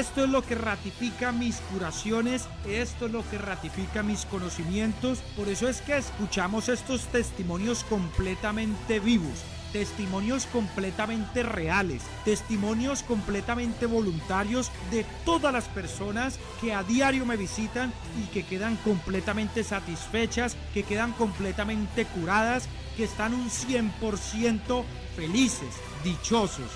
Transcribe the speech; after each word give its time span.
Esto 0.00 0.24
es 0.24 0.30
lo 0.30 0.40
que 0.40 0.54
ratifica 0.54 1.30
mis 1.30 1.56
curaciones, 1.56 2.48
esto 2.66 3.04
es 3.04 3.12
lo 3.12 3.22
que 3.28 3.36
ratifica 3.36 4.02
mis 4.02 4.24
conocimientos. 4.24 5.18
Por 5.36 5.50
eso 5.50 5.68
es 5.68 5.82
que 5.82 5.94
escuchamos 5.94 6.70
estos 6.70 7.02
testimonios 7.08 7.84
completamente 7.84 8.98
vivos 8.98 9.44
testimonios 9.74 10.46
completamente 10.46 11.44
reales, 11.44 12.02
testimonios 12.24 13.04
completamente 13.04 13.86
voluntarios 13.86 14.72
de 14.90 15.06
todas 15.24 15.52
las 15.52 15.68
personas 15.68 16.40
que 16.60 16.74
a 16.74 16.82
diario 16.82 17.24
me 17.24 17.36
visitan 17.36 17.92
y 18.20 18.26
que 18.32 18.42
quedan 18.42 18.74
completamente 18.78 19.62
satisfechas, 19.62 20.56
que 20.74 20.82
quedan 20.82 21.12
completamente 21.12 22.04
curadas, 22.06 22.68
que 22.96 23.04
están 23.04 23.32
un 23.32 23.48
100% 23.48 24.82
felices, 25.14 25.76
dichosos. 26.02 26.72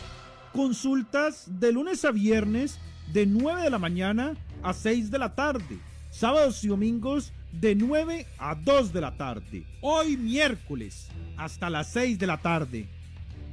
Consultas 0.53 1.47
de 1.49 1.73
lunes 1.73 2.05
a 2.05 2.13
viernes 2.13 2.79
de 3.13 3.27
9 3.27 3.63
de 3.63 3.71
la 3.71 3.79
mañana 3.79 4.35
a 4.63 4.73
6 4.73 5.11
de 5.11 5.19
la 5.19 5.35
tarde. 5.35 5.79
Sábados 6.11 6.63
y 6.65 6.69
domingos 6.69 7.33
de 7.53 7.75
9 7.75 8.27
a 8.39 8.55
2 8.55 8.93
de 8.93 9.01
la 9.01 9.17
tarde. 9.17 9.65
Hoy 9.81 10.17
miércoles 10.17 11.09
hasta 11.37 11.71
las 11.71 11.93
6 11.93 12.19
de 12.19 12.27
la 12.27 12.39
tarde. 12.39 12.89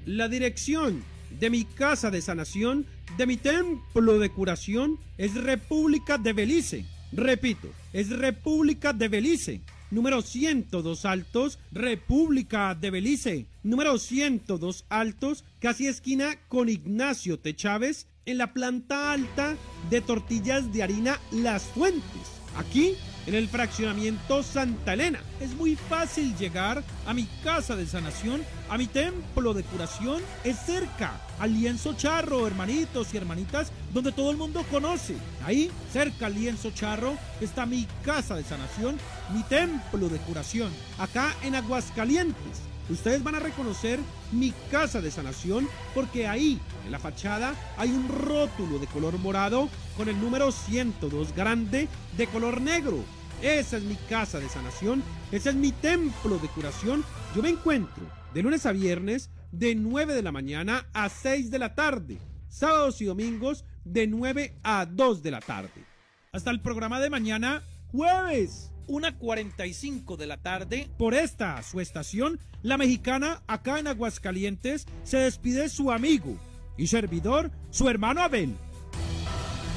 La 0.05 0.27
dirección 0.27 1.03
de 1.39 1.49
mi 1.49 1.65
casa 1.65 2.11
de 2.11 2.21
sanación, 2.21 2.85
de 3.17 3.25
mi 3.25 3.37
templo 3.37 4.19
de 4.19 4.29
curación, 4.29 4.99
es 5.17 5.35
República 5.35 6.17
de 6.17 6.33
Belice. 6.33 6.85
Repito, 7.11 7.69
es 7.93 8.09
República 8.09 8.93
de 8.93 9.07
Belice. 9.07 9.61
Número 9.91 10.21
102 10.21 11.05
Altos, 11.05 11.59
República 11.71 12.75
de 12.75 12.91
Belice. 12.91 13.45
Número 13.61 13.97
102 13.97 14.85
Altos, 14.87 15.43
casi 15.59 15.87
esquina 15.87 16.37
con 16.47 16.69
Ignacio 16.69 17.37
T. 17.37 17.53
Chávez, 17.55 18.07
en 18.25 18.37
la 18.37 18.53
planta 18.53 19.11
alta 19.11 19.55
de 19.89 20.01
tortillas 20.01 20.71
de 20.71 20.83
harina 20.83 21.19
Las 21.31 21.63
Fuentes. 21.63 22.41
Aquí, 22.57 22.95
en 23.27 23.35
el 23.35 23.47
fraccionamiento 23.47 24.43
Santa 24.43 24.93
Elena. 24.93 25.19
Es 25.39 25.53
muy 25.55 25.75
fácil 25.75 26.35
llegar 26.37 26.83
a 27.05 27.13
mi 27.13 27.25
casa 27.43 27.75
de 27.75 27.85
sanación, 27.85 28.41
a 28.69 28.77
mi 28.77 28.87
templo 28.87 29.53
de 29.53 29.63
curación. 29.63 30.21
Es 30.43 30.57
cerca, 30.65 31.13
al 31.39 31.53
lienzo 31.53 31.93
charro, 31.93 32.45
hermanitos 32.45 33.13
y 33.13 33.17
hermanitas, 33.17 33.71
donde 33.93 34.11
todo 34.11 34.31
el 34.31 34.37
mundo 34.37 34.65
conoce. 34.69 35.15
Ahí, 35.45 35.71
cerca 35.91 36.25
al 36.27 36.35
lienzo 36.35 36.71
charro, 36.71 37.15
está 37.39 37.65
mi 37.65 37.87
casa 38.03 38.35
de 38.35 38.43
sanación, 38.43 38.97
mi 39.33 39.43
templo 39.43 40.09
de 40.09 40.17
curación. 40.19 40.71
Acá 40.97 41.33
en 41.43 41.55
Aguascalientes 41.55 42.70
ustedes 42.91 43.23
van 43.23 43.35
a 43.35 43.39
reconocer 43.39 43.99
mi 44.31 44.51
casa 44.69 45.01
de 45.01 45.11
sanación 45.11 45.67
porque 45.93 46.27
ahí, 46.27 46.59
en 46.85 46.91
la 46.91 46.99
fachada, 46.99 47.55
hay 47.77 47.89
un 47.89 48.07
rótulo 48.07 48.79
de 48.79 48.87
color 48.87 49.17
morado 49.17 49.69
con 49.97 50.09
el 50.09 50.19
número 50.19 50.51
102 50.51 51.35
grande 51.35 51.87
de 52.17 52.27
color 52.27 52.61
negro. 52.61 53.03
Esa 53.41 53.77
es 53.77 53.83
mi 53.83 53.95
casa 53.95 54.39
de 54.39 54.49
sanación, 54.49 55.03
ese 55.31 55.49
es 55.49 55.55
mi 55.55 55.71
templo 55.71 56.37
de 56.37 56.47
curación. 56.49 57.03
Yo 57.35 57.41
me 57.41 57.49
encuentro 57.49 58.05
de 58.33 58.43
lunes 58.43 58.65
a 58.65 58.71
viernes 58.71 59.29
de 59.51 59.75
9 59.75 60.13
de 60.13 60.21
la 60.21 60.31
mañana 60.31 60.87
a 60.93 61.09
6 61.09 61.51
de 61.51 61.59
la 61.59 61.75
tarde, 61.75 62.17
sábados 62.47 63.01
y 63.01 63.05
domingos 63.05 63.65
de 63.83 64.07
9 64.07 64.57
a 64.63 64.85
2 64.85 65.23
de 65.23 65.31
la 65.31 65.39
tarde. 65.39 65.85
Hasta 66.31 66.51
el 66.51 66.61
programa 66.61 66.99
de 66.99 67.09
mañana, 67.09 67.63
jueves. 67.91 68.70
1.45 68.87 70.17
de 70.17 70.27
la 70.27 70.37
tarde. 70.37 70.89
Por 70.97 71.13
esta, 71.13 71.61
su 71.63 71.79
estación, 71.79 72.39
la 72.61 72.77
mexicana, 72.77 73.41
acá 73.47 73.79
en 73.79 73.87
Aguascalientes, 73.87 74.85
se 75.03 75.17
despide 75.17 75.69
su 75.69 75.91
amigo 75.91 76.37
y 76.77 76.87
servidor, 76.87 77.51
su 77.69 77.89
hermano 77.89 78.21
Abel. 78.21 78.55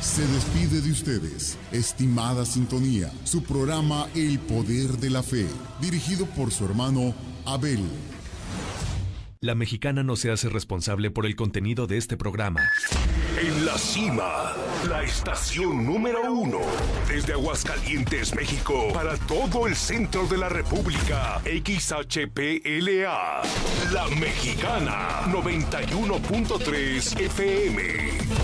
Se 0.01 0.27
despide 0.27 0.83
de 0.83 0.93
ustedes, 0.93 1.57
estimada 1.73 2.45
sintonía, 2.45 3.11
su 3.25 3.43
programa 3.43 4.07
El 4.15 4.39
Poder 4.39 4.99
de 4.99 5.11
la 5.11 5.23
Fe, 5.23 5.47
dirigido 5.81 6.27
por 6.27 6.53
su 6.53 6.67
hermano 6.67 7.15
Abel. 7.47 7.81
La 9.45 9.55
mexicana 9.55 10.03
no 10.03 10.17
se 10.17 10.31
hace 10.31 10.49
responsable 10.49 11.11
por 11.11 11.27
el 11.27 11.37
contenido 11.37 11.87
de 11.87 11.99
este 11.99 12.17
programa. 12.17 12.63
En 13.39 13.67
la 13.67 13.77
cima, 13.77 14.55
la 14.89 15.03
estación 15.03 15.85
número 15.85 16.33
uno. 16.33 16.61
Desde 17.07 17.35
Aguascalientes, 17.35 18.35
México, 18.35 18.89
para 18.95 19.19
todo 19.19 19.67
el 19.67 19.77
centro 19.77 20.27
de 20.27 20.39
la 20.39 20.49
República. 20.49 21.43
XHPLA. 21.45 23.43
La 23.93 24.09
Mexicana, 24.19 25.27
91.3 25.27 27.21
FM 27.21 28.44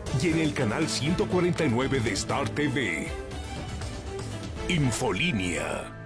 y 0.21 0.27
en 0.27 0.39
el 0.39 0.53
canal 0.53 0.87
149 0.87 1.99
de 1.99 2.11
Star 2.13 2.49
TV. 2.49 3.07
Infolínea 4.67 6.00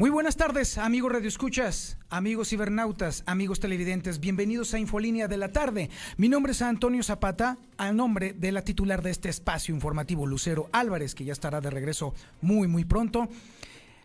Muy 0.00 0.08
buenas 0.08 0.36
tardes, 0.36 0.78
amigos 0.78 1.12
radioescuchas, 1.12 1.98
amigos 2.08 2.48
cibernautas, 2.48 3.22
amigos 3.26 3.60
televidentes. 3.60 4.18
Bienvenidos 4.18 4.72
a 4.72 4.78
Infolínea 4.78 5.28
de 5.28 5.36
la 5.36 5.52
tarde. 5.52 5.90
Mi 6.16 6.30
nombre 6.30 6.52
es 6.52 6.62
Antonio 6.62 7.02
Zapata, 7.02 7.58
al 7.76 7.94
nombre 7.96 8.32
de 8.32 8.50
la 8.50 8.62
titular 8.62 9.02
de 9.02 9.10
este 9.10 9.28
espacio 9.28 9.74
informativo, 9.74 10.26
Lucero 10.26 10.70
Álvarez, 10.72 11.14
que 11.14 11.26
ya 11.26 11.34
estará 11.34 11.60
de 11.60 11.68
regreso 11.68 12.14
muy, 12.40 12.66
muy 12.66 12.86
pronto. 12.86 13.28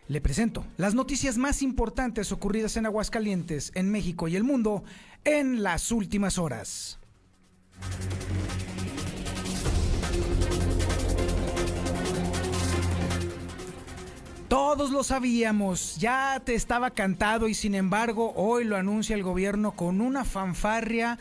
Le 0.08 0.20
presento 0.20 0.66
las 0.76 0.94
noticias 0.94 1.38
más 1.38 1.62
importantes 1.62 2.30
ocurridas 2.30 2.76
en 2.76 2.84
Aguascalientes, 2.84 3.72
en 3.74 3.90
México 3.90 4.28
y 4.28 4.36
el 4.36 4.44
mundo 4.44 4.84
en 5.24 5.62
las 5.62 5.92
últimas 5.92 6.36
horas. 6.36 6.98
Todos 14.56 14.90
lo 14.90 15.04
sabíamos, 15.04 15.98
ya 15.98 16.40
te 16.42 16.54
estaba 16.54 16.92
cantado 16.92 17.46
y 17.46 17.52
sin 17.52 17.74
embargo 17.74 18.32
hoy 18.36 18.64
lo 18.64 18.78
anuncia 18.78 19.14
el 19.14 19.22
gobierno 19.22 19.72
con 19.72 20.00
una 20.00 20.24
fanfarria 20.24 21.18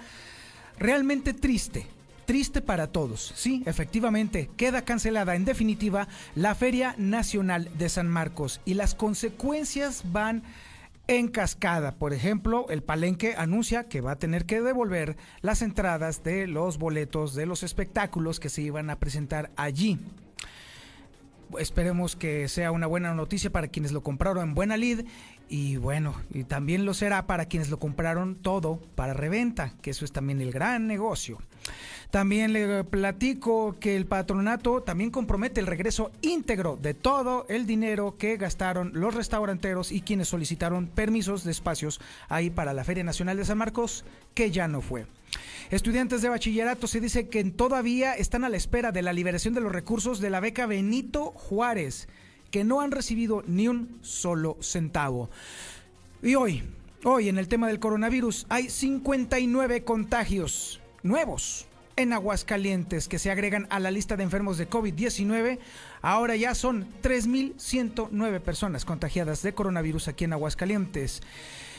realmente 0.79 1.33
triste. 1.33 1.85
Triste 2.25 2.61
para 2.61 2.87
todos. 2.87 3.33
Sí, 3.35 3.61
efectivamente, 3.65 4.49
queda 4.55 4.83
cancelada 4.83 5.35
en 5.35 5.43
definitiva 5.43 6.07
la 6.33 6.55
Feria 6.55 6.95
Nacional 6.97 7.69
de 7.77 7.89
San 7.89 8.07
Marcos 8.07 8.61
y 8.63 8.75
las 8.75 8.95
consecuencias 8.95 10.03
van 10.13 10.41
en 11.07 11.27
cascada. 11.27 11.91
Por 11.91 12.13
ejemplo, 12.13 12.67
el 12.69 12.83
Palenque 12.83 13.35
anuncia 13.37 13.89
que 13.89 13.99
va 13.99 14.11
a 14.11 14.17
tener 14.17 14.45
que 14.45 14.61
devolver 14.61 15.17
las 15.41 15.61
entradas 15.61 16.23
de 16.23 16.47
los 16.47 16.77
boletos 16.77 17.35
de 17.35 17.45
los 17.45 17.63
espectáculos 17.63 18.39
que 18.39 18.47
se 18.47 18.61
iban 18.61 18.89
a 18.89 18.95
presentar 18.97 19.51
allí 19.57 19.99
esperemos 21.59 22.15
que 22.15 22.47
sea 22.47 22.71
una 22.71 22.87
buena 22.87 23.13
noticia 23.13 23.49
para 23.49 23.67
quienes 23.67 23.91
lo 23.91 24.03
compraron 24.03 24.49
en 24.49 24.55
buena 24.55 24.77
lid 24.77 25.05
y 25.47 25.77
bueno, 25.77 26.15
y 26.33 26.43
también 26.43 26.85
lo 26.85 26.93
será 26.93 27.27
para 27.27 27.45
quienes 27.45 27.69
lo 27.69 27.77
compraron 27.77 28.35
todo 28.35 28.79
para 28.95 29.13
reventa, 29.13 29.73
que 29.81 29.91
eso 29.91 30.05
es 30.05 30.11
también 30.11 30.41
el 30.41 30.51
gran 30.51 30.87
negocio. 30.87 31.39
También 32.11 32.53
le 32.53 32.83
platico 32.83 33.75
que 33.79 33.95
el 33.95 34.05
patronato 34.05 34.81
también 34.81 35.11
compromete 35.11 35.59
el 35.59 35.67
regreso 35.67 36.11
íntegro 36.21 36.77
de 36.81 36.93
todo 36.93 37.45
el 37.49 37.65
dinero 37.65 38.17
que 38.17 38.37
gastaron 38.37 38.91
los 38.93 39.13
restauranteros 39.13 39.91
y 39.91 40.01
quienes 40.01 40.29
solicitaron 40.29 40.87
permisos 40.87 41.43
de 41.43 41.51
espacios 41.51 41.99
ahí 42.29 42.49
para 42.49 42.73
la 42.73 42.83
Feria 42.83 43.03
Nacional 43.03 43.37
de 43.37 43.45
San 43.45 43.57
Marcos, 43.57 44.05
que 44.33 44.51
ya 44.51 44.67
no 44.67 44.81
fue. 44.81 45.05
Estudiantes 45.71 46.21
de 46.21 46.29
bachillerato 46.29 46.87
se 46.87 46.99
dice 46.99 47.27
que 47.27 47.43
todavía 47.45 48.13
están 48.13 48.43
a 48.43 48.49
la 48.49 48.57
espera 48.57 48.91
de 48.91 49.01
la 49.01 49.13
liberación 49.13 49.53
de 49.53 49.61
los 49.61 49.71
recursos 49.71 50.19
de 50.19 50.29
la 50.29 50.39
beca 50.39 50.65
Benito 50.65 51.31
Juárez, 51.31 52.07
que 52.51 52.63
no 52.63 52.81
han 52.81 52.91
recibido 52.91 53.43
ni 53.47 53.67
un 53.67 53.99
solo 54.01 54.57
centavo. 54.61 55.29
Y 56.21 56.35
hoy, 56.35 56.63
Hoy 57.07 57.29
en 57.29 57.37
el 57.37 57.47
tema 57.47 57.67
del 57.67 57.79
coronavirus 57.79 58.47
hay 58.49 58.67
59 58.67 59.83
contagios 59.83 60.81
nuevos 61.03 61.67
en 61.97 62.13
Aguascalientes 62.13 63.07
que 63.07 63.19
se 63.19 63.29
agregan 63.29 63.67
a 63.69 63.79
la 63.79 63.91
lista 63.91 64.17
de 64.17 64.23
enfermos 64.23 64.57
de 64.57 64.67
COVID-19. 64.67 65.59
Ahora 66.01 66.35
ya 66.35 66.55
son 66.55 66.87
3.109 67.03 68.39
personas 68.39 68.85
contagiadas 68.85 69.43
de 69.43 69.53
coronavirus 69.53 70.07
aquí 70.07 70.23
en 70.23 70.33
Aguascalientes. 70.33 71.21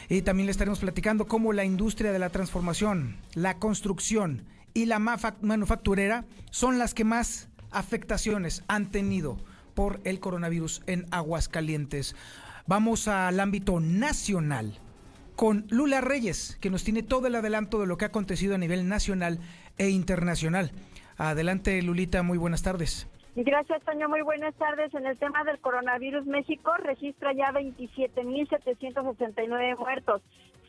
Y 0.08 0.22
también 0.22 0.46
le 0.46 0.52
estaremos 0.52 0.78
platicando 0.78 1.26
cómo 1.26 1.52
la 1.52 1.64
industria 1.64 2.12
de 2.12 2.18
la 2.18 2.30
transformación, 2.30 3.16
la 3.34 3.58
construcción 3.58 4.44
y 4.74 4.86
la 4.86 4.98
manufacturera 4.98 6.24
son 6.50 6.78
las 6.78 6.94
que 6.94 7.04
más 7.04 7.48
afectaciones 7.70 8.62
han 8.68 8.90
tenido 8.90 9.38
por 9.74 10.00
el 10.04 10.20
coronavirus 10.20 10.82
en 10.86 11.06
Aguascalientes. 11.10 12.14
Vamos 12.66 13.08
al 13.08 13.40
ámbito 13.40 13.80
nacional 13.80 14.78
con 15.34 15.66
Lula 15.68 16.00
Reyes, 16.00 16.56
que 16.60 16.70
nos 16.70 16.82
tiene 16.82 17.02
todo 17.02 17.26
el 17.26 17.34
adelanto 17.34 17.78
de 17.80 17.86
lo 17.86 17.98
que 17.98 18.06
ha 18.06 18.08
acontecido 18.08 18.54
a 18.54 18.58
nivel 18.58 18.88
nacional 18.88 19.40
e 19.76 19.90
internacional. 19.90 20.72
Adelante, 21.18 21.80
Lulita, 21.82 22.22
muy 22.22 22.38
buenas 22.38 22.62
tardes. 22.62 23.06
Gracias, 23.44 23.82
Toño. 23.82 24.08
Muy 24.08 24.22
buenas 24.22 24.54
tardes. 24.54 24.94
En 24.94 25.04
el 25.04 25.18
tema 25.18 25.44
del 25.44 25.58
coronavirus, 25.58 26.24
México 26.24 26.72
registra 26.78 27.34
ya 27.34 27.52
27.769 27.52 29.78
muertos. 29.78 30.22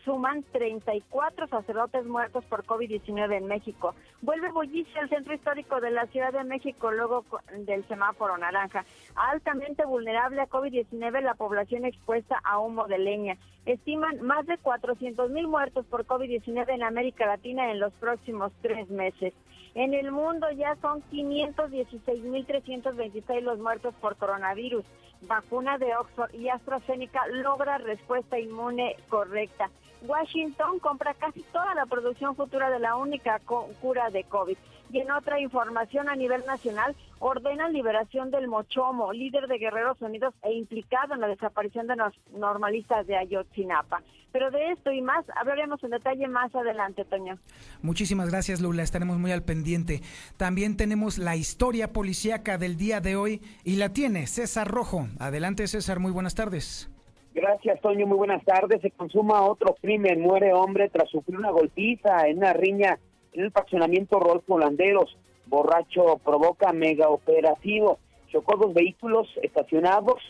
Suman 0.03 0.43
34 0.51 1.47
sacerdotes 1.47 2.05
muertos 2.05 2.43
por 2.43 2.65
COVID-19 2.65 3.37
en 3.37 3.47
México. 3.47 3.95
Vuelve 4.21 4.51
bullicio 4.51 5.01
el 5.01 5.07
centro 5.07 5.33
histórico 5.33 5.79
de 5.79 5.91
la 5.91 6.07
Ciudad 6.07 6.33
de 6.33 6.43
México 6.43 6.91
luego 6.91 7.23
del 7.57 7.87
semáforo 7.87 8.37
naranja. 8.37 8.83
Altamente 9.15 9.85
vulnerable 9.85 10.41
a 10.41 10.49
COVID-19 10.49 11.21
la 11.21 11.35
población 11.35 11.85
expuesta 11.85 12.37
a 12.43 12.59
humo 12.59 12.85
de 12.87 12.97
leña. 12.97 13.37
Estiman 13.65 14.21
más 14.21 14.45
de 14.45 14.57
400 14.57 15.31
mil 15.31 15.47
muertos 15.47 15.85
por 15.85 16.05
COVID-19 16.05 16.67
en 16.67 16.83
América 16.83 17.27
Latina 17.27 17.71
en 17.71 17.79
los 17.79 17.93
próximos 17.93 18.51
tres 18.61 18.89
meses. 18.89 19.33
En 19.77 19.93
el 19.93 20.11
mundo 20.11 20.49
ya 20.49 20.75
son 20.81 21.01
516.326 21.11 23.41
los 23.41 23.59
muertos 23.59 23.93
por 24.01 24.15
coronavirus. 24.15 24.83
Vacuna 25.21 25.77
de 25.77 25.95
Oxford 25.95 26.33
y 26.33 26.49
AstraZeneca 26.49 27.27
logra 27.27 27.77
respuesta 27.77 28.39
inmune 28.39 28.95
correcta. 29.07 29.69
Washington 30.01 30.79
compra 30.79 31.13
casi 31.13 31.43
toda 31.53 31.75
la 31.75 31.85
producción 31.85 32.35
futura 32.35 32.71
de 32.71 32.79
la 32.79 32.95
única 32.95 33.39
cura 33.79 34.09
de 34.09 34.23
COVID. 34.23 34.57
Y 34.91 34.99
en 34.99 35.11
otra 35.11 35.39
información 35.39 36.07
a 36.09 36.15
nivel 36.15 36.45
nacional, 36.45 36.95
ordena 37.19 37.69
liberación 37.69 38.31
del 38.31 38.47
Mochomo, 38.47 39.11
líder 39.11 39.47
de 39.47 39.57
Guerreros 39.57 40.01
Unidos 40.01 40.33
e 40.43 40.53
implicado 40.53 41.13
en 41.13 41.21
la 41.21 41.27
desaparición 41.27 41.87
de 41.87 41.95
los 41.95 42.13
normalistas 42.31 43.05
de 43.07 43.17
Ayotzinapa. 43.17 44.01
Pero 44.31 44.51
de 44.51 44.71
esto 44.71 44.91
y 44.91 45.01
más 45.01 45.25
hablaremos 45.35 45.83
en 45.83 45.91
detalle 45.91 46.27
más 46.27 46.53
adelante, 46.53 47.05
Toño. 47.05 47.37
Muchísimas 47.81 48.29
gracias, 48.29 48.61
Lula. 48.61 48.83
Estaremos 48.83 49.17
muy 49.17 49.31
al 49.31 49.43
pendiente. 49.43 50.01
También 50.37 50.77
tenemos 50.77 51.17
la 51.17 51.35
historia 51.35 51.91
policíaca 51.91 52.57
del 52.57 52.77
día 52.77 53.01
de 53.01 53.15
hoy 53.15 53.41
y 53.63 53.77
la 53.77 53.93
tiene 53.93 54.27
César 54.27 54.67
Rojo. 54.67 55.07
Adelante, 55.19 55.67
César. 55.67 55.99
Muy 55.99 56.11
buenas 56.11 56.35
tardes. 56.35 56.89
Gracias, 57.33 57.79
Toño. 57.81 58.05
Muy 58.05 58.17
buenas 58.17 58.43
tardes. 58.43 58.81
Se 58.81 58.91
consuma 58.91 59.41
otro 59.41 59.75
crimen. 59.81 60.21
Muere 60.21 60.53
hombre 60.53 60.89
tras 60.89 61.09
sufrir 61.09 61.37
una 61.37 61.51
golpiza 61.51 62.27
en 62.27 62.39
una 62.39 62.53
riña 62.53 62.99
en 63.37 63.45
el 63.45 63.51
fraccionamiento 63.51 64.19
Rolfo 64.19 64.57
Landeros. 64.57 65.15
Borracho 65.45 66.19
provoca 66.23 66.73
mega 66.73 67.09
operativo. 67.09 67.99
Chocó 68.29 68.57
dos 68.57 68.73
vehículos 68.73 69.27
estacionados. 69.41 70.21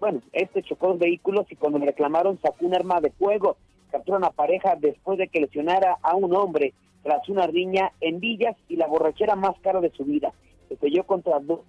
Bueno, 0.00 0.20
este 0.32 0.62
chocó 0.62 0.88
dos 0.88 0.98
vehículos 0.98 1.46
y 1.50 1.56
cuando 1.56 1.78
me 1.78 1.86
reclamaron 1.86 2.38
sacó 2.42 2.66
un 2.66 2.74
arma 2.74 3.00
de 3.00 3.10
fuego. 3.12 3.56
Capturó 3.90 4.24
a 4.24 4.30
pareja 4.30 4.76
después 4.76 5.18
de 5.18 5.28
que 5.28 5.40
lesionara 5.40 5.96
a 6.02 6.14
un 6.14 6.34
hombre 6.34 6.74
tras 7.02 7.26
una 7.28 7.46
riña 7.46 7.92
en 8.00 8.20
Villas 8.20 8.56
y 8.68 8.76
la 8.76 8.86
borrachera 8.86 9.34
más 9.34 9.58
cara 9.60 9.80
de 9.80 9.90
su 9.90 10.04
vida. 10.04 10.32
Se 10.68 10.90
yo 10.90 11.04
contra 11.04 11.38
dos 11.38 11.60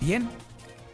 Bien, 0.00 0.28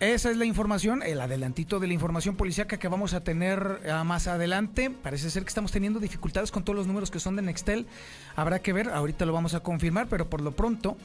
esa 0.03 0.33
es 0.33 0.37
la 0.37 0.45
información, 0.45 1.05
el 1.05 1.21
adelantito 1.21 1.79
de 1.79 1.87
la 1.87 1.93
información 1.93 2.35
policíaca 2.35 2.77
que 2.77 2.89
vamos 2.89 3.15
a 3.15 3.21
tener 3.21 3.89
ah, 3.89 4.03
más 4.03 4.27
adelante. 4.27 4.91
Parece 4.91 5.31
ser 5.31 5.45
que 5.45 5.49
estamos 5.49 5.71
teniendo 5.71 6.01
dificultades 6.01 6.51
con 6.51 6.65
todos 6.65 6.77
los 6.77 6.89
números 6.89 7.13
que 7.13 7.21
son 7.21 7.37
de 7.37 7.43
Nextel. 7.43 7.87
Habrá 8.35 8.59
que 8.59 8.73
ver, 8.73 8.89
ahorita 8.89 9.25
lo 9.27 9.33
vamos 9.33 9.55
a 9.55 9.61
confirmar, 9.61 10.09
pero 10.09 10.29
por 10.29 10.41
lo 10.41 10.51
pronto 10.51 10.97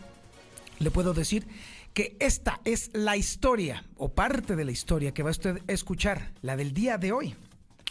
le 0.79 0.89
puedo 0.89 1.13
decir 1.13 1.45
que 1.93 2.17
esta 2.19 2.59
es 2.65 2.89
la 2.93 3.15
historia 3.17 3.85
o 3.97 4.09
parte 4.09 4.55
de 4.55 4.65
la 4.65 4.71
historia 4.71 5.13
que 5.13 5.21
va 5.21 5.29
usted 5.29 5.61
escuchar, 5.67 6.31
la 6.41 6.57
del 6.57 6.73
día 6.73 6.97
de 6.97 7.11
hoy. 7.11 7.35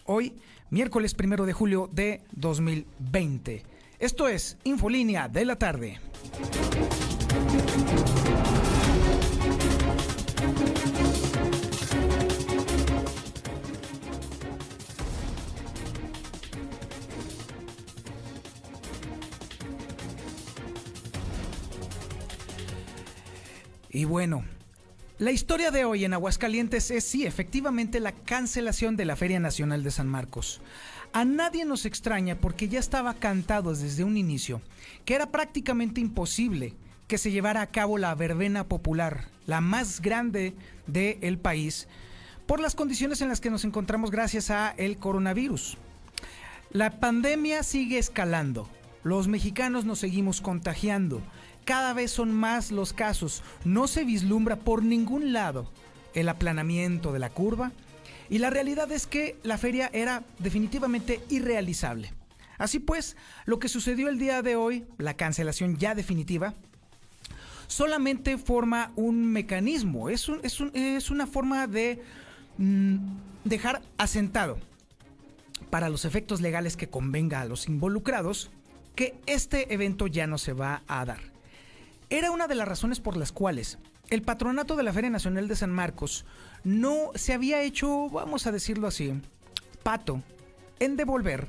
Hoy, 0.06 0.34
miércoles 0.70 1.14
primero 1.14 1.46
de 1.46 1.52
julio 1.52 1.88
de 1.92 2.22
2020. 2.32 3.62
Esto 4.00 4.26
es 4.26 4.58
Infolínea 4.64 5.28
de 5.28 5.44
la 5.44 5.56
tarde. 5.56 6.00
Y 23.96 24.04
bueno, 24.04 24.44
la 25.18 25.30
historia 25.30 25.70
de 25.70 25.86
hoy 25.86 26.04
en 26.04 26.12
Aguascalientes 26.12 26.90
es 26.90 27.02
sí, 27.02 27.24
efectivamente, 27.24 27.98
la 27.98 28.12
cancelación 28.12 28.94
de 28.94 29.06
la 29.06 29.16
Feria 29.16 29.40
Nacional 29.40 29.82
de 29.82 29.90
San 29.90 30.06
Marcos. 30.06 30.60
A 31.14 31.24
nadie 31.24 31.64
nos 31.64 31.86
extraña 31.86 32.36
porque 32.38 32.68
ya 32.68 32.78
estaba 32.78 33.14
cantado 33.14 33.74
desde 33.74 34.04
un 34.04 34.18
inicio 34.18 34.60
que 35.06 35.14
era 35.14 35.30
prácticamente 35.30 36.02
imposible 36.02 36.74
que 37.08 37.16
se 37.16 37.30
llevara 37.30 37.62
a 37.62 37.70
cabo 37.70 37.96
la 37.96 38.14
verbena 38.14 38.68
popular, 38.68 39.30
la 39.46 39.62
más 39.62 40.02
grande 40.02 40.54
del 40.86 41.38
país, 41.38 41.88
por 42.44 42.60
las 42.60 42.74
condiciones 42.74 43.22
en 43.22 43.30
las 43.30 43.40
que 43.40 43.48
nos 43.48 43.64
encontramos 43.64 44.10
gracias 44.10 44.50
a 44.50 44.74
el 44.76 44.98
coronavirus. 44.98 45.78
La 46.70 47.00
pandemia 47.00 47.62
sigue 47.62 47.96
escalando. 47.96 48.68
Los 49.04 49.26
mexicanos 49.26 49.86
nos 49.86 50.00
seguimos 50.00 50.42
contagiando. 50.42 51.22
Cada 51.66 51.92
vez 51.94 52.12
son 52.12 52.32
más 52.32 52.70
los 52.70 52.92
casos. 52.92 53.42
No 53.64 53.88
se 53.88 54.04
vislumbra 54.04 54.54
por 54.54 54.84
ningún 54.84 55.32
lado 55.32 55.68
el 56.14 56.28
aplanamiento 56.28 57.12
de 57.12 57.18
la 57.18 57.28
curva. 57.28 57.72
Y 58.30 58.38
la 58.38 58.50
realidad 58.50 58.90
es 58.92 59.08
que 59.08 59.36
la 59.42 59.58
feria 59.58 59.90
era 59.92 60.22
definitivamente 60.38 61.20
irrealizable. 61.28 62.14
Así 62.56 62.78
pues, 62.78 63.16
lo 63.46 63.58
que 63.58 63.68
sucedió 63.68 64.08
el 64.08 64.18
día 64.18 64.42
de 64.42 64.54
hoy, 64.54 64.86
la 64.96 65.14
cancelación 65.14 65.76
ya 65.76 65.96
definitiva, 65.96 66.54
solamente 67.66 68.38
forma 68.38 68.92
un 68.94 69.26
mecanismo, 69.26 70.08
es, 70.08 70.28
una 71.10 71.26
forma 71.26 71.66
de 71.66 72.00
mm, 72.58 72.96
dejar 73.44 73.82
asentado 73.98 74.56
para 75.68 75.88
los 75.88 76.04
efectos 76.04 76.40
legales 76.40 76.76
que 76.76 76.88
convenga 76.88 77.40
a 77.40 77.44
los 77.44 77.66
involucrados 77.66 78.52
que 78.94 79.16
este 79.26 79.74
evento 79.74 80.06
ya 80.06 80.28
no 80.28 80.38
se 80.38 80.52
va 80.52 80.84
a 80.86 81.04
dar. 81.04 81.35
Era 82.08 82.30
una 82.30 82.46
de 82.46 82.54
las 82.54 82.68
razones 82.68 83.00
por 83.00 83.16
las 83.16 83.32
cuales 83.32 83.78
el 84.10 84.22
patronato 84.22 84.76
de 84.76 84.84
la 84.84 84.92
Feria 84.92 85.10
Nacional 85.10 85.48
de 85.48 85.56
San 85.56 85.70
Marcos 85.70 86.24
no 86.62 87.10
se 87.16 87.32
había 87.32 87.62
hecho, 87.62 88.08
vamos 88.10 88.46
a 88.46 88.52
decirlo 88.52 88.86
así, 88.86 89.20
pato 89.82 90.22
en 90.78 90.96
devolver 90.96 91.48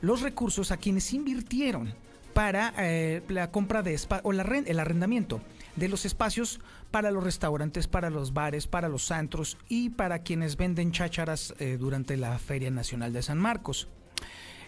los 0.00 0.20
recursos 0.20 0.70
a 0.70 0.76
quienes 0.76 1.12
invirtieron 1.12 1.92
para 2.34 2.72
eh, 2.78 3.22
la 3.28 3.50
compra 3.50 3.82
de 3.82 3.98
o 4.22 4.32
la, 4.32 4.42
el 4.42 4.78
arrendamiento 4.78 5.40
de 5.74 5.88
los 5.88 6.04
espacios 6.04 6.60
para 6.90 7.10
los 7.10 7.24
restaurantes, 7.24 7.88
para 7.88 8.10
los 8.10 8.32
bares, 8.32 8.66
para 8.66 8.88
los 8.88 9.10
antros 9.10 9.58
y 9.68 9.90
para 9.90 10.20
quienes 10.20 10.56
venden 10.56 10.92
chácharas 10.92 11.54
eh, 11.58 11.78
durante 11.80 12.16
la 12.16 12.38
Feria 12.38 12.70
Nacional 12.70 13.12
de 13.12 13.22
San 13.22 13.38
Marcos. 13.38 13.88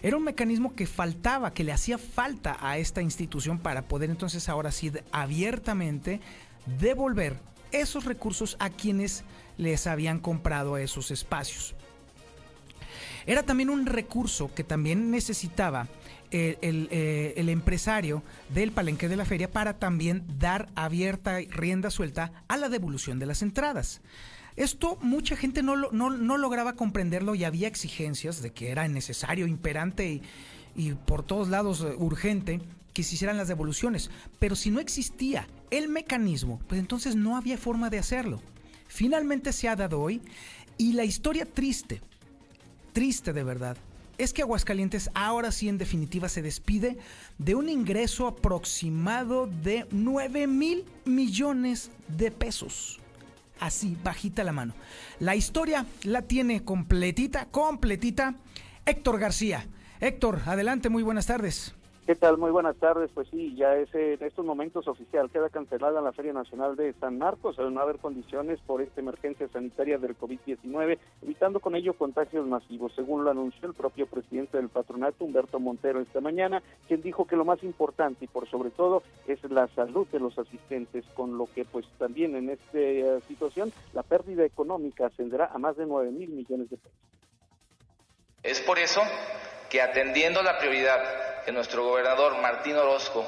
Era 0.01 0.17
un 0.17 0.23
mecanismo 0.23 0.75
que 0.75 0.87
faltaba, 0.87 1.53
que 1.53 1.63
le 1.63 1.71
hacía 1.71 1.97
falta 1.97 2.57
a 2.61 2.77
esta 2.77 3.01
institución 3.01 3.59
para 3.59 3.83
poder 3.83 4.09
entonces 4.09 4.49
ahora 4.49 4.71
sí 4.71 4.91
abiertamente 5.11 6.21
devolver 6.79 7.37
esos 7.71 8.05
recursos 8.05 8.55
a 8.59 8.69
quienes 8.69 9.23
les 9.57 9.87
habían 9.87 10.19
comprado 10.19 10.77
esos 10.77 11.11
espacios. 11.11 11.75
Era 13.25 13.43
también 13.43 13.69
un 13.69 13.85
recurso 13.85 14.53
que 14.53 14.63
también 14.63 15.11
necesitaba 15.11 15.87
el, 16.31 16.87
eh, 16.91 17.33
empresario 17.37 18.23
del 18.49 18.71
palenque 18.71 19.09
de 19.09 19.17
la 19.17 19.25
feria 19.25 19.51
para 19.51 19.77
también 19.77 20.23
dar 20.39 20.69
abierta 20.75 21.39
rienda 21.49 21.89
suelta 21.89 22.31
a 22.47 22.57
la 22.57 22.69
devolución 22.69 23.19
de 23.19 23.25
las 23.25 23.41
entradas. 23.41 24.01
Esto 24.59 24.97
mucha 25.01 25.37
gente 25.37 25.63
no, 25.63 25.77
no, 25.77 26.37
lograba 26.37 26.73
comprenderlo 26.73 27.33
y 27.33 27.45
había 27.45 27.69
exigencias 27.69 28.41
de 28.41 28.51
que 28.51 28.71
era 28.71 28.85
necesario, 28.89 29.47
imperante 29.47 30.21
y, 30.75 30.91
por 31.05 31.23
todos 31.23 31.47
lados 31.47 31.79
eh, 31.79 31.95
urgente 31.97 32.59
que 32.93 33.03
se 33.03 33.15
hicieran 33.15 33.37
las 33.37 33.47
devoluciones. 33.47 34.11
Pero 34.37 34.57
si 34.57 34.69
no 34.69 34.81
existía 34.81 35.47
el 35.71 35.87
mecanismo, 35.87 36.59
pues 36.67 36.77
entonces 36.77 37.15
no 37.15 37.37
había 37.37 37.57
forma 37.57 37.89
de 37.89 37.99
hacerlo. 37.99 38.41
finalmente 38.89 39.53
se 39.53 39.69
ha 39.69 39.77
dado 39.77 40.01
hoy 40.01 40.21
y 40.77 40.91
la 40.91 41.05
historia 41.05 41.45
triste, 41.45 42.01
triste 42.91 43.31
de 43.31 43.45
verdad, 43.45 43.77
es 44.17 44.33
que 44.33 44.41
Aguascalientes 44.41 45.09
ahora 45.13 45.53
sí 45.53 45.69
en 45.69 45.77
definitiva 45.77 46.27
se 46.27 46.41
despide 46.41 46.97
de 47.37 47.55
un 47.55 47.69
ingreso 47.69 48.27
aproximado 48.27 49.47
de 49.47 49.87
9 49.91 50.47
mil 50.47 50.83
millones 51.05 51.91
de 52.09 52.29
pesos. 52.29 52.99
Así, 53.59 53.97
bajita 54.03 54.43
la 54.43 54.51
mano. 54.51 54.73
La 55.19 55.35
historia 55.35 55.85
la 56.03 56.21
tiene 56.23 56.63
completita, 56.63 57.45
completita 57.45 58.35
Héctor 58.85 59.19
García. 59.19 59.67
Héctor, 59.99 60.41
adelante, 60.45 60.89
muy 60.89 61.03
buenas 61.03 61.25
tardes. 61.25 61.75
¿Qué 62.09 62.15
tal? 62.15 62.39
Muy 62.39 62.49
buenas 62.49 62.75
tardes. 62.77 63.11
Pues 63.13 63.27
sí, 63.29 63.55
ya 63.55 63.75
es 63.75 63.93
en 63.93 64.17
estos 64.23 64.43
momentos 64.43 64.87
oficial. 64.87 65.29
Queda 65.29 65.51
cancelada 65.51 66.01
la 66.01 66.11
Feria 66.11 66.33
Nacional 66.33 66.75
de 66.75 66.91
San 66.93 67.19
Marcos 67.19 67.59
al 67.59 67.71
no 67.71 67.81
haber 67.81 67.99
condiciones 67.99 68.59
por 68.65 68.81
esta 68.81 68.99
emergencia 68.99 69.47
sanitaria 69.49 69.99
del 69.99 70.17
COVID-19, 70.17 70.97
evitando 71.21 71.59
con 71.59 71.75
ello 71.75 71.93
contagios 71.93 72.47
masivos, 72.47 72.93
según 72.95 73.23
lo 73.23 73.29
anunció 73.29 73.67
el 73.67 73.75
propio 73.75 74.07
presidente 74.07 74.57
del 74.57 74.69
patronato, 74.69 75.23
Humberto 75.23 75.59
Montero, 75.59 75.99
esta 75.99 76.19
mañana, 76.19 76.63
quien 76.87 77.03
dijo 77.03 77.27
que 77.27 77.35
lo 77.35 77.45
más 77.45 77.61
importante 77.61 78.25
y 78.25 78.27
por 78.27 78.49
sobre 78.49 78.71
todo 78.71 79.03
es 79.27 79.43
la 79.43 79.67
salud 79.67 80.07
de 80.07 80.19
los 80.19 80.35
asistentes, 80.39 81.05
con 81.13 81.37
lo 81.37 81.45
que 81.53 81.63
pues 81.63 81.85
también 81.99 82.35
en 82.35 82.49
esta 82.49 82.79
eh, 82.79 83.19
situación 83.27 83.71
la 83.93 84.01
pérdida 84.01 84.43
económica 84.43 85.05
ascenderá 85.05 85.51
a 85.53 85.59
más 85.59 85.77
de 85.77 85.85
9 85.85 86.09
mil 86.09 86.29
millones 86.29 86.71
de 86.71 86.77
pesos. 86.77 86.97
Es 88.41 88.61
por 88.61 88.79
eso 88.79 89.01
que 89.69 89.81
atendiendo 89.81 90.41
la 90.41 90.57
prioridad 90.57 91.43
que 91.43 91.51
nuestro 91.51 91.83
gobernador 91.83 92.37
Martín 92.41 92.75
Orozco 92.77 93.25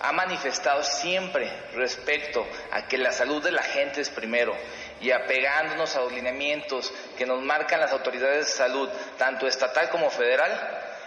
ha 0.00 0.12
manifestado 0.12 0.82
siempre 0.84 1.50
respecto 1.74 2.46
a 2.70 2.86
que 2.86 2.98
la 2.98 3.12
salud 3.12 3.42
de 3.42 3.50
la 3.50 3.62
gente 3.62 4.00
es 4.00 4.10
primero 4.10 4.54
y 5.00 5.10
apegándonos 5.10 5.96
a 5.96 6.00
los 6.00 6.12
lineamientos 6.12 6.92
que 7.16 7.26
nos 7.26 7.42
marcan 7.42 7.80
las 7.80 7.92
autoridades 7.92 8.46
de 8.46 8.52
salud, 8.52 8.88
tanto 9.16 9.46
estatal 9.46 9.88
como 9.88 10.10
federal, 10.10 10.52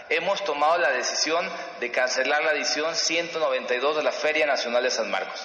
hemos 0.08 0.44
tomado 0.44 0.78
la 0.78 0.90
decisión 0.90 1.48
de 1.80 1.90
cancelar 1.90 2.42
la 2.44 2.52
edición 2.52 2.94
192 2.94 3.96
de 3.96 4.02
la 4.02 4.12
Feria 4.12 4.46
Nacional 4.46 4.82
de 4.82 4.90
San 4.90 5.10
Marcos. 5.10 5.40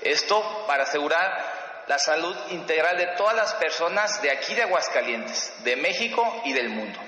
Esto 0.00 0.64
para 0.66 0.84
asegurar 0.84 1.84
la 1.86 1.98
salud 1.98 2.36
integral 2.50 2.96
de 2.96 3.08
todas 3.16 3.36
las 3.36 3.54
personas 3.54 4.22
de 4.22 4.30
aquí 4.30 4.54
de 4.54 4.62
Aguascalientes, 4.62 5.52
de 5.64 5.76
México 5.76 6.42
y 6.44 6.52
del 6.52 6.70
mundo. 6.70 6.98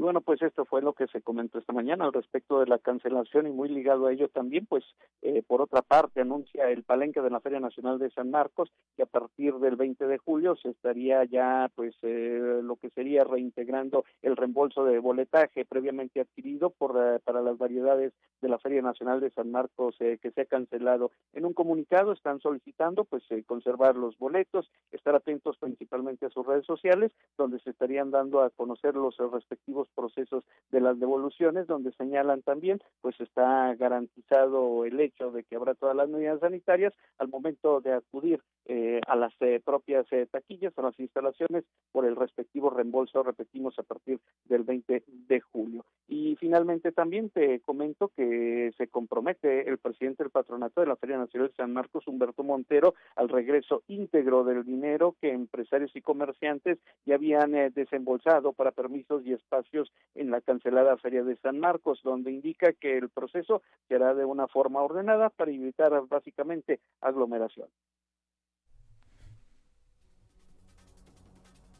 Y 0.00 0.02
bueno, 0.02 0.22
pues 0.22 0.40
esto 0.40 0.64
fue 0.64 0.80
lo 0.80 0.94
que 0.94 1.08
se 1.08 1.20
comentó 1.20 1.58
esta 1.58 1.74
mañana 1.74 2.06
al 2.06 2.14
respecto 2.14 2.58
de 2.58 2.66
la 2.66 2.78
cancelación 2.78 3.46
y 3.46 3.50
muy 3.50 3.68
ligado 3.68 4.06
a 4.06 4.12
ello 4.14 4.30
también, 4.30 4.64
pues 4.64 4.82
eh, 5.20 5.42
por 5.46 5.60
otra 5.60 5.82
parte 5.82 6.22
anuncia 6.22 6.70
el 6.70 6.84
palenque 6.84 7.20
de 7.20 7.28
la 7.28 7.40
Feria 7.40 7.60
Nacional 7.60 7.98
de 7.98 8.08
San 8.08 8.30
Marcos 8.30 8.72
que 8.96 9.02
a 9.02 9.06
partir 9.06 9.56
del 9.56 9.76
20 9.76 10.06
de 10.06 10.16
julio 10.16 10.56
se 10.56 10.70
estaría 10.70 11.22
ya 11.24 11.70
pues 11.74 11.94
eh, 12.00 12.60
lo 12.62 12.76
que 12.76 12.88
sería 12.88 13.24
reintegrando 13.24 14.06
el 14.22 14.38
reembolso 14.38 14.86
de 14.86 14.98
boletaje 15.00 15.66
previamente 15.66 16.22
adquirido 16.22 16.70
por 16.70 16.96
eh, 16.96 17.18
para 17.22 17.42
las 17.42 17.58
variedades 17.58 18.14
de 18.40 18.48
la 18.48 18.58
Feria 18.58 18.80
Nacional 18.80 19.20
de 19.20 19.28
San 19.32 19.50
Marcos 19.50 19.96
que 19.98 20.30
se 20.34 20.40
ha 20.40 20.46
cancelado. 20.46 21.10
En 21.34 21.44
un 21.44 21.52
comunicado 21.52 22.12
están 22.12 22.40
solicitando 22.40 23.04
pues 23.04 23.22
conservar 23.44 23.96
los 23.96 24.16
boletos, 24.16 24.70
estar 24.92 25.14
atentos 25.14 25.58
principalmente 25.58 26.24
a 26.24 26.30
sus 26.30 26.46
redes 26.46 26.64
sociales 26.64 27.12
donde 27.36 27.58
se 27.60 27.68
estarían 27.68 28.10
dando 28.10 28.40
a 28.40 28.48
conocer 28.48 28.94
los 28.94 29.18
respectivos 29.30 29.89
procesos 29.94 30.44
de 30.70 30.80
las 30.80 30.98
devoluciones, 30.98 31.66
donde 31.66 31.92
señalan 31.92 32.42
también, 32.42 32.80
pues 33.00 33.20
está 33.20 33.74
garantizado 33.74 34.84
el 34.84 34.98
hecho 35.00 35.30
de 35.30 35.44
que 35.44 35.56
habrá 35.56 35.74
todas 35.74 35.96
las 35.96 36.08
medidas 36.08 36.40
sanitarias 36.40 36.92
al 37.18 37.28
momento 37.28 37.80
de 37.80 37.92
acudir 37.94 38.40
eh, 38.66 39.00
a 39.06 39.16
las 39.16 39.32
eh, 39.40 39.60
propias 39.64 40.06
eh, 40.12 40.26
taquillas, 40.30 40.76
a 40.76 40.82
las 40.82 40.98
instalaciones, 41.00 41.64
por 41.92 42.04
el 42.04 42.16
respectivo 42.16 42.70
reembolso, 42.70 43.22
repetimos, 43.22 43.78
a 43.78 43.82
partir 43.82 44.20
del 44.44 44.62
20 44.62 45.02
de 45.06 45.40
julio. 45.40 45.84
Y 46.06 46.36
finalmente 46.36 46.92
también 46.92 47.30
te 47.30 47.60
comento 47.60 48.12
que 48.16 48.72
se 48.76 48.88
compromete 48.88 49.68
el 49.68 49.78
presidente 49.78 50.22
del 50.22 50.30
patronato 50.30 50.80
de 50.80 50.86
la 50.86 50.96
Feria 50.96 51.18
Nacional 51.18 51.48
de 51.48 51.54
San 51.54 51.72
Marcos, 51.72 52.06
Humberto 52.06 52.44
Montero, 52.44 52.94
al 53.16 53.28
regreso 53.28 53.82
íntegro 53.88 54.44
del 54.44 54.64
dinero 54.64 55.16
que 55.20 55.32
empresarios 55.32 55.94
y 55.94 56.00
comerciantes 56.00 56.78
ya 57.06 57.16
habían 57.16 57.52
desembolsado 57.74 58.52
para 58.52 58.70
permisos 58.70 59.24
y 59.24 59.32
espacios 59.32 59.69
en 60.14 60.30
la 60.30 60.40
cancelada 60.40 60.96
Feria 60.96 61.22
de 61.22 61.36
San 61.36 61.58
Marcos, 61.58 62.00
donde 62.02 62.30
indica 62.30 62.72
que 62.72 62.98
el 62.98 63.08
proceso 63.08 63.62
será 63.88 64.14
de 64.14 64.24
una 64.24 64.48
forma 64.48 64.82
ordenada 64.82 65.30
para 65.30 65.50
evitar 65.50 65.92
básicamente 66.08 66.80
aglomeración. 67.00 67.68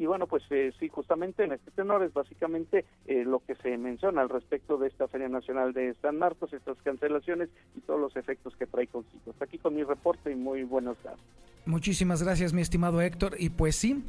y 0.00 0.06
bueno, 0.06 0.26
pues 0.26 0.42
eh, 0.48 0.72
sí, 0.80 0.88
justamente 0.88 1.44
en 1.44 1.52
este 1.52 1.70
tenor 1.72 2.02
es 2.02 2.14
básicamente 2.14 2.86
eh, 3.06 3.22
lo 3.22 3.40
que 3.40 3.54
se 3.56 3.76
menciona 3.76 4.22
al 4.22 4.30
respecto 4.30 4.78
de 4.78 4.88
esta 4.88 5.06
Feria 5.08 5.28
Nacional 5.28 5.74
de 5.74 5.94
San 6.00 6.16
Marcos, 6.16 6.54
estas 6.54 6.78
cancelaciones 6.78 7.50
y 7.76 7.80
todos 7.80 8.00
los 8.00 8.16
efectos 8.16 8.56
que 8.56 8.66
trae 8.66 8.86
consigo. 8.86 9.30
Hasta 9.30 9.44
aquí 9.44 9.58
con 9.58 9.74
mi 9.74 9.82
reporte 9.82 10.32
y 10.32 10.36
muy 10.36 10.64
buenos 10.64 10.96
tardes. 11.02 11.20
Muchísimas 11.66 12.22
gracias, 12.22 12.54
mi 12.54 12.62
estimado 12.62 13.02
Héctor. 13.02 13.34
Y 13.38 13.50
pues 13.50 13.76
sí, 13.76 14.02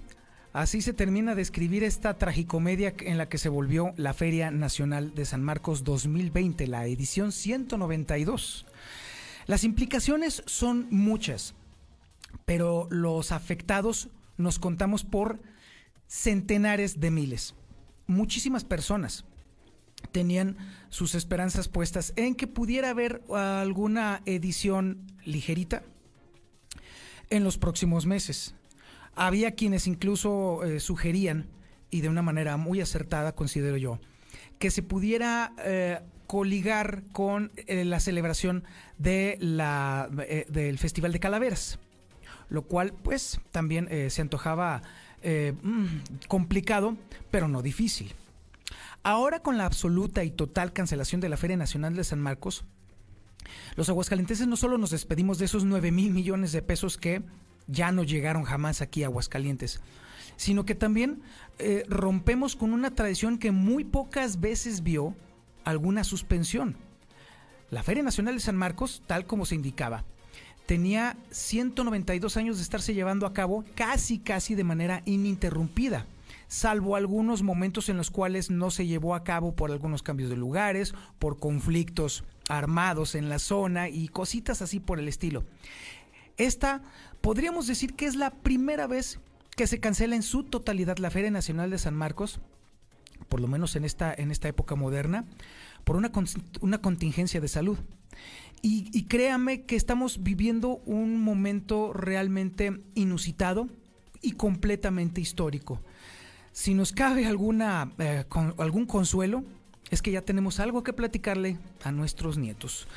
Así 0.54 0.82
se 0.82 0.92
termina 0.92 1.34
de 1.34 1.42
escribir 1.42 1.86
esta 1.86 2.18
tragicomedia 2.18 2.94
en 3.00 3.18
la 3.18 3.30
que 3.30 3.38
se 3.38 3.48
volvió 3.48 3.94
la 3.96 4.14
Feria 4.14 4.52
Nacional 4.52 5.16
de 5.16 5.24
San 5.24 5.42
Marcos 5.42 5.86
2020, 5.86 6.68
la 6.68 6.88
edición 6.88 7.32
192. 7.32 8.66
Las 9.48 9.64
implicaciones 9.64 10.44
son 10.48 10.88
muchas, 10.92 11.56
pero 12.44 12.90
los 12.92 13.32
afectados 13.32 14.10
nos 14.36 14.60
contamos 14.60 15.06
por 15.06 15.40
centenares 16.08 17.00
de 17.00 17.12
miles. 17.12 17.56
Muchísimas 18.06 18.66
personas 18.66 19.24
tenían 20.12 20.58
sus 20.90 21.16
esperanzas 21.16 21.70
puestas 21.70 22.12
en 22.18 22.36
que 22.36 22.48
pudiera 22.48 22.90
haber 22.90 23.22
alguna 23.30 24.22
edición 24.26 25.08
ligerita 25.24 25.84
en 27.30 27.46
los 27.46 27.58
próximos 27.58 28.06
meses 28.06 28.54
había 29.16 29.52
quienes 29.52 29.88
incluso 29.88 30.64
eh, 30.64 30.80
sugerían, 30.80 31.48
y 31.90 32.02
de 32.02 32.10
una 32.10 32.22
manera 32.22 32.56
muy 32.58 32.80
acertada, 32.80 33.34
considero 33.34 33.78
yo, 33.78 34.00
que 34.60 34.72
se 34.72 34.82
pudiera 34.82 35.54
eh, 35.60 36.00
coligar 36.28 37.04
con 37.12 37.52
eh, 37.56 37.84
la 37.84 38.00
celebración 38.00 38.64
de 38.98 39.38
la, 39.42 40.10
del 40.48 40.78
Festival 40.78 41.12
de 41.12 41.20
Calaveras, 41.20 41.80
lo 42.50 42.64
cual 42.64 42.94
pues 42.94 43.42
también 43.52 43.90
se 44.10 44.22
antojaba 44.22 44.84
mm, 45.24 45.86
complicado, 46.28 46.96
pero 47.30 47.48
no 47.48 47.62
difícil. 47.62 48.14
Ahora 49.04 49.42
con 49.42 49.58
la 49.58 49.66
absoluta 49.66 50.24
y 50.24 50.32
total 50.32 50.72
cancelación 50.72 51.22
de 51.22 51.30
la 51.30 51.38
Feria 51.38 51.58
Nacional 51.58 51.96
de 51.96 52.04
San 52.04 52.20
Marcos, 52.22 52.64
los 53.76 53.90
aguascalenteses 53.90 54.48
no 54.48 54.56
solo 54.56 54.78
nos 54.78 54.92
despedimos 54.92 55.40
de 55.40 55.46
esos 55.46 55.66
9 55.66 55.92
mil 55.92 56.12
millones 56.12 56.52
de 56.52 56.62
pesos 56.62 56.98
que 56.98 57.22
ya 57.68 57.92
no 57.92 58.04
llegaron 58.04 58.44
jamás 58.44 58.82
aquí 58.82 59.04
a 59.04 59.08
Aguascalientes, 59.08 59.82
sino 60.36 60.66
que 60.66 60.76
también 60.76 61.22
eh, 61.60 61.84
rompemos 61.88 62.56
con 62.56 62.74
una 62.74 62.96
tradición 62.96 63.38
que 63.38 63.52
muy 63.52 63.84
pocas 63.84 64.40
veces 64.40 64.84
vio 64.84 65.16
alguna 65.64 66.04
suspensión. 66.04 66.78
La 67.70 67.84
Feria 67.84 68.04
Nacional 68.04 68.36
de 68.36 68.42
San 68.42 68.58
Marcos, 68.58 69.04
tal 69.08 69.26
como 69.26 69.46
se 69.46 69.56
indicaba, 69.56 70.04
tenía 70.66 71.18
192 71.32 72.38
años 72.38 72.58
de 72.58 72.64
estarse 72.64 72.94
llevando 72.94 73.26
a 73.26 73.34
cabo 73.34 73.64
casi 73.76 74.20
casi 74.20 74.56
de 74.56 74.64
manera 74.64 75.02
ininterrumpida, 75.06 76.06
salvo 76.48 76.96
algunos 76.96 77.44
momentos 77.44 77.88
en 77.90 77.98
los 77.98 78.12
cuales 78.12 78.50
no 78.50 78.72
se 78.72 78.88
llevó 78.88 79.16
a 79.16 79.24
cabo 79.24 79.56
por 79.56 79.72
algunos 79.72 80.04
cambios 80.04 80.30
de 80.30 80.36
lugares, 80.36 80.94
por 81.20 81.40
conflictos 81.40 82.24
armados 82.50 83.16
en 83.16 83.30
la 83.30 83.40
zona 83.40 83.90
y 83.90 84.10
cositas 84.10 84.62
así 84.62 84.80
por 84.80 85.00
el 85.00 85.08
estilo. 85.08 85.44
Esta 86.38 86.82
podríamos 87.22 87.68
decir 87.68 87.96
que 87.96 88.06
es 88.06 88.16
la 88.16 88.32
primera 88.32 88.88
vez 88.88 89.20
que 89.56 89.68
se 89.68 89.80
cancela 89.80 90.16
en 90.16 90.24
su 90.24 90.44
totalidad 90.44 90.98
la 90.98 91.12
Feria 91.12 91.32
Nacional 91.32 91.70
de 91.70 91.78
San 91.78 91.96
Marcos, 91.96 92.40
por 93.30 93.40
lo 93.40 93.48
menos 93.48 93.76
en 93.76 93.86
esta, 93.86 94.14
en 94.14 94.32
esta 94.32 94.48
época 94.48 94.76
moderna, 94.76 95.26
por 95.84 95.96
una, 95.96 96.12
una 96.62 96.82
contingencia 96.82 97.42
de 97.42 97.48
salud. 97.48 97.78
Y, 98.64 99.06
créame 99.06 99.64
que 99.64 99.76
estamos 99.76 100.22
viviendo 100.22 100.82
un 100.86 101.20
momento 101.20 101.94
realmente 101.94 102.80
inusitado 102.94 103.68
y 104.22 104.34
completamente 104.34 105.20
histórico. 105.20 105.82
Si 106.52 106.76
nos 106.76 106.92
cabe 106.92 107.26
alguna, 107.26 107.92
eh, 107.98 108.24
algún 108.60 108.86
consuelo, 108.86 109.44
es 109.90 110.04
que 110.04 110.12
ya 110.12 110.22
tenemos 110.22 110.60
algo 110.60 110.84
que 110.84 110.94
platicarle 110.94 111.58
a 111.84 111.92
nuestros 111.92 112.38
nietos. 112.38 112.88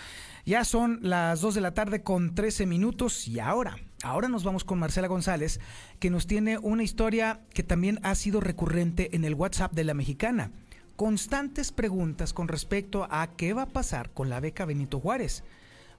Ya 0.45 0.65
son 0.65 0.99
las 1.01 1.41
2 1.41 1.55
de 1.55 1.61
la 1.63 1.73
tarde 1.73 2.03
con 2.03 2.35
13 2.35 2.67
minutos 2.67 3.27
y 3.27 3.41
ahora, 3.41 3.79
ahora 4.05 4.29
nos 4.29 4.45
vamos 4.45 4.65
con 4.65 4.79
Marcela 4.79 5.09
González, 5.09 5.61
que 5.99 6.11
nos 6.11 6.27
tiene 6.27 6.59
una 6.59 6.83
historia 6.83 7.41
que 7.53 7.63
también 7.63 7.99
ha 8.03 8.15
sido 8.15 8.41
recurrente 8.41 9.17
en 9.17 9.25
el 9.25 9.35
WhatsApp 9.35 9.73
de 9.73 9.85
la 9.85 9.95
mexicana. 9.95 10.51
Constantes 10.97 11.73
preguntas 11.73 12.33
con 12.33 12.49
respecto 12.49 13.09
a 13.11 13.27
qué 13.37 13.53
va 13.53 13.63
a 13.63 13.69
pasar 13.69 14.11
con 14.11 14.29
la 14.29 14.41
beca 14.41 14.65
Benito 14.65 15.01
Juárez. 15.01 15.43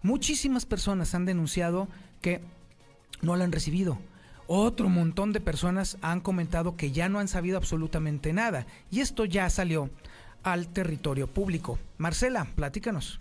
Muchísimas 0.01 0.65
personas 0.65 1.13
han 1.15 1.25
denunciado 1.25 1.87
que 2.21 2.41
no 3.21 3.35
la 3.35 3.43
han 3.43 3.51
recibido 3.51 3.99
otro 4.47 4.89
montón 4.89 5.33
de 5.33 5.41
personas 5.41 5.97
han 6.01 6.21
comentado 6.21 6.75
que 6.75 6.91
ya 6.91 7.09
no 7.09 7.19
han 7.19 7.27
sabido 7.27 7.57
absolutamente 7.57 8.31
nada 8.31 8.67
y 8.91 8.99
esto 8.99 9.25
ya 9.25 9.49
salió 9.49 9.89
al 10.43 10.67
territorio 10.67 11.27
público. 11.27 11.79
Marcela, 11.97 12.45
platícanos. 12.55 13.19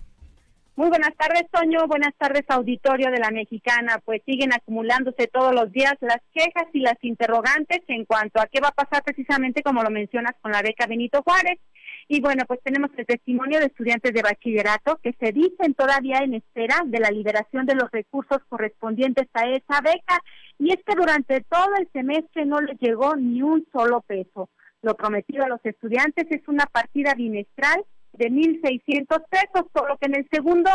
Muy 0.77 0.89
buenas 0.89 1.15
tardes, 1.17 1.45
Toño. 1.53 1.87
Buenas 1.87 2.17
tardes, 2.19 2.43
auditorio 2.49 3.13
de 3.13 3.21
la 3.21 3.31
Mexicana. 3.31 4.01
Pues 4.05 4.23
siguen 4.27 4.53
acumulándose 4.53 5.29
todos 5.29 5.55
los 5.55 5.71
días 5.71 5.95
las 6.01 6.19
quejas 6.33 6.65
y 6.73 6.81
las 6.81 6.97
interrogantes 7.03 7.79
en 7.87 8.05
cuanto 8.05 8.41
a 8.41 8.47
qué 8.47 8.61
va 8.61 8.69
a 8.69 8.85
pasar 8.85 9.05
precisamente, 9.05 9.63
como 9.63 9.85
lo 9.85 9.91
mencionas, 9.91 10.35
con 10.43 10.51
la 10.51 10.63
beca 10.63 10.89
Benito 10.89 11.23
Juárez. 11.23 11.61
Y 12.09 12.21
bueno, 12.21 12.43
pues 12.49 12.59
tenemos 12.65 12.91
el 12.97 13.07
testimonio 13.07 13.61
de 13.61 13.67
estudiantes 13.67 14.13
de 14.13 14.23
bachillerato 14.23 14.99
que 15.01 15.15
se 15.21 15.31
dicen 15.31 15.75
todavía 15.75 16.19
en 16.19 16.35
espera 16.35 16.83
de 16.85 16.99
la 16.99 17.11
liberación 17.11 17.67
de 17.67 17.77
los 17.77 17.89
recursos 17.93 18.39
correspondientes 18.49 19.29
a 19.33 19.47
esa 19.47 19.81
beca. 19.81 20.19
Y 20.59 20.73
es 20.73 20.81
que 20.85 20.97
durante 20.97 21.41
todo 21.43 21.71
el 21.79 21.89
semestre 21.93 22.47
no 22.47 22.61
les 22.61 22.81
llegó 22.81 23.15
ni 23.15 23.43
un 23.43 23.65
solo 23.71 24.01
peso. 24.01 24.51
Lo 24.83 24.97
prometido 24.97 25.45
a 25.45 25.49
los 25.49 25.61
estudiantes 25.63 26.27
es 26.31 26.49
una 26.49 26.67
partida 26.67 27.15
bimestral 27.15 27.85
de 28.17 28.31
1.600 28.31 29.25
pesos, 29.29 29.71
por 29.73 29.89
lo 29.89 29.97
que 29.99 30.07
en 30.07 30.17
el 30.17 30.29
segundo 30.31 30.71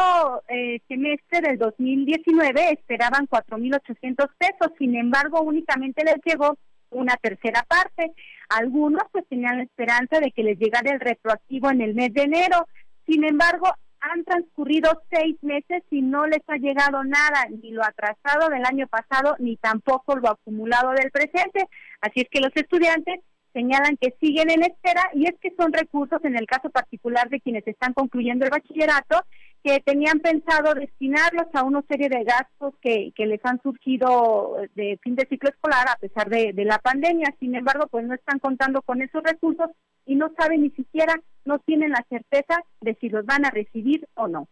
eh, 0.50 0.82
semestre 0.88 1.42
del 1.42 1.58
2019 1.58 2.72
esperaban 2.72 3.28
4.800 3.28 4.30
pesos, 4.38 4.74
sin 4.78 4.96
embargo 4.96 5.42
únicamente 5.42 6.04
les 6.04 6.18
llegó 6.26 6.58
una 6.92 7.16
tercera 7.18 7.64
parte. 7.64 8.12
Algunos 8.50 9.04
pues 9.12 9.26
tenían 9.28 9.58
la 9.58 9.64
esperanza 9.64 10.20
de 10.20 10.32
que 10.32 10.44
les 10.44 10.58
llegara 10.60 10.92
el 10.92 11.00
retroactivo 11.00 11.70
en 11.70 11.82
el 11.82 11.94
mes 11.94 12.14
de 12.14 12.24
enero, 12.24 12.68
sin 13.06 13.24
embargo 13.24 13.68
han 14.02 14.24
transcurrido 14.24 15.02
seis 15.12 15.36
meses 15.42 15.84
y 15.92 16.02
no 16.02 16.26
les 16.26 16.42
ha 16.48 16.56
llegado 16.56 17.04
nada, 17.04 17.48
ni 17.50 17.72
lo 17.72 17.84
atrasado 17.84 18.50
del 18.50 18.66
año 18.66 18.88
pasado, 18.88 19.36
ni 19.40 19.58
tampoco 19.58 20.16
lo 20.16 20.30
acumulado 20.30 20.92
del 20.92 21.12
presente. 21.12 21.68
Así 22.02 22.22
es 22.22 22.30
que 22.30 22.40
los 22.40 22.56
estudiantes 22.56 23.20
señalan 23.54 23.98
que 23.98 24.16
siguen 24.20 24.50
en 24.50 24.64
espera 24.64 25.10
y 25.14 25.26
es 25.26 25.36
que 25.42 25.54
son 25.58 25.74
recursos, 25.74 26.24
en 26.24 26.38
el 26.38 26.46
caso 26.46 26.70
particular 26.70 27.30
de 27.30 27.40
quienes 27.42 27.68
están 27.68 27.94
concluyendo 27.94 28.46
el 28.46 28.52
bachillerato, 28.52 29.24
que 29.64 29.80
tenían 29.82 30.20
pensado 30.20 30.74
destinarlos 30.74 31.48
a 31.54 31.64
una 31.64 31.82
serie 31.90 32.10
de 32.10 32.24
gastos 32.24 32.74
que, 32.82 33.12
que 33.16 33.26
les 33.26 33.44
han 33.44 33.62
surgido 33.62 34.56
de 34.76 35.00
fin 35.04 35.16
de 35.16 35.28
ciclo 35.28 35.50
escolar 35.50 35.88
a 35.90 35.98
pesar 35.98 36.30
de, 36.30 36.54
de 36.54 36.66
la 36.66 36.80
pandemia. 36.80 37.36
Sin 37.40 37.56
embargo, 37.56 37.88
pues 37.88 38.06
no 38.06 38.14
están 38.14 38.40
contando 38.40 38.82
con 38.82 39.02
esos 39.02 39.22
recursos 39.24 39.70
y 40.06 40.16
no 40.16 40.32
saben 40.38 40.64
ni 40.64 40.70
siquiera, 40.72 41.22
no 41.46 41.60
tienen 41.60 41.92
la 41.92 42.06
certeza 42.10 42.64
de 42.82 42.96
si 43.02 43.10
los 43.10 43.26
van 43.26 43.46
a 43.46 43.52
recibir 43.52 44.08
o 44.16 44.28
no. 44.28 44.48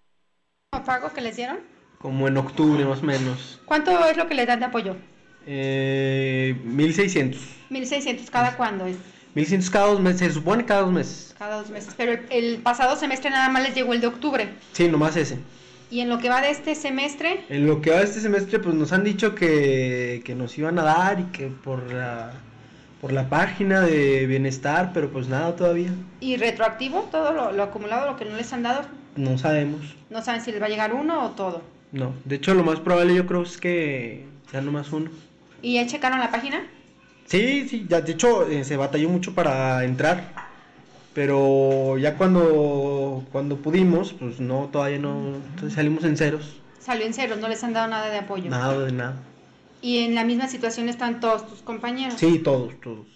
pago 0.86 1.12
que 1.13 1.22
les 1.22 1.36
dieron? 1.36 1.60
Como 2.00 2.27
en 2.27 2.38
octubre 2.38 2.86
más 2.86 3.01
o 3.01 3.06
menos. 3.06 3.62
¿Cuánto 3.66 3.92
es 4.06 4.18
lo 4.18 4.27
que 4.27 4.36
les 4.36 4.46
dan 4.46 4.60
de 4.60 4.66
apoyo? 4.66 4.96
Eh, 5.48 6.56
1600. 6.63 7.42
1600 7.70 8.30
cada 8.30 8.56
cuándo 8.58 8.86
es? 8.86 8.98
1100 9.34 9.72
cada 9.72 9.88
dos 9.88 10.01
meses, 10.01 10.20
se 10.20 10.34
supone 10.34 10.66
cada 10.66 10.82
dos 10.82 10.92
meses. 10.92 11.36
Cada 11.38 11.58
dos 11.58 11.70
meses, 11.70 11.94
pero 11.96 12.13
el, 12.13 12.25
el, 12.32 12.58
pasado 12.58 12.96
semestre 12.96 13.30
nada 13.30 13.50
más 13.50 13.63
les 13.63 13.75
llegó 13.75 13.94
el 13.94 14.01
de 14.01 14.08
octubre. 14.08 14.50
Sí, 14.74 14.88
nomás 14.88 15.16
ese. 15.16 15.38
¿Y 15.89 16.01
en 16.01 16.10
lo 16.10 16.18
que 16.18 16.27
va 16.27 16.42
de 16.42 16.50
este 16.50 16.75
semestre? 16.75 17.46
En 17.50 17.66
lo 17.66 17.82
que 17.82 17.92
va 17.92 17.98
de 17.98 18.04
este 18.04 18.20
semestre, 18.20 18.60
pues 18.60 18.75
nos 18.75 18.92
han 18.92 19.04
dicho 19.04 19.36
que, 19.36 20.22
que 20.25 20.36
nos 20.36 20.58
iban 20.58 20.77
a 20.80 20.84
dar 20.84 21.20
y 21.20 21.24
que 21.25 21.48
por 21.48 21.94
la, 21.94 22.34
por 23.00 23.13
la 23.13 23.30
página 23.30 23.82
de 23.82 24.25
bienestar, 24.25 24.92
pero 24.94 25.10
pues 25.10 25.30
nada 25.30 25.56
todavía. 25.56 25.92
¿Y 26.20 26.36
retroactivo 26.36 27.08
todo 27.12 27.32
lo, 27.32 27.51
lo 27.54 27.63
acumulado, 27.63 28.12
lo 28.12 28.18
que 28.18 28.25
no 28.25 28.36
les 28.36 28.51
han 28.51 28.63
dado? 28.63 28.82
No 29.16 29.38
sabemos. 29.38 29.96
¿No 30.10 30.22
saben 30.22 30.42
si 30.42 30.51
les 30.51 30.62
va 30.62 30.66
a 30.66 30.70
llegar 30.70 30.94
uno 30.94 31.25
o 31.25 31.30
todo? 31.32 31.62
No, 31.92 32.13
de 32.25 32.36
hecho 32.36 32.54
lo 32.54 32.63
más 32.63 32.80
probable 32.80 33.16
yo 33.16 33.25
creo 33.25 33.44
es 33.44 33.58
que 33.58 34.25
sea 34.51 34.62
nomás 34.62 34.92
uno. 34.92 35.10
¿Y 35.62 35.76
ya 35.76 35.88
checaron 35.88 36.20
la 36.20 36.32
página? 36.32 36.66
Sí, 37.26 37.68
sí, 37.68 37.86
ya 37.90 38.02
de 38.02 38.14
hecho 38.14 38.48
eh, 38.48 38.64
se 38.64 38.78
batalló 38.78 39.10
mucho 39.10 39.36
para 39.36 39.84
entrar, 39.84 40.24
pero 41.14 41.98
ya 41.98 42.16
cuando 42.16 43.25
cuando 43.31 43.58
pudimos, 43.58 44.14
pues 44.14 44.40
no, 44.40 44.70
todavía 44.72 45.00
no, 45.00 45.36
entonces 45.36 45.74
salimos 45.74 46.03
en 46.05 46.16
ceros. 46.16 46.62
Salió 46.79 47.05
en 47.05 47.14
ceros, 47.14 47.40
no 47.40 47.50
les 47.50 47.64
han 47.64 47.74
dado 47.74 47.88
nada 47.88 48.10
de 48.10 48.20
apoyo. 48.20 48.50
Nada 48.50 48.79
de 48.86 48.92
nada. 48.94 49.16
¿Y 49.81 50.05
en 50.05 50.16
la 50.16 50.24
misma 50.24 50.48
situación 50.48 50.90
están 50.90 51.20
todos 51.20 51.48
tus 51.48 51.62
compañeros? 51.62 52.20
Sí, 52.20 52.40
todos, 52.40 52.79
todos. 52.79 53.08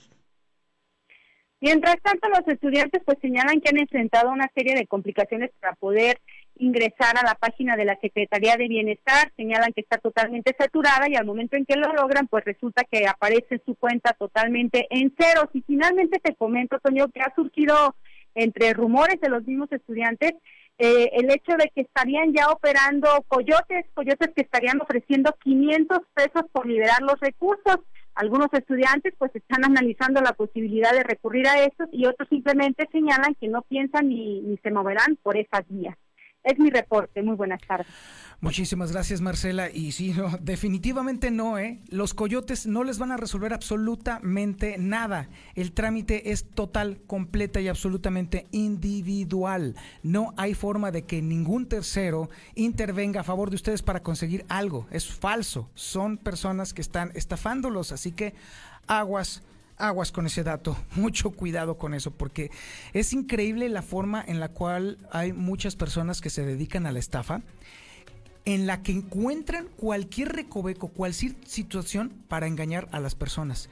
Mientras 1.61 1.95
tanto, 2.01 2.27
los 2.27 2.47
estudiantes 2.47 3.01
pues 3.05 3.19
señalan 3.21 3.61
que 3.61 3.69
han 3.69 3.77
enfrentado 3.77 4.31
una 4.31 4.49
serie 4.53 4.75
de 4.75 4.87
complicaciones 4.87 5.51
para 5.59 5.75
poder 5.75 6.19
ingresar 6.61 7.17
a 7.17 7.25
la 7.25 7.35
página 7.35 7.75
de 7.75 7.85
la 7.85 7.97
Secretaría 7.99 8.55
de 8.55 8.67
Bienestar, 8.67 9.31
señalan 9.35 9.73
que 9.73 9.81
está 9.81 9.97
totalmente 9.97 10.55
saturada 10.57 11.09
y 11.09 11.15
al 11.15 11.25
momento 11.25 11.57
en 11.57 11.65
que 11.65 11.75
lo 11.75 11.91
logran, 11.93 12.27
pues 12.27 12.45
resulta 12.45 12.83
que 12.83 13.07
aparece 13.07 13.61
su 13.65 13.75
cuenta 13.75 14.13
totalmente 14.13 14.87
en 14.89 15.13
ceros. 15.19 15.47
Y 15.53 15.61
finalmente 15.61 16.19
te 16.19 16.35
comento, 16.35 16.79
Toño, 16.79 17.07
que 17.09 17.21
ha 17.21 17.33
surgido 17.35 17.95
entre 18.35 18.73
rumores 18.73 19.19
de 19.19 19.29
los 19.29 19.43
mismos 19.45 19.71
estudiantes 19.71 20.33
eh, 20.77 21.11
el 21.13 21.31
hecho 21.31 21.51
de 21.57 21.69
que 21.75 21.81
estarían 21.81 22.33
ya 22.33 22.49
operando 22.49 23.23
coyotes, 23.27 23.85
coyotes 23.93 24.29
que 24.35 24.41
estarían 24.41 24.81
ofreciendo 24.81 25.35
500 25.43 25.99
pesos 26.13 26.43
por 26.51 26.65
liberar 26.65 27.01
los 27.01 27.19
recursos. 27.19 27.77
Algunos 28.15 28.47
estudiantes 28.51 29.13
pues 29.17 29.35
están 29.35 29.63
analizando 29.63 30.21
la 30.21 30.33
posibilidad 30.33 30.91
de 30.91 31.03
recurrir 31.03 31.47
a 31.47 31.63
estos 31.63 31.87
y 31.91 32.05
otros 32.05 32.27
simplemente 32.29 32.87
señalan 32.91 33.35
que 33.35 33.47
no 33.47 33.61
piensan 33.61 34.09
ni, 34.09 34.41
ni 34.41 34.57
se 34.57 34.71
moverán 34.71 35.17
por 35.21 35.37
esas 35.37 35.65
vías. 35.69 35.95
Es 36.43 36.57
mi 36.57 36.69
reporte. 36.69 37.21
Muy 37.21 37.35
buenas 37.35 37.61
tardes. 37.61 37.87
Muchísimas 38.39 38.91
gracias, 38.91 39.21
Marcela. 39.21 39.69
Y 39.69 39.91
sí, 39.91 40.13
no, 40.13 40.37
definitivamente 40.41 41.29
no, 41.29 41.59
¿eh? 41.59 41.79
Los 41.89 42.15
coyotes 42.15 42.65
no 42.65 42.83
les 42.83 42.97
van 42.97 43.11
a 43.11 43.17
resolver 43.17 43.53
absolutamente 43.53 44.79
nada. 44.79 45.29
El 45.53 45.73
trámite 45.73 46.31
es 46.31 46.49
total, 46.49 47.01
completa 47.05 47.61
y 47.61 47.67
absolutamente 47.67 48.47
individual. 48.51 49.75
No 50.01 50.33
hay 50.37 50.55
forma 50.55 50.89
de 50.89 51.03
que 51.03 51.21
ningún 51.21 51.67
tercero 51.67 52.31
intervenga 52.55 53.21
a 53.21 53.25
favor 53.25 53.51
de 53.51 53.57
ustedes 53.57 53.83
para 53.83 54.01
conseguir 54.01 54.43
algo. 54.49 54.87
Es 54.89 55.05
falso. 55.07 55.69
Son 55.75 56.17
personas 56.17 56.73
que 56.73 56.81
están 56.81 57.11
estafándolos. 57.13 57.91
Así 57.91 58.11
que 58.11 58.33
aguas 58.87 59.43
aguas 59.87 60.11
con 60.11 60.25
ese 60.25 60.43
dato, 60.43 60.77
mucho 60.95 61.31
cuidado 61.31 61.77
con 61.77 61.93
eso, 61.93 62.11
porque 62.11 62.51
es 62.93 63.13
increíble 63.13 63.69
la 63.69 63.81
forma 63.81 64.23
en 64.25 64.39
la 64.39 64.49
cual 64.49 64.97
hay 65.11 65.33
muchas 65.33 65.75
personas 65.75 66.21
que 66.21 66.29
se 66.29 66.45
dedican 66.45 66.85
a 66.85 66.91
la 66.91 66.99
estafa, 66.99 67.41
en 68.45 68.65
la 68.65 68.81
que 68.81 68.91
encuentran 68.91 69.67
cualquier 69.77 70.29
recoveco, 70.29 70.87
cualquier 70.87 71.35
situación 71.45 72.11
para 72.27 72.47
engañar 72.47 72.87
a 72.91 72.99
las 72.99 73.15
personas. 73.15 73.69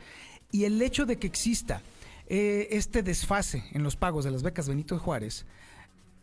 Y 0.52 0.66
el 0.66 0.82
hecho 0.82 1.06
de 1.06 1.18
que 1.18 1.28
exista 1.28 1.82
eh, 2.28 2.68
este 2.72 3.02
desfase 3.02 3.64
en 3.72 3.84
los 3.84 3.96
pagos 3.96 4.26
de 4.26 4.32
las 4.32 4.44
becas 4.44 4.70
Benito 4.70 4.98
Juárez 5.00 5.46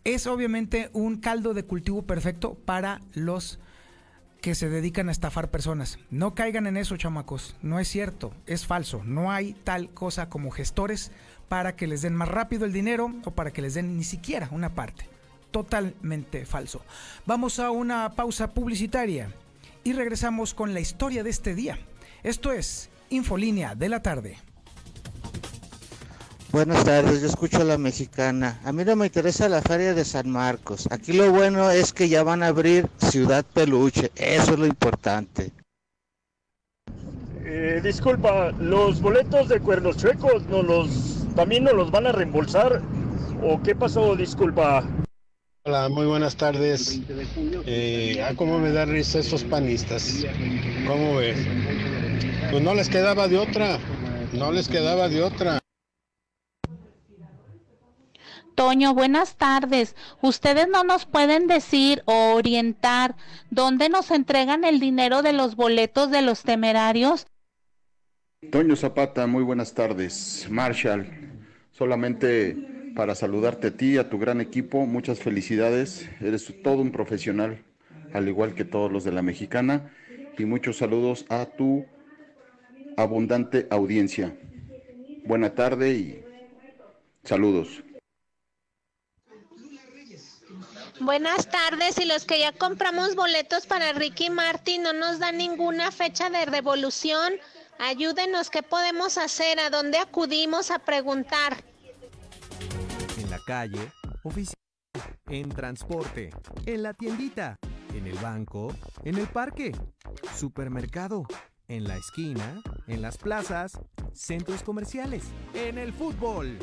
es 0.04 0.28
obviamente 0.28 0.88
un 0.92 1.16
caldo 1.16 1.52
de 1.52 1.64
cultivo 1.64 2.02
perfecto 2.02 2.54
para 2.54 3.00
los 3.14 3.58
que 4.40 4.54
se 4.54 4.68
dedican 4.68 5.08
a 5.08 5.12
estafar 5.12 5.50
personas. 5.50 5.98
No 6.10 6.34
caigan 6.34 6.66
en 6.66 6.76
eso, 6.76 6.96
chamacos. 6.96 7.56
No 7.62 7.78
es 7.78 7.88
cierto, 7.88 8.32
es 8.46 8.66
falso. 8.66 9.02
No 9.04 9.32
hay 9.32 9.54
tal 9.64 9.90
cosa 9.90 10.28
como 10.28 10.50
gestores 10.50 11.10
para 11.48 11.76
que 11.76 11.86
les 11.86 12.02
den 12.02 12.14
más 12.14 12.28
rápido 12.28 12.64
el 12.64 12.72
dinero 12.72 13.12
o 13.24 13.30
para 13.32 13.52
que 13.52 13.62
les 13.62 13.74
den 13.74 13.96
ni 13.96 14.04
siquiera 14.04 14.48
una 14.52 14.74
parte. 14.74 15.08
Totalmente 15.50 16.44
falso. 16.44 16.82
Vamos 17.24 17.58
a 17.58 17.70
una 17.70 18.12
pausa 18.12 18.50
publicitaria 18.52 19.32
y 19.84 19.92
regresamos 19.92 20.54
con 20.54 20.74
la 20.74 20.80
historia 20.80 21.22
de 21.22 21.30
este 21.30 21.54
día. 21.54 21.78
Esto 22.22 22.52
es 22.52 22.90
Infolínea 23.08 23.76
de 23.76 23.88
la 23.88 24.02
tarde. 24.02 24.38
Buenas 26.56 26.84
tardes, 26.84 27.20
yo 27.20 27.26
escucho 27.26 27.60
a 27.60 27.64
la 27.64 27.76
mexicana. 27.76 28.58
A 28.64 28.72
mí 28.72 28.82
no 28.82 28.96
me 28.96 29.04
interesa 29.04 29.46
la 29.46 29.60
feria 29.60 29.92
de 29.92 30.06
San 30.06 30.30
Marcos. 30.30 30.88
Aquí 30.90 31.12
lo 31.12 31.30
bueno 31.30 31.70
es 31.70 31.92
que 31.92 32.08
ya 32.08 32.22
van 32.22 32.42
a 32.42 32.46
abrir 32.46 32.88
Ciudad 32.96 33.44
Peluche. 33.44 34.10
Eso 34.16 34.54
es 34.54 34.58
lo 34.58 34.64
importante. 34.64 35.52
Eh, 37.44 37.82
disculpa, 37.84 38.52
¿los 38.52 39.02
boletos 39.02 39.50
de 39.50 39.60
cuernos 39.60 39.98
chuecos 39.98 40.46
no 40.46 40.62
los, 40.62 41.26
también 41.36 41.64
nos 41.64 41.74
los 41.74 41.90
van 41.90 42.06
a 42.06 42.12
reembolsar? 42.12 42.80
¿O 43.42 43.62
qué 43.62 43.74
pasó? 43.74 44.16
Disculpa. 44.16 44.82
Hola, 45.64 45.90
muy 45.90 46.06
buenas 46.06 46.36
tardes. 46.36 47.02
Eh, 47.66 48.24
ah, 48.26 48.32
cómo 48.34 48.58
me 48.58 48.72
da 48.72 48.86
risa 48.86 49.18
esos 49.18 49.44
panistas. 49.44 50.24
¿Cómo 50.86 51.16
ves? 51.16 51.36
Pues 52.50 52.62
no 52.62 52.72
les 52.72 52.88
quedaba 52.88 53.28
de 53.28 53.36
otra. 53.36 53.78
No 54.32 54.52
les 54.52 54.68
quedaba 54.68 55.10
de 55.10 55.22
otra. 55.22 55.60
Toño, 58.56 58.94
buenas 58.94 59.36
tardes. 59.36 59.94
¿Ustedes 60.22 60.66
no 60.66 60.82
nos 60.82 61.04
pueden 61.04 61.46
decir 61.46 62.02
o 62.06 62.32
orientar 62.34 63.14
dónde 63.50 63.90
nos 63.90 64.10
entregan 64.10 64.64
el 64.64 64.80
dinero 64.80 65.20
de 65.20 65.34
los 65.34 65.56
boletos 65.56 66.10
de 66.10 66.22
los 66.22 66.42
temerarios? 66.42 67.26
Toño 68.50 68.74
Zapata, 68.74 69.26
muy 69.26 69.42
buenas 69.42 69.74
tardes. 69.74 70.46
Marshall, 70.48 71.06
solamente 71.70 72.56
para 72.96 73.14
saludarte 73.14 73.66
a 73.66 73.76
ti, 73.76 73.92
y 73.92 73.98
a 73.98 74.08
tu 74.08 74.18
gran 74.18 74.40
equipo, 74.40 74.86
muchas 74.86 75.18
felicidades. 75.18 76.08
Eres 76.22 76.50
todo 76.62 76.80
un 76.80 76.92
profesional, 76.92 77.62
al 78.14 78.26
igual 78.26 78.54
que 78.54 78.64
todos 78.64 78.90
los 78.90 79.04
de 79.04 79.12
la 79.12 79.20
mexicana. 79.20 79.92
Y 80.38 80.46
muchos 80.46 80.78
saludos 80.78 81.26
a 81.28 81.44
tu 81.44 81.84
abundante 82.96 83.66
audiencia. 83.68 84.34
Buena 85.26 85.54
tarde 85.54 85.92
y 85.92 86.24
saludos. 87.22 87.82
Buenas 91.00 91.50
tardes, 91.50 91.98
y 91.98 92.06
los 92.06 92.24
que 92.24 92.38
ya 92.38 92.52
compramos 92.52 93.14
boletos 93.14 93.66
para 93.66 93.92
Ricky 93.92 94.30
Martin 94.30 94.82
no 94.82 94.94
nos 94.94 95.18
dan 95.18 95.36
ninguna 95.36 95.90
fecha 95.90 96.30
de 96.30 96.46
devolución. 96.46 97.34
Ayúdenos, 97.78 98.48
¿qué 98.48 98.62
podemos 98.62 99.18
hacer? 99.18 99.60
¿A 99.60 99.68
dónde 99.68 99.98
acudimos 99.98 100.70
a 100.70 100.78
preguntar? 100.78 101.62
En 103.18 103.30
la 103.30 103.38
calle, 103.46 103.92
oficina, 104.22 104.54
en 105.28 105.50
transporte, 105.50 106.30
en 106.64 106.82
la 106.82 106.94
tiendita, 106.94 107.58
en 107.94 108.06
el 108.06 108.16
banco, 108.16 108.74
en 109.04 109.18
el 109.18 109.26
parque, 109.26 109.72
supermercado, 110.34 111.26
en 111.68 111.84
la 111.84 111.96
esquina, 111.96 112.62
en 112.86 113.02
las 113.02 113.18
plazas, 113.18 113.78
centros 114.14 114.62
comerciales, 114.62 115.24
en 115.52 115.76
el 115.76 115.92
fútbol. 115.92 116.58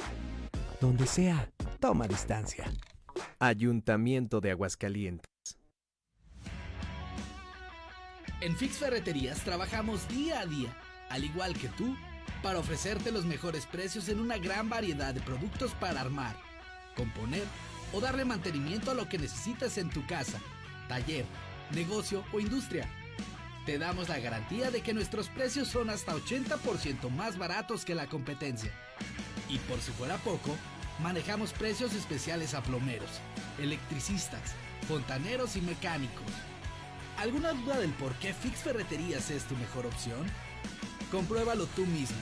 Donde 0.82 1.06
sea, 1.06 1.50
toma 1.80 2.08
distancia. 2.08 2.66
Ayuntamiento 3.40 4.42
de 4.42 4.52
Aguascalientes. 4.52 5.30
En 8.42 8.58
Fix 8.58 8.78
Ferreterías 8.78 9.42
trabajamos 9.44 10.08
día 10.10 10.42
a 10.42 10.46
día, 10.46 10.76
al 11.10 11.24
igual 11.24 11.54
que 11.54 11.70
tú, 11.70 11.96
para 12.42 12.60
ofrecerte 12.60 13.12
los 13.12 13.26
mejores 13.26 13.66
precios 13.66 14.10
en 14.10 14.20
una 14.20 14.38
gran 14.38 14.70
variedad 14.70 15.14
de 15.14 15.22
productos 15.22 15.72
para 15.76 16.02
armar, 16.02 16.36
componer 16.96 17.44
o 17.94 18.02
darle 18.02 18.26
mantenimiento 18.26 18.92
a 18.92 18.96
lo 18.96 19.08
que 19.08 19.18
necesitas 19.18 19.78
en 19.78 19.90
tu 19.90 20.06
casa, 20.08 20.40
taller, 20.90 21.26
negocio 21.72 22.24
o 22.34 22.40
industria. 22.40 22.90
Te 23.66 23.78
damos 23.78 24.10
la 24.10 24.20
garantía 24.20 24.72
de 24.72 24.82
que 24.82 24.94
nuestros 24.94 25.30
precios 25.30 25.70
son 25.70 25.90
hasta 25.90 26.14
80% 26.14 27.10
más 27.10 27.38
baratos 27.38 27.86
que 27.86 27.96
la 27.96 28.08
competencia. 28.08 28.74
Y 29.48 29.58
por 29.60 29.80
si 29.80 29.92
fuera 29.92 30.18
poco, 30.18 30.58
manejamos 31.00 31.54
precios 31.54 31.94
especiales 31.94 32.54
a 32.54 32.62
plomeros, 32.62 33.10
electricistas, 33.60 34.54
fontaneros 34.88 35.56
y 35.56 35.62
mecánicos. 35.62 36.26
¿Alguna 37.18 37.54
duda 37.54 37.80
del 37.80 37.92
por 37.92 38.14
qué 38.16 38.34
Fix 38.34 38.60
Ferreterías 38.60 39.30
es 39.30 39.44
tu 39.46 39.56
mejor 39.56 39.86
opción? 39.86 40.26
Compruébalo 41.12 41.68
tú 41.68 41.86
mismo. 41.86 42.18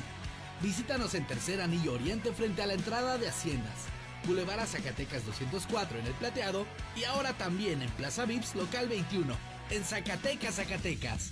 Visítanos 0.61 1.15
en 1.15 1.25
Tercer 1.25 1.61
Anillo 1.61 1.93
Oriente 1.93 2.33
frente 2.33 2.61
a 2.61 2.67
la 2.67 2.73
entrada 2.73 3.17
de 3.17 3.27
Haciendas. 3.27 3.87
Boulevard 4.25 4.67
Zacatecas 4.67 5.25
204 5.25 5.99
en 5.99 6.05
El 6.05 6.13
Plateado 6.13 6.67
y 6.95 7.05
ahora 7.05 7.33
también 7.33 7.81
en 7.81 7.89
Plaza 7.91 8.25
Vips 8.25 8.53
Local 8.55 8.87
21 8.87 9.35
en 9.71 9.83
Zacatecas, 9.83 10.55
Zacatecas. 10.55 11.31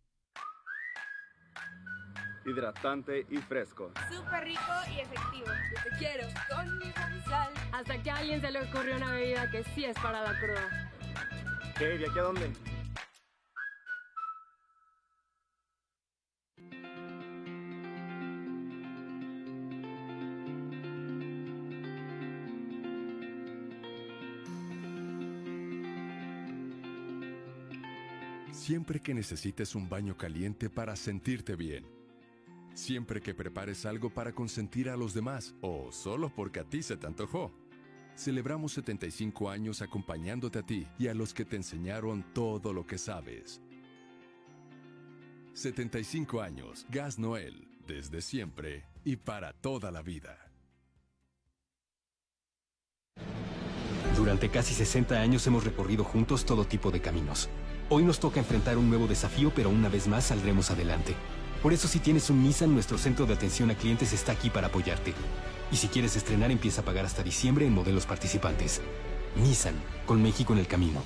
hidratante 2.45 3.25
y 3.29 3.37
fresco. 3.37 3.91
Súper 4.09 4.43
rico 4.45 4.61
y 4.95 4.99
efectivo. 4.99 5.47
Yo 5.47 5.83
te 5.83 5.97
quiero 5.97 6.27
con 6.49 6.77
mi 6.79 6.91
sal. 7.23 7.53
Hasta 7.71 8.01
que 8.01 8.11
a 8.11 8.17
alguien 8.17 8.41
se 8.41 8.51
le 8.51 8.61
ocurrió 8.61 8.95
una 8.95 9.11
bebida 9.11 9.49
que 9.49 9.63
sí 9.75 9.85
es 9.85 9.95
para 9.97 10.21
la 10.21 10.39
cruda. 10.39 10.91
¿Qué? 11.77 11.97
¿De 11.97 12.07
aquí 12.07 12.19
a 12.19 12.23
dónde? 12.23 12.51
Siempre 28.51 29.01
que 29.01 29.13
necesites 29.13 29.75
un 29.75 29.89
baño 29.89 30.15
caliente 30.15 30.69
para 30.69 30.95
sentirte 30.95 31.55
bien 31.55 32.00
Siempre 32.73 33.21
que 33.21 33.33
prepares 33.33 33.85
algo 33.85 34.09
para 34.09 34.31
consentir 34.31 34.89
a 34.89 34.95
los 34.95 35.13
demás 35.13 35.53
o 35.61 35.91
solo 35.91 36.33
porque 36.33 36.61
a 36.61 36.63
ti 36.63 36.81
se 36.81 36.97
te 36.97 37.07
antojó. 37.07 37.51
Celebramos 38.15 38.73
75 38.73 39.49
años 39.49 39.81
acompañándote 39.81 40.59
a 40.59 40.63
ti 40.63 40.87
y 40.97 41.07
a 41.07 41.13
los 41.13 41.33
que 41.33 41.45
te 41.45 41.55
enseñaron 41.55 42.23
todo 42.33 42.73
lo 42.73 42.85
que 42.85 42.97
sabes. 42.97 43.61
75 45.53 46.41
años, 46.41 46.85
Gas 46.89 47.19
Noel, 47.19 47.67
desde 47.87 48.21
siempre 48.21 48.85
y 49.03 49.17
para 49.17 49.53
toda 49.53 49.91
la 49.91 50.01
vida. 50.01 50.37
Durante 54.15 54.49
casi 54.49 54.73
60 54.73 55.19
años 55.19 55.45
hemos 55.47 55.63
recorrido 55.63 56.03
juntos 56.03 56.45
todo 56.45 56.65
tipo 56.65 56.91
de 56.91 57.01
caminos. 57.01 57.49
Hoy 57.89 58.03
nos 58.03 58.19
toca 58.19 58.39
enfrentar 58.39 58.77
un 58.77 58.89
nuevo 58.89 59.07
desafío, 59.07 59.51
pero 59.53 59.69
una 59.69 59.89
vez 59.89 60.07
más 60.07 60.25
saldremos 60.25 60.69
adelante. 60.71 61.15
Por 61.61 61.73
eso 61.73 61.87
si 61.87 61.99
tienes 61.99 62.29
un 62.29 62.41
Nissan, 62.41 62.73
nuestro 62.73 62.97
centro 62.97 63.25
de 63.25 63.33
atención 63.33 63.69
a 63.69 63.75
clientes 63.75 64.13
está 64.13 64.31
aquí 64.31 64.49
para 64.49 64.67
apoyarte. 64.67 65.13
Y 65.71 65.75
si 65.75 65.87
quieres 65.87 66.15
estrenar, 66.15 66.49
empieza 66.49 66.81
a 66.81 66.85
pagar 66.85 67.05
hasta 67.05 67.23
diciembre 67.23 67.65
en 67.65 67.73
modelos 67.73 68.05
participantes. 68.05 68.81
Nissan, 69.35 69.75
con 70.05 70.21
México 70.21 70.53
en 70.53 70.59
el 70.59 70.67
camino. 70.67 71.03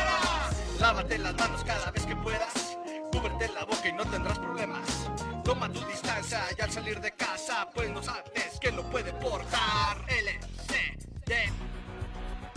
Lávate 0.83 1.16
las 1.18 1.35
manos 1.37 1.62
cada 1.62 1.92
vez 1.92 2.05
que 2.05 2.16
puedas. 2.16 2.77
Cúbrete 3.12 3.49
la 3.55 3.64
boca 3.64 3.88
y 3.88 3.92
no 3.92 4.05
tendrás 4.05 4.40
problemas. 4.40 5.09
Toma 5.45 5.73
tu 5.73 5.79
distancia 5.87 6.42
y 6.59 6.61
al 6.61 6.73
salir 6.73 7.01
de 7.01 7.12
casa, 7.12 7.71
pues 7.73 7.88
no 7.88 8.03
sabes 8.03 8.59
que 8.61 8.73
lo 8.73 8.83
puede 8.90 9.12
portar. 9.12 10.05
LCD. 10.09 11.53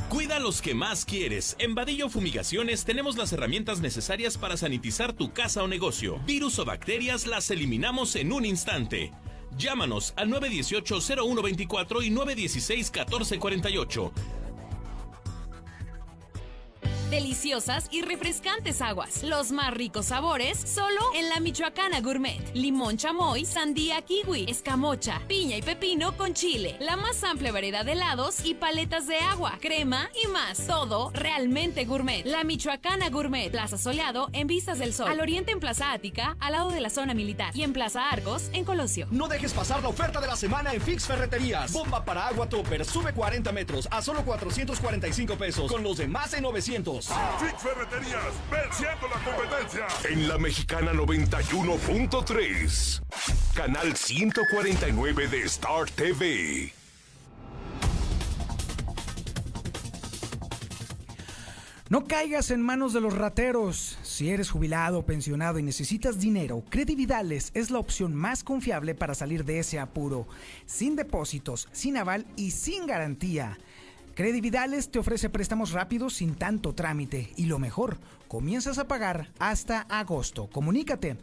Cuida 0.09 0.39
los 0.39 0.63
que 0.63 0.73
más 0.73 1.05
quieres. 1.05 1.55
En 1.59 1.75
Vadillo 1.75 2.09
Fumigaciones 2.09 2.83
tenemos 2.83 3.15
las 3.15 3.31
herramientas 3.31 3.79
necesarias 3.79 4.39
para 4.39 4.57
sanitizar 4.57 5.13
tu 5.13 5.31
casa 5.31 5.61
o 5.61 5.67
negocio. 5.67 6.17
Virus 6.25 6.57
o 6.57 6.65
bacterias 6.65 7.27
las 7.27 7.51
eliminamos 7.51 8.15
en 8.15 8.33
un 8.33 8.43
instante. 8.43 9.11
Llámanos 9.55 10.15
al 10.17 10.29
918-0124 10.29 12.03
y 12.03 12.09
916-1448. 12.09 14.11
Deliciosas 17.15 17.87
y 17.91 18.01
refrescantes 18.01 18.81
aguas. 18.81 19.23
Los 19.23 19.53
más 19.53 19.73
ricos 19.73 20.07
sabores 20.07 20.59
solo 20.59 20.99
en 21.15 21.29
la 21.29 21.39
Michoacana 21.39 22.01
Gourmet. 22.01 22.41
Limón 22.53 22.97
chamoy, 22.97 23.45
sandía 23.45 24.01
kiwi, 24.01 24.47
escamocha, 24.49 25.21
piña 25.25 25.55
y 25.55 25.61
pepino 25.61 26.17
con 26.17 26.33
chile. 26.33 26.75
La 26.81 26.97
más 26.97 27.23
amplia 27.23 27.53
variedad 27.53 27.85
de 27.85 27.93
helados 27.93 28.43
y 28.43 28.53
paletas 28.53 29.07
de 29.07 29.15
agua, 29.19 29.57
crema 29.61 30.09
y 30.21 30.27
más. 30.27 30.67
Todo 30.67 31.09
realmente 31.13 31.85
gourmet. 31.85 32.25
La 32.25 32.43
Michoacana 32.43 33.09
Gourmet. 33.09 33.49
Plaza 33.49 33.77
Soleado 33.77 34.29
en 34.33 34.47
Vistas 34.47 34.79
del 34.79 34.93
Sol. 34.93 35.07
Al 35.07 35.21
oriente 35.21 35.53
en 35.53 35.61
Plaza 35.61 35.93
Ática, 35.93 36.35
al 36.41 36.51
lado 36.51 36.69
de 36.71 36.81
la 36.81 36.89
zona 36.89 37.13
militar. 37.13 37.55
Y 37.55 37.63
en 37.63 37.71
Plaza 37.71 38.09
Argos, 38.09 38.49
en 38.51 38.65
Colosio. 38.65 39.07
No 39.09 39.29
dejes 39.29 39.53
pasar 39.53 39.81
la 39.81 39.87
oferta 39.87 40.19
de 40.19 40.27
la 40.27 40.35
semana 40.35 40.73
en 40.73 40.81
Fix 40.81 41.07
Ferreterías. 41.07 41.71
Bomba 41.71 42.03
para 42.03 42.27
agua 42.27 42.49
topper, 42.49 42.83
sube 42.83 43.13
40 43.13 43.53
metros 43.53 43.87
a 43.89 44.01
solo 44.01 44.25
445 44.25 45.37
pesos. 45.37 45.71
Con 45.71 45.81
los 45.81 45.95
demás 45.95 46.33
en 46.33 46.43
900. 46.43 47.04
Fix 47.07 47.61
Ferreterías, 47.61 48.33
venciendo 48.49 49.07
la 49.07 49.23
competencia. 49.23 49.85
En 50.09 50.27
la 50.27 50.39
mexicana 50.39 50.91
91.3, 50.91 53.03
canal 53.53 53.95
149 53.95 55.27
de 55.27 55.43
Star 55.43 55.87
TV. 55.91 56.73
No 61.87 62.05
caigas 62.05 62.49
en 62.49 62.63
manos 62.63 62.93
de 62.93 63.01
los 63.01 63.15
rateros. 63.15 63.99
Si 64.01 64.31
eres 64.31 64.49
jubilado 64.49 64.97
o 64.99 65.05
pensionado 65.05 65.59
y 65.59 65.63
necesitas 65.63 66.19
dinero, 66.19 66.63
Credividales 66.69 67.51
es 67.53 67.69
la 67.69 67.77
opción 67.77 68.15
más 68.15 68.43
confiable 68.43 68.95
para 68.95 69.13
salir 69.13 69.45
de 69.45 69.59
ese 69.59 69.77
apuro, 69.77 70.27
sin 70.65 70.95
depósitos, 70.95 71.69
sin 71.71 71.97
aval 71.97 72.25
y 72.35 72.49
sin 72.49 72.87
garantía. 72.87 73.59
Credividales 74.15 74.89
te 74.89 74.99
ofrece 74.99 75.29
préstamos 75.29 75.71
rápidos 75.71 76.15
sin 76.15 76.35
tanto 76.35 76.73
trámite 76.73 77.31
y 77.35 77.45
lo 77.45 77.59
mejor, 77.59 77.97
comienzas 78.27 78.77
a 78.77 78.87
pagar 78.87 79.29
hasta 79.39 79.81
agosto. 79.81 80.47
Comunícate 80.47 81.17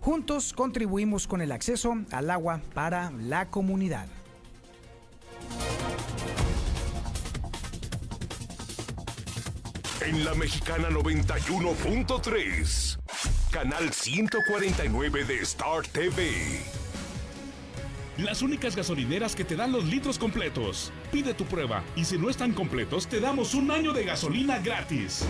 Juntos 0.00 0.52
contribuimos 0.52 1.26
con 1.26 1.40
el 1.40 1.52
acceso 1.52 1.96
al 2.10 2.30
agua 2.30 2.60
para 2.74 3.10
la 3.12 3.50
comunidad. 3.50 4.06
En 10.06 10.24
la 10.24 10.34
mexicana 10.34 10.88
91.3, 10.88 12.98
canal 13.50 13.92
149 13.92 15.24
de 15.24 15.40
Star 15.40 15.84
TV. 15.84 16.30
Las 18.16 18.40
únicas 18.40 18.76
gasolineras 18.76 19.34
que 19.34 19.44
te 19.44 19.56
dan 19.56 19.72
los 19.72 19.84
litros 19.86 20.16
completos. 20.16 20.92
Pide 21.10 21.34
tu 21.34 21.44
prueba 21.44 21.82
y 21.96 22.04
si 22.04 22.18
no 22.18 22.30
están 22.30 22.52
completos 22.52 23.08
te 23.08 23.18
damos 23.18 23.54
un 23.54 23.72
año 23.72 23.92
de 23.92 24.04
gasolina 24.04 24.60
gratis. 24.60 25.24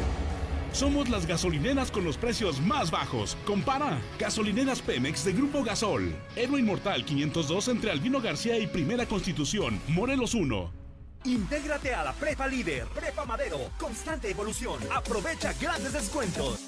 Somos 0.73 1.09
las 1.09 1.25
gasolineras 1.25 1.91
con 1.91 2.05
los 2.05 2.19
precios 2.19 2.61
más 2.61 2.91
bajos. 2.91 3.39
Compara. 3.47 3.99
Gasolineras 4.19 4.83
Pemex 4.83 5.25
de 5.25 5.33
Grupo 5.33 5.65
Gasol. 5.65 6.15
Héroe 6.37 6.61
Inmortal 6.61 7.03
502 7.03 7.69
entre 7.69 7.93
Albino 7.93 8.21
García 8.21 8.59
y 8.59 8.67
Primera 8.67 9.07
Constitución. 9.07 9.81
Morelos 9.89 10.35
1. 10.35 10.86
Intégrate 11.27 11.93
a 11.93 12.05
la 12.05 12.13
Prepa 12.13 12.47
Líder, 12.47 12.87
Prepa 12.95 13.25
Madero, 13.25 13.59
constante 13.81 14.31
evolución. 14.31 14.79
Aprovecha 14.95 15.53
grandes 15.61 15.93
descuentos. 15.93 16.61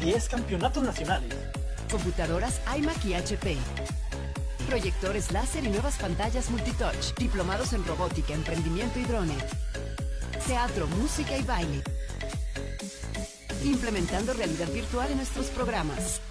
10 0.00 0.28
campeonatos 0.30 0.82
nacionales. 0.82 1.36
Computadoras 1.90 2.62
iMac 2.78 3.04
y 3.04 3.12
HP. 3.12 3.58
Proyectores 4.66 5.30
láser 5.32 5.64
y 5.64 5.68
nuevas 5.68 5.98
pantallas 5.98 6.48
multitouch. 6.48 7.14
Diplomados 7.18 7.74
en 7.74 7.84
robótica, 7.84 8.32
emprendimiento 8.32 8.98
y 8.98 9.02
drone. 9.02 9.36
Teatro, 10.46 10.86
música 10.86 11.36
y 11.36 11.42
baile. 11.42 11.82
Implementando 13.62 14.32
realidad 14.32 14.68
virtual 14.68 15.10
en 15.10 15.18
nuestros 15.18 15.48
programas. 15.48 16.22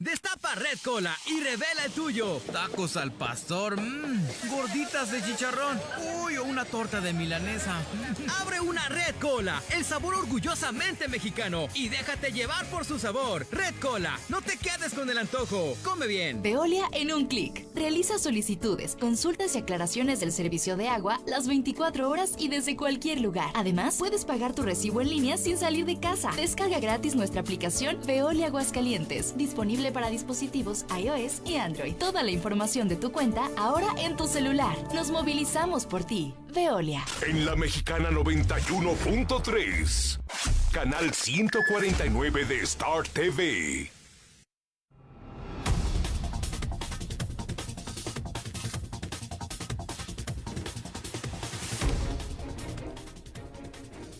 Destapa 0.00 0.54
Red 0.54 0.78
Cola 0.84 1.12
y 1.26 1.40
revela 1.40 1.84
el 1.84 1.90
tuyo. 1.90 2.40
Tacos 2.52 2.96
al 2.96 3.10
pastor, 3.10 3.80
mmm, 3.80 4.48
gorditas 4.48 5.10
de 5.10 5.20
chicharrón, 5.24 5.76
uy, 6.22 6.36
o 6.36 6.44
una 6.44 6.64
torta 6.64 7.00
de 7.00 7.12
milanesa. 7.12 7.74
Abre 8.40 8.60
una 8.60 8.88
Red 8.88 9.16
Cola, 9.20 9.60
el 9.74 9.84
sabor 9.84 10.14
orgullosamente 10.14 11.08
mexicano 11.08 11.66
y 11.74 11.88
déjate 11.88 12.30
llevar 12.30 12.64
por 12.66 12.84
su 12.84 13.00
sabor. 13.00 13.44
Red 13.50 13.74
Cola, 13.80 14.16
no 14.28 14.40
te 14.40 14.56
quedes 14.56 14.94
con 14.94 15.10
el 15.10 15.18
antojo. 15.18 15.76
Come 15.82 16.06
bien. 16.06 16.42
Veolia 16.42 16.88
en 16.92 17.12
un 17.12 17.26
clic. 17.26 17.66
Realiza 17.74 18.20
solicitudes, 18.20 18.94
consultas 18.94 19.56
y 19.56 19.58
aclaraciones 19.58 20.20
del 20.20 20.30
servicio 20.30 20.76
de 20.76 20.88
agua 20.88 21.20
las 21.26 21.48
24 21.48 22.08
horas 22.08 22.34
y 22.38 22.46
desde 22.46 22.76
cualquier 22.76 23.20
lugar. 23.20 23.50
Además, 23.54 23.96
puedes 23.98 24.24
pagar 24.24 24.54
tu 24.54 24.62
recibo 24.62 25.00
en 25.00 25.08
línea 25.08 25.36
sin 25.38 25.58
salir 25.58 25.86
de 25.86 25.98
casa. 25.98 26.30
Descarga 26.36 26.78
gratis 26.78 27.16
nuestra 27.16 27.40
aplicación 27.40 27.98
Veolia 28.06 28.46
Aguascalientes, 28.46 29.36
disponible 29.36 29.87
para 29.92 30.10
dispositivos 30.10 30.84
iOS 30.96 31.42
y 31.44 31.56
Android. 31.56 31.94
Toda 31.94 32.22
la 32.22 32.30
información 32.30 32.88
de 32.88 32.96
tu 32.96 33.12
cuenta 33.12 33.48
ahora 33.56 33.88
en 33.98 34.16
tu 34.16 34.26
celular. 34.26 34.76
Nos 34.94 35.10
movilizamos 35.10 35.86
por 35.86 36.04
ti. 36.04 36.34
Veolia. 36.54 37.04
En 37.26 37.44
la 37.44 37.56
Mexicana 37.56 38.10
91.3, 38.10 40.18
canal 40.72 41.12
149 41.12 42.44
de 42.44 42.60
Star 42.60 43.06
TV. 43.08 43.97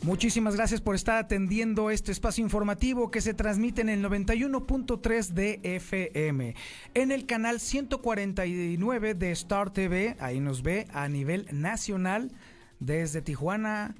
Muchísimas 0.09 0.57
gracias 0.57 0.81
por 0.81 0.95
estar 0.95 1.19
atendiendo 1.19 1.91
este 1.91 2.13
espacio 2.13 2.43
informativo 2.43 3.11
que 3.11 3.21
se 3.21 3.35
transmite 3.35 3.83
en 3.83 3.91
el 3.91 4.03
91.3 4.03 5.29
de 5.35 5.61
FM. 5.63 6.55
En 6.95 7.13
el 7.13 7.27
canal 7.27 7.61
149 7.61 9.13
de 9.13 9.31
Star 9.33 9.71
TV, 9.71 10.17
ahí 10.19 10.41
nos 10.41 10.63
ve 10.63 10.87
a 10.95 11.11
nivel 11.11 11.47
nacional, 11.53 12.33
desde 12.81 13.21
Tijuana 13.21 13.97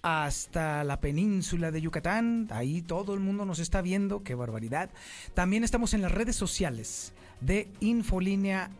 hasta 0.00 0.82
la 0.82 0.98
península 0.98 1.70
de 1.70 1.82
Yucatán. 1.82 2.48
Ahí 2.52 2.80
todo 2.80 3.12
el 3.12 3.20
mundo 3.20 3.44
nos 3.44 3.58
está 3.58 3.82
viendo, 3.82 4.22
qué 4.22 4.34
barbaridad. 4.34 4.88
También 5.34 5.62
estamos 5.62 5.92
en 5.92 6.00
las 6.00 6.12
redes 6.12 6.36
sociales 6.36 7.12
de 7.42 7.68
Infolínea 7.80 8.70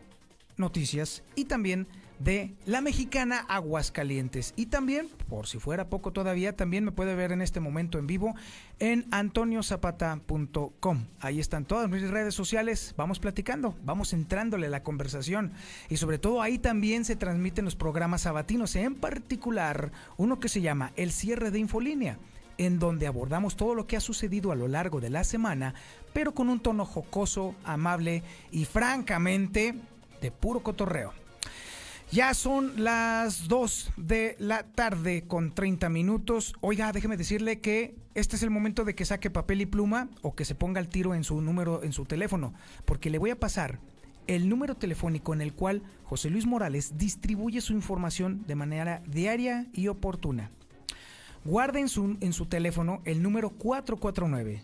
Noticias 0.57 1.21
y 1.35 1.45
también 1.45 1.85
de 2.23 2.53
La 2.65 2.81
Mexicana 2.81 3.39
Aguascalientes. 3.47 4.53
Y 4.55 4.67
también, 4.67 5.07
por 5.29 5.47
si 5.47 5.59
fuera 5.59 5.89
poco 5.89 6.11
todavía, 6.11 6.55
también 6.55 6.83
me 6.83 6.91
puede 6.91 7.15
ver 7.15 7.31
en 7.31 7.41
este 7.41 7.59
momento 7.59 7.97
en 7.97 8.07
vivo 8.07 8.35
en 8.79 9.07
antoniozapata.com. 9.11 11.05
Ahí 11.19 11.39
están 11.39 11.65
todas 11.65 11.89
mis 11.89 12.09
redes 12.09 12.35
sociales. 12.35 12.93
Vamos 12.97 13.19
platicando, 13.19 13.75
vamos 13.83 14.13
entrándole 14.13 14.67
a 14.67 14.71
la 14.71 14.83
conversación. 14.83 15.53
Y 15.89 15.97
sobre 15.97 16.19
todo 16.19 16.41
ahí 16.41 16.57
también 16.59 17.05
se 17.05 17.15
transmiten 17.15 17.65
los 17.65 17.75
programas 17.75 18.21
sabatinos, 18.21 18.75
en 18.75 18.95
particular 18.95 19.91
uno 20.17 20.39
que 20.39 20.49
se 20.49 20.61
llama 20.61 20.91
El 20.95 21.11
cierre 21.11 21.51
de 21.51 21.59
Infolínea 21.59 22.17
en 22.57 22.77
donde 22.77 23.07
abordamos 23.07 23.55
todo 23.55 23.73
lo 23.73 23.87
que 23.87 23.97
ha 23.97 24.01
sucedido 24.01 24.51
a 24.51 24.55
lo 24.55 24.67
largo 24.67 24.99
de 25.01 25.09
la 25.09 25.23
semana, 25.23 25.73
pero 26.13 26.35
con 26.35 26.47
un 26.47 26.59
tono 26.59 26.85
jocoso, 26.85 27.55
amable 27.63 28.21
y 28.51 28.65
francamente 28.65 29.73
de 30.21 30.31
puro 30.31 30.61
cotorreo. 30.61 31.20
Ya 32.11 32.33
son 32.33 32.83
las 32.83 33.47
2 33.47 33.93
de 33.95 34.35
la 34.37 34.63
tarde 34.63 35.23
con 35.25 35.55
30 35.55 35.87
minutos. 35.87 36.53
Oiga, 36.59 36.91
déjeme 36.91 37.15
decirle 37.15 37.61
que 37.61 37.95
este 38.15 38.35
es 38.35 38.43
el 38.43 38.49
momento 38.49 38.83
de 38.83 38.95
que 38.95 39.05
saque 39.05 39.29
papel 39.29 39.61
y 39.61 39.65
pluma 39.65 40.09
o 40.21 40.35
que 40.35 40.43
se 40.43 40.53
ponga 40.53 40.81
el 40.81 40.89
tiro 40.89 41.15
en 41.15 41.23
su 41.23 41.39
número 41.39 41.83
en 41.83 41.93
su 41.93 42.03
teléfono, 42.03 42.53
porque 42.83 43.09
le 43.09 43.17
voy 43.17 43.29
a 43.29 43.39
pasar 43.39 43.79
el 44.27 44.49
número 44.49 44.75
telefónico 44.75 45.33
en 45.33 45.39
el 45.39 45.53
cual 45.53 45.83
José 46.03 46.29
Luis 46.29 46.45
Morales 46.45 46.97
distribuye 46.97 47.61
su 47.61 47.71
información 47.71 48.43
de 48.45 48.55
manera 48.55 49.01
diaria 49.07 49.67
y 49.71 49.87
oportuna. 49.87 50.51
Guarde 51.45 51.79
en 51.79 51.87
su, 51.87 52.17
en 52.19 52.33
su 52.33 52.45
teléfono 52.45 53.01
el 53.05 53.23
número 53.23 53.51
449 53.51 54.63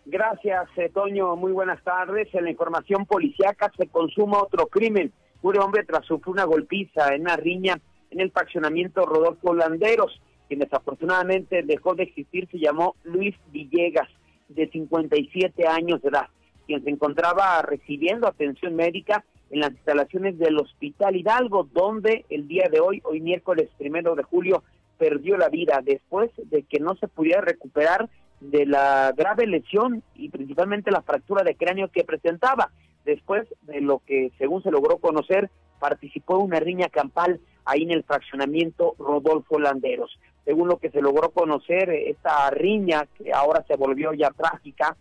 Gracias, 0.07 0.69
eh, 0.77 0.90
Toño. 0.90 1.35
Muy 1.37 1.53
buenas 1.53 1.83
tardes. 1.83 2.29
En 2.35 2.45
la 2.45 2.51
información 2.51 3.07
policiaca 3.07 3.73
se 3.77 3.87
consuma 3.87 4.43
otro 4.43 4.67
crimen. 4.67 5.12
Un 5.43 5.59
hombre 5.59 5.85
tras 5.85 6.05
sufrir 6.05 6.35
una 6.35 6.45
golpiza 6.45 7.14
en 7.14 7.23
una 7.23 7.37
riña 7.37 7.81
en 8.11 8.21
el 8.21 8.31
fraccionamiento 8.31 9.07
Rodolfo 9.07 9.55
Landeros, 9.55 10.21
quien 10.47 10.61
desafortunadamente 10.61 11.62
dejó 11.62 11.95
de 11.95 12.05
existir, 12.05 12.49
se 12.51 12.59
llamó 12.59 12.97
Luis 13.03 13.35
Villegas, 13.51 14.09
de 14.49 14.69
57 14.69 15.67
años 15.67 16.03
de 16.03 16.11
edad, 16.11 16.29
quien 16.67 16.85
se 16.85 16.90
encontraba 16.90 17.62
recibiendo 17.62 18.29
atención 18.29 18.77
médica 18.77 19.25
en 19.51 19.61
las 19.61 19.71
instalaciones 19.71 20.38
del 20.38 20.59
Hospital 20.59 21.17
Hidalgo, 21.17 21.69
donde 21.73 22.25
el 22.29 22.47
día 22.47 22.69
de 22.71 22.81
hoy, 22.81 23.01
hoy 23.05 23.21
miércoles 23.21 23.71
primero 23.79 24.14
de 24.14 24.23
julio, 24.23 24.62
perdió 24.99 25.37
la 25.37 25.49
vida 25.49 25.81
después 25.83 26.31
de 26.37 26.62
que 26.62 26.78
no 26.78 26.95
se 26.97 27.09
pudiera 27.09 27.41
recuperar 27.41 28.09
de 28.51 28.66
la 28.66 29.12
grave 29.16 29.47
lesión 29.47 30.03
y 30.14 30.28
principalmente 30.28 30.90
la 30.90 31.03
fractura 31.03 31.42
de 31.42 31.57
cráneo 31.57 31.88
que 31.88 32.05
presentaba. 32.05 32.70
Después 33.05 33.47
de 33.62 33.80
lo 33.80 34.01
que, 34.07 34.32
según 34.38 34.62
se 34.62 34.70
logró 34.70 34.99
conocer, 34.99 35.51
participó 35.78 36.38
una 36.38 36.61
riña 36.61 36.88
campal 36.88 37.40
ahí 37.64 37.82
en 37.82 37.90
el 37.90 38.05
fraccionamiento 38.05 38.95
Rodolfo 38.99 39.59
Landeros. 39.59 40.18
Según 40.45 40.68
lo 40.68 40.78
que 40.78 40.90
se 40.90 41.01
logró 41.01 41.30
conocer, 41.30 41.90
esta 41.90 42.51
riña, 42.51 43.07
que 43.16 43.32
ahora 43.32 43.64
se 43.66 43.76
volvió 43.76 44.12
ya 44.12 44.30
trágica 44.30 44.97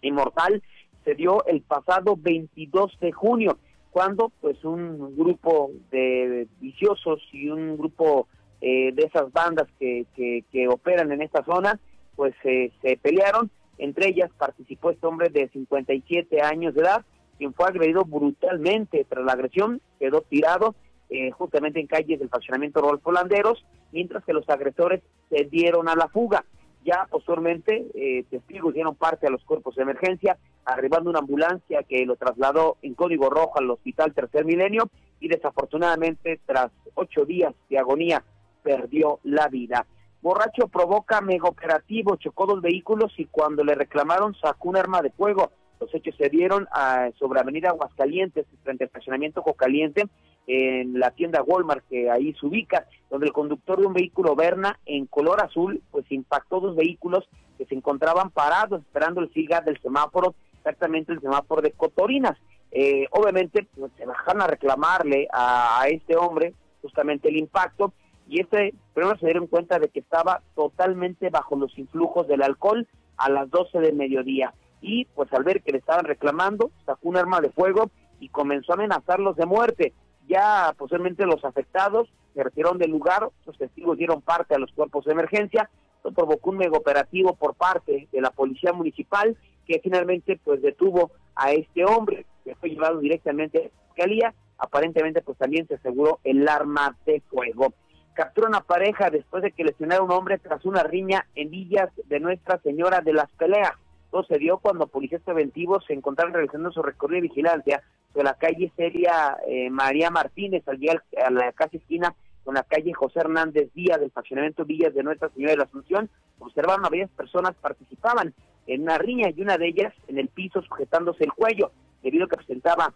y 0.00 0.10
mortal, 0.10 0.62
se 1.04 1.14
dio 1.14 1.44
el 1.46 1.62
pasado 1.62 2.16
22 2.16 2.98
de 3.00 3.12
junio, 3.12 3.58
cuando 3.90 4.32
pues 4.40 4.64
un 4.64 5.16
grupo 5.16 5.70
de 5.90 6.48
viciosos 6.60 7.20
y 7.32 7.48
un 7.48 7.76
grupo 7.76 8.28
eh, 8.60 8.92
de 8.92 9.02
esas 9.04 9.32
bandas 9.32 9.68
que, 9.78 10.06
que, 10.14 10.44
que 10.50 10.68
operan 10.68 11.12
en 11.12 11.22
esta 11.22 11.44
zona 11.44 11.78
pues 12.16 12.34
se 12.42 12.72
pelearon. 13.02 13.50
Entre 13.78 14.08
ellas 14.08 14.30
participó 14.38 14.90
este 14.90 15.06
hombre 15.06 15.28
de 15.28 15.48
57 15.48 16.40
años 16.42 16.74
de 16.74 16.82
edad, 16.82 17.04
quien 17.38 17.54
fue 17.54 17.66
agredido 17.66 18.04
brutalmente 18.04 19.04
tras 19.08 19.24
la 19.24 19.32
agresión, 19.32 19.80
quedó 19.98 20.20
tirado 20.22 20.74
eh, 21.14 21.30
justamente 21.30 21.78
en 21.78 21.86
calles 21.86 22.18
del 22.18 22.30
fraccionamiento 22.30 22.80
Rodolfo 22.80 23.12
Landeros, 23.12 23.64
mientras 23.90 24.24
que 24.24 24.32
los 24.32 24.48
agresores 24.48 25.02
se 25.28 25.44
dieron 25.44 25.88
a 25.88 25.94
la 25.94 26.08
fuga. 26.08 26.44
Ya 26.84 27.06
posteriormente, 27.10 27.86
eh, 27.94 28.24
testigos 28.30 28.72
dieron 28.72 28.94
parte 28.94 29.26
a 29.26 29.30
los 29.30 29.44
cuerpos 29.44 29.76
de 29.76 29.82
emergencia, 29.82 30.38
arribando 30.64 31.10
una 31.10 31.18
ambulancia 31.18 31.82
que 31.82 32.06
lo 32.06 32.16
trasladó 32.16 32.78
en 32.80 32.94
código 32.94 33.28
rojo 33.28 33.58
al 33.58 33.70
hospital 33.70 34.14
Tercer 34.14 34.46
Milenio 34.46 34.88
y 35.20 35.28
desafortunadamente, 35.28 36.40
tras 36.46 36.70
ocho 36.94 37.24
días 37.24 37.54
de 37.68 37.78
agonía, 37.78 38.24
perdió 38.62 39.20
la 39.22 39.48
vida. 39.48 39.86
Borracho 40.22 40.68
provoca 40.68 41.20
mega 41.20 41.48
operativo, 41.48 42.16
chocó 42.16 42.46
dos 42.46 42.62
vehículos 42.62 43.12
y 43.18 43.26
cuando 43.26 43.64
le 43.64 43.74
reclamaron 43.74 44.34
sacó 44.40 44.68
un 44.68 44.76
arma 44.76 45.02
de 45.02 45.10
fuego. 45.10 45.50
Los 45.80 45.92
hechos 45.92 46.14
se 46.16 46.28
dieron 46.28 46.68
a, 46.70 47.06
ah, 47.06 47.10
sobre 47.18 47.40
Avenida 47.40 47.70
Aguascalientes, 47.70 48.46
frente 48.62 48.84
al 48.84 48.88
estacionamiento 48.88 49.42
Cocaliente, 49.42 50.06
en 50.46 50.98
la 50.98 51.10
tienda 51.10 51.42
Walmart 51.42 51.84
que 51.88 52.08
ahí 52.08 52.34
se 52.34 52.46
ubica, 52.46 52.86
donde 53.10 53.26
el 53.26 53.32
conductor 53.32 53.80
de 53.80 53.86
un 53.86 53.92
vehículo 53.92 54.36
Berna 54.36 54.78
en 54.86 55.06
color 55.06 55.42
azul, 55.42 55.82
pues 55.90 56.04
impactó 56.10 56.60
dos 56.60 56.76
vehículos 56.76 57.28
que 57.58 57.66
se 57.66 57.74
encontraban 57.74 58.30
parados 58.30 58.80
esperando 58.82 59.20
el 59.20 59.32
SIGA 59.32 59.60
del 59.60 59.80
semáforo, 59.80 60.34
exactamente 60.56 61.12
el 61.12 61.20
semáforo 61.20 61.62
de 61.62 61.72
Cotorinas. 61.72 62.38
Eh, 62.70 63.06
obviamente, 63.10 63.68
pues, 63.76 63.92
se 63.98 64.06
bajaron 64.06 64.42
a 64.42 64.46
reclamarle 64.46 65.28
a, 65.32 65.84
este 65.90 66.16
hombre 66.16 66.54
justamente 66.80 67.28
el 67.28 67.36
impacto 67.36 67.92
y 68.32 68.40
este 68.40 68.72
primero 68.94 69.18
se 69.18 69.26
dieron 69.26 69.46
cuenta 69.46 69.78
de 69.78 69.90
que 69.90 70.00
estaba 70.00 70.40
totalmente 70.54 71.28
bajo 71.28 71.54
los 71.54 71.78
influjos 71.78 72.26
del 72.26 72.42
alcohol 72.42 72.88
a 73.18 73.28
las 73.28 73.50
12 73.50 73.78
de 73.80 73.92
mediodía 73.92 74.54
y 74.80 75.04
pues 75.04 75.30
al 75.34 75.44
ver 75.44 75.62
que 75.62 75.72
le 75.72 75.78
estaban 75.78 76.06
reclamando 76.06 76.70
sacó 76.86 77.10
un 77.10 77.18
arma 77.18 77.42
de 77.42 77.50
fuego 77.50 77.90
y 78.20 78.30
comenzó 78.30 78.72
a 78.72 78.76
amenazarlos 78.76 79.36
de 79.36 79.44
muerte. 79.44 79.92
Ya 80.28 80.74
posiblemente 80.78 81.26
los 81.26 81.44
afectados 81.44 82.08
se 82.32 82.42
retiraron 82.42 82.78
del 82.78 82.90
lugar, 82.90 83.28
los 83.44 83.58
testigos 83.58 83.98
dieron 83.98 84.22
parte 84.22 84.54
a 84.54 84.58
los 84.58 84.72
cuerpos 84.72 85.04
de 85.04 85.12
emergencia, 85.12 85.68
esto 85.96 86.12
provocó 86.12 86.52
un 86.52 86.56
mega 86.56 86.78
operativo 86.78 87.34
por 87.34 87.54
parte 87.54 88.08
de 88.10 88.20
la 88.22 88.30
policía 88.30 88.72
municipal 88.72 89.36
que 89.66 89.78
finalmente 89.84 90.40
pues 90.42 90.62
detuvo 90.62 91.10
a 91.34 91.52
este 91.52 91.84
hombre 91.84 92.24
que 92.44 92.54
fue 92.54 92.70
llevado 92.70 92.98
directamente 92.98 93.58
a 93.58 93.62
la 93.64 93.88
fiscalía, 93.88 94.34
aparentemente 94.56 95.20
pues 95.20 95.36
también 95.36 95.68
se 95.68 95.74
aseguró 95.74 96.18
el 96.24 96.48
arma 96.48 96.96
de 97.04 97.20
fuego. 97.28 97.74
Captura 98.14 98.48
una 98.48 98.60
pareja 98.60 99.08
después 99.08 99.42
de 99.42 99.52
que 99.52 99.64
lesionara 99.64 100.02
un 100.02 100.10
hombre 100.10 100.38
tras 100.38 100.64
una 100.66 100.82
riña 100.82 101.26
en 101.34 101.50
Villas 101.50 101.90
de 102.08 102.20
Nuestra 102.20 102.58
Señora 102.58 103.00
de 103.00 103.14
las 103.14 103.30
Peleas. 103.32 103.72
Todo 104.10 104.24
se 104.24 104.38
dio 104.38 104.58
cuando 104.58 104.86
policías 104.86 105.22
preventivos 105.22 105.84
se 105.86 105.94
encontraron 105.94 106.34
realizando 106.34 106.70
su 106.70 106.82
recorrido 106.82 107.22
de 107.22 107.28
vigilancia 107.28 107.82
de 108.14 108.22
la 108.22 108.34
calle 108.34 108.70
Celia 108.76 109.38
eh, 109.46 109.70
María 109.70 110.10
Martínez, 110.10 110.62
al 110.68 110.78
llegar 110.78 111.02
a 111.24 111.30
la 111.30 111.52
casi 111.52 111.78
esquina 111.78 112.14
con 112.44 112.54
la 112.54 112.64
calle 112.64 112.92
José 112.92 113.20
Hernández 113.20 113.72
Díaz 113.72 113.98
del 114.00 114.10
faccionamiento 114.10 114.66
Villas 114.66 114.92
de 114.92 115.02
Nuestra 115.02 115.30
Señora 115.30 115.52
de 115.52 115.58
la 115.58 115.64
Asunción, 115.64 116.10
observaron 116.38 116.84
a 116.84 116.90
varias 116.90 117.10
personas 117.10 117.54
participaban 117.62 118.34
en 118.66 118.82
una 118.82 118.98
riña 118.98 119.30
y 119.30 119.40
una 119.40 119.56
de 119.56 119.68
ellas 119.68 119.94
en 120.08 120.18
el 120.18 120.28
piso 120.28 120.60
sujetándose 120.62 121.24
el 121.24 121.32
cuello 121.32 121.72
debido 122.02 122.26
a 122.26 122.28
que 122.28 122.36
presentaba 122.36 122.92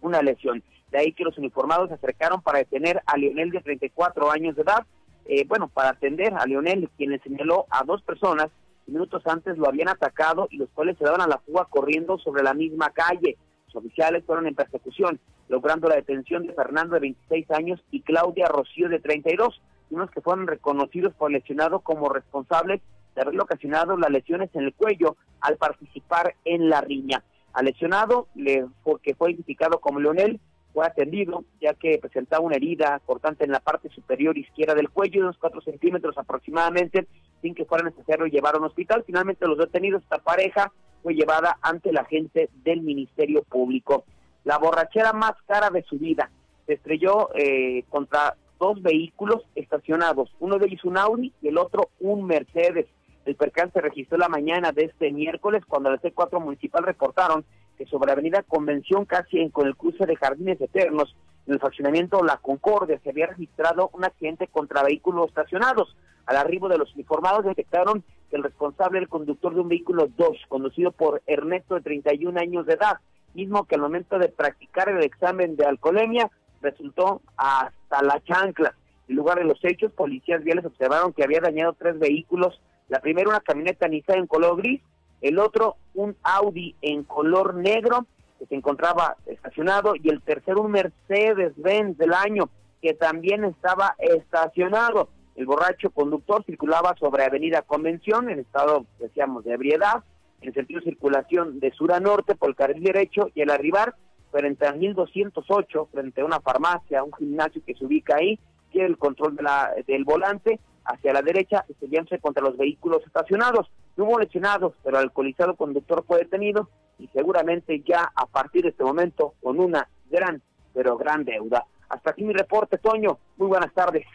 una 0.00 0.22
lesión. 0.22 0.62
De 0.92 0.98
ahí 0.98 1.12
que 1.12 1.24
los 1.24 1.36
uniformados 1.38 1.88
se 1.88 1.94
acercaron 1.94 2.42
para 2.42 2.58
detener 2.58 3.02
a 3.06 3.16
Leonel 3.16 3.50
de 3.50 3.60
34 3.60 4.30
años 4.30 4.54
de 4.54 4.62
edad, 4.62 4.86
eh, 5.24 5.44
bueno, 5.48 5.68
para 5.68 5.88
atender 5.90 6.34
a 6.34 6.46
Leonel, 6.46 6.88
quien 6.96 7.10
le 7.10 7.18
señaló 7.20 7.66
a 7.70 7.82
dos 7.82 8.02
personas 8.02 8.50
minutos 8.86 9.22
antes 9.26 9.56
lo 9.56 9.68
habían 9.68 9.88
atacado 9.88 10.48
y 10.50 10.58
los 10.58 10.68
cuales 10.70 10.98
se 10.98 11.04
daban 11.04 11.20
a 11.20 11.26
la 11.26 11.38
fuga 11.38 11.66
corriendo 11.70 12.18
sobre 12.18 12.42
la 12.42 12.54
misma 12.54 12.90
calle. 12.90 13.36
Los 13.66 13.76
oficiales 13.76 14.24
fueron 14.26 14.46
en 14.46 14.54
persecución, 14.54 15.18
logrando 15.48 15.88
la 15.88 15.96
detención 15.96 16.46
de 16.46 16.52
Fernando 16.52 16.94
de 16.94 17.00
26 17.00 17.50
años 17.52 17.80
y 17.90 18.02
Claudia 18.02 18.46
Rocío 18.48 18.88
de 18.88 18.98
32, 18.98 19.60
unos 19.90 20.10
que 20.10 20.20
fueron 20.20 20.46
reconocidos 20.46 21.14
por 21.14 21.30
lesionado 21.30 21.80
como 21.80 22.08
responsables 22.08 22.82
de 23.14 23.22
haberle 23.22 23.42
ocasionado 23.42 23.96
las 23.96 24.10
lesiones 24.10 24.50
en 24.54 24.64
el 24.64 24.74
cuello 24.74 25.16
al 25.40 25.56
participar 25.56 26.34
en 26.44 26.68
la 26.68 26.80
riña. 26.80 27.22
Al 27.52 27.66
lesionado, 27.66 28.28
le, 28.34 28.66
que 29.02 29.14
fue 29.14 29.30
identificado 29.32 29.80
como 29.80 30.00
Leonel, 30.00 30.40
fue 30.72 30.86
atendido 30.86 31.44
ya 31.60 31.74
que 31.74 31.98
presentaba 31.98 32.44
una 32.44 32.56
herida 32.56 33.00
cortante 33.04 33.44
en 33.44 33.52
la 33.52 33.60
parte 33.60 33.88
superior 33.90 34.36
izquierda 34.38 34.74
del 34.74 34.90
cuello, 34.90 35.22
unos 35.22 35.38
4 35.38 35.60
centímetros 35.60 36.16
aproximadamente, 36.16 37.06
sin 37.40 37.54
que 37.54 37.64
fuera 37.64 37.84
necesario 37.84 38.26
llevar 38.26 38.54
a 38.54 38.58
un 38.58 38.64
hospital. 38.64 39.04
Finalmente 39.06 39.46
los 39.46 39.58
detenidos, 39.58 40.02
esta 40.02 40.18
pareja, 40.18 40.72
fue 41.02 41.14
llevada 41.14 41.58
ante 41.62 41.92
la 41.92 42.04
gente 42.04 42.48
del 42.62 42.82
Ministerio 42.82 43.42
Público. 43.42 44.04
La 44.44 44.58
borrachera 44.58 45.12
más 45.12 45.34
cara 45.46 45.70
de 45.70 45.82
su 45.82 45.98
vida 45.98 46.30
se 46.66 46.74
estrelló 46.74 47.30
eh, 47.34 47.84
contra 47.88 48.36
dos 48.58 48.80
vehículos 48.80 49.42
estacionados, 49.56 50.30
uno 50.38 50.58
de 50.58 50.66
ellos 50.66 50.84
un 50.84 50.96
Audi 50.96 51.32
y 51.42 51.48
el 51.48 51.58
otro 51.58 51.90
un 52.00 52.24
Mercedes. 52.24 52.86
El 53.24 53.34
percance 53.36 53.80
registró 53.80 54.18
la 54.18 54.28
mañana 54.28 54.72
de 54.72 54.84
este 54.84 55.12
miércoles 55.12 55.64
cuando 55.66 55.90
el 55.90 56.00
C4 56.00 56.40
municipal 56.40 56.84
reportaron 56.84 57.44
sobre 57.86 58.12
Avenida 58.12 58.42
Convención, 58.42 59.04
casi 59.04 59.48
con 59.50 59.66
el 59.66 59.76
cruce 59.76 60.06
de 60.06 60.16
Jardines 60.16 60.60
Eternos, 60.60 61.14
en 61.46 61.54
el 61.54 61.60
fraccionamiento 61.60 62.22
La 62.22 62.36
Concordia, 62.36 63.00
se 63.02 63.10
había 63.10 63.26
registrado 63.26 63.90
un 63.92 64.04
accidente 64.04 64.46
contra 64.46 64.82
vehículos 64.82 65.28
estacionados. 65.28 65.96
Al 66.26 66.36
arribo 66.36 66.68
de 66.68 66.78
los 66.78 66.96
informados 66.96 67.44
detectaron 67.44 68.04
que 68.30 68.36
el 68.36 68.44
responsable 68.44 68.98
era 68.98 69.04
el 69.04 69.08
conductor 69.08 69.54
de 69.54 69.60
un 69.60 69.68
vehículo 69.68 70.08
2, 70.16 70.28
conducido 70.48 70.92
por 70.92 71.22
Ernesto 71.26 71.74
de 71.74 71.80
31 71.80 72.38
años 72.38 72.66
de 72.66 72.74
edad, 72.74 72.98
mismo 73.34 73.64
que 73.64 73.74
al 73.74 73.80
momento 73.80 74.18
de 74.18 74.28
practicar 74.28 74.88
el 74.88 75.02
examen 75.02 75.56
de 75.56 75.66
alcoholemia 75.66 76.30
resultó 76.60 77.20
hasta 77.36 78.02
la 78.02 78.22
chancla. 78.24 78.74
En 79.08 79.16
lugar 79.16 79.38
de 79.38 79.44
los 79.44 79.62
hechos, 79.64 79.92
policías 79.92 80.44
viales 80.44 80.64
observaron 80.64 81.12
que 81.12 81.24
había 81.24 81.40
dañado 81.40 81.74
tres 81.78 81.98
vehículos. 81.98 82.60
La 82.88 83.00
primera 83.00 83.28
una 83.28 83.40
camioneta 83.40 83.88
Nissan 83.88 84.20
en 84.20 84.26
color 84.26 84.58
gris, 84.58 84.80
el 85.22 85.38
otro 85.38 85.76
un 85.94 86.16
Audi 86.22 86.74
en 86.82 87.04
color 87.04 87.54
negro 87.54 88.06
que 88.38 88.46
se 88.46 88.56
encontraba 88.56 89.16
estacionado 89.26 89.94
y 89.94 90.08
el 90.10 90.20
tercero 90.20 90.62
un 90.62 90.72
Mercedes-Benz 90.72 91.96
del 91.96 92.12
año 92.12 92.50
que 92.82 92.94
también 92.94 93.44
estaba 93.44 93.94
estacionado. 93.98 95.08
El 95.36 95.46
borracho 95.46 95.90
conductor 95.90 96.44
circulaba 96.44 96.94
sobre 96.98 97.24
Avenida 97.24 97.62
Convención 97.62 98.28
en 98.28 98.40
estado, 98.40 98.84
decíamos, 98.98 99.44
de 99.44 99.54
ebriedad, 99.54 100.02
en 100.40 100.52
sentido 100.52 100.80
de 100.80 100.90
circulación 100.90 101.60
de 101.60 101.70
sur 101.70 101.92
a 101.92 102.00
norte 102.00 102.34
por 102.34 102.50
el 102.50 102.56
carril 102.56 102.82
derecho 102.82 103.30
y 103.34 103.42
al 103.42 103.50
arribar 103.50 103.94
frente 104.32 104.66
a 104.66 104.72
1208, 104.72 105.88
frente 105.92 106.20
a 106.20 106.24
una 106.24 106.40
farmacia, 106.40 107.04
un 107.04 107.12
gimnasio 107.12 107.62
que 107.64 107.74
se 107.74 107.84
ubica 107.84 108.16
ahí, 108.16 108.40
tiene 108.72 108.88
el 108.88 108.98
control 108.98 109.36
de 109.36 109.42
la, 109.44 109.70
del 109.86 110.04
volante 110.04 110.58
hacia 110.84 111.12
la 111.12 111.22
derecha, 111.22 111.64
estrellándose 111.68 112.18
contra 112.18 112.42
los 112.42 112.56
vehículos 112.56 113.02
estacionados. 113.06 113.70
No 113.96 114.04
hubo 114.04 114.18
lesionados, 114.18 114.74
pero 114.82 114.98
el 114.98 115.04
alcoholizado 115.04 115.56
conductor 115.56 116.04
fue 116.06 116.18
detenido 116.18 116.68
y 116.98 117.08
seguramente 117.08 117.82
ya 117.86 118.12
a 118.14 118.26
partir 118.26 118.62
de 118.62 118.70
este 118.70 118.84
momento 118.84 119.34
con 119.42 119.58
una 119.58 119.88
gran, 120.10 120.42
pero 120.72 120.96
gran 120.96 121.24
deuda. 121.24 121.64
Hasta 121.88 122.10
aquí 122.10 122.24
mi 122.24 122.32
reporte, 122.32 122.78
Toño. 122.78 123.18
Muy 123.36 123.48
buenas 123.48 123.72
tardes. 123.74 124.06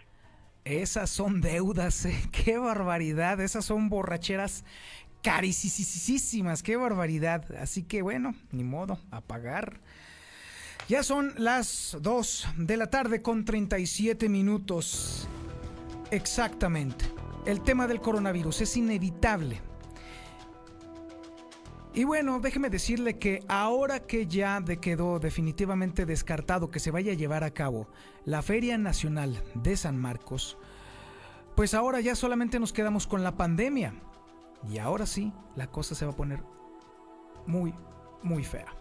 Esas 0.66 1.10
son 1.10 1.42
deudas, 1.42 2.06
¿eh? 2.06 2.16
qué 2.32 2.58
barbaridad. 2.58 3.40
Esas 3.40 3.66
son 3.66 3.90
borracheras 3.90 4.66
carísimas, 5.22 6.64
qué 6.64 6.76
barbaridad. 6.76 7.46
Así 7.56 7.84
que 7.84 8.02
bueno, 8.02 8.36
ni 8.52 8.64
modo, 8.64 9.00
a 9.12 9.22
pagar. 9.22 9.80
Ya 10.88 11.04
son 11.04 11.34
las 11.38 11.98
2 12.02 12.48
de 12.58 12.78
la 12.78 12.88
tarde 12.88 13.22
con 13.22 13.44
37 13.44 14.30
minutos. 14.30 15.28
Exactamente. 16.12 17.06
El 17.46 17.62
tema 17.62 17.88
del 17.88 18.02
coronavirus 18.02 18.62
es 18.62 18.78
inevitable. 18.78 19.62
Y 21.94 22.04
bueno, 22.04 22.40
déjeme 22.40 22.70
decirle 22.70 23.18
que 23.18 23.44
ahora 23.48 24.02
que 24.02 24.28
ya 24.28 24.64
quedó 24.80 25.18
definitivamente 25.20 26.06
descartado 26.06 26.70
que 26.70 26.80
se 26.80 26.92
vaya 26.92 27.14
a 27.14 27.16
llevar 27.16 27.44
a 27.44 27.52
cabo 27.52 27.88
la 28.24 28.42
Feria 28.44 28.78
Nacional 28.78 29.42
de 29.56 29.76
San 29.76 29.98
Marcos, 29.98 30.58
pues 31.56 31.74
ahora 31.74 32.00
ya 32.00 32.14
solamente 32.14 32.60
nos 32.60 32.72
quedamos 32.72 33.08
con 33.08 33.24
la 33.24 33.36
pandemia. 33.36 33.96
Y 34.70 34.78
ahora 34.78 35.08
sí, 35.08 35.34
la 35.56 35.68
cosa 35.68 35.96
se 35.96 36.06
va 36.06 36.12
a 36.12 36.16
poner 36.16 36.44
muy, 37.48 37.74
muy 38.22 38.44
fea. 38.44 38.77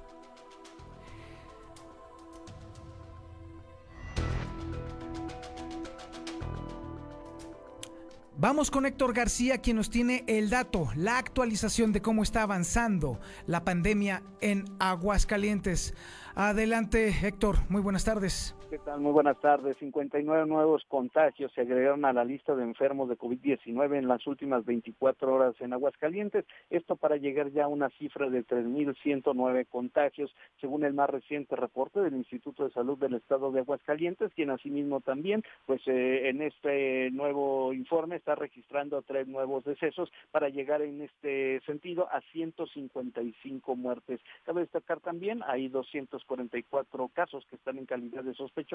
Vamos 8.38 8.70
con 8.70 8.84
Héctor 8.84 9.14
García, 9.14 9.62
quien 9.62 9.76
nos 9.76 9.88
tiene 9.88 10.22
el 10.26 10.50
dato, 10.50 10.90
la 10.94 11.16
actualización 11.16 11.92
de 11.92 12.02
cómo 12.02 12.22
está 12.22 12.42
avanzando 12.42 13.18
la 13.46 13.64
pandemia 13.64 14.22
en 14.42 14.66
Aguascalientes. 14.78 15.94
Adelante, 16.34 17.16
Héctor. 17.26 17.60
Muy 17.70 17.80
buenas 17.80 18.04
tardes. 18.04 18.54
Muy 18.98 19.12
buenas 19.12 19.40
tardes. 19.40 19.76
59 19.78 20.46
nuevos 20.46 20.84
contagios 20.88 21.50
se 21.52 21.62
agregaron 21.62 22.04
a 22.04 22.12
la 22.12 22.24
lista 22.24 22.54
de 22.54 22.62
enfermos 22.62 23.08
de 23.08 23.16
COVID-19 23.16 23.96
en 23.96 24.06
las 24.06 24.26
últimas 24.26 24.66
24 24.66 25.32
horas 25.32 25.54
en 25.60 25.72
Aguascalientes. 25.72 26.44
Esto 26.68 26.96
para 26.96 27.16
llegar 27.16 27.50
ya 27.52 27.64
a 27.64 27.68
una 27.68 27.88
cifra 27.90 28.28
de 28.28 28.44
3.109 28.44 29.66
contagios, 29.68 30.34
según 30.60 30.84
el 30.84 30.92
más 30.92 31.08
reciente 31.08 31.56
reporte 31.56 32.00
del 32.00 32.16
Instituto 32.16 32.64
de 32.64 32.70
Salud 32.70 32.98
del 32.98 33.14
Estado 33.14 33.50
de 33.50 33.60
Aguascalientes, 33.60 34.32
quien 34.34 34.50
asimismo 34.50 35.00
también, 35.00 35.42
pues 35.64 35.80
eh, 35.86 36.28
en 36.28 36.42
este 36.42 37.10
nuevo 37.12 37.72
informe 37.72 38.16
está 38.16 38.34
registrando 38.34 39.00
tres 39.02 39.26
nuevos 39.26 39.64
decesos 39.64 40.12
para 40.30 40.50
llegar 40.50 40.82
en 40.82 41.00
este 41.00 41.60
sentido 41.64 42.08
a 42.12 42.20
155 42.32 43.74
muertes. 43.74 44.20
Cabe 44.44 44.60
destacar 44.62 45.00
también, 45.00 45.42
hay 45.46 45.68
244 45.68 47.08
casos 47.14 47.44
que 47.48 47.56
están 47.56 47.78
en 47.78 47.86
calidad 47.86 48.22
de 48.22 48.34
sospechosos 48.34 48.65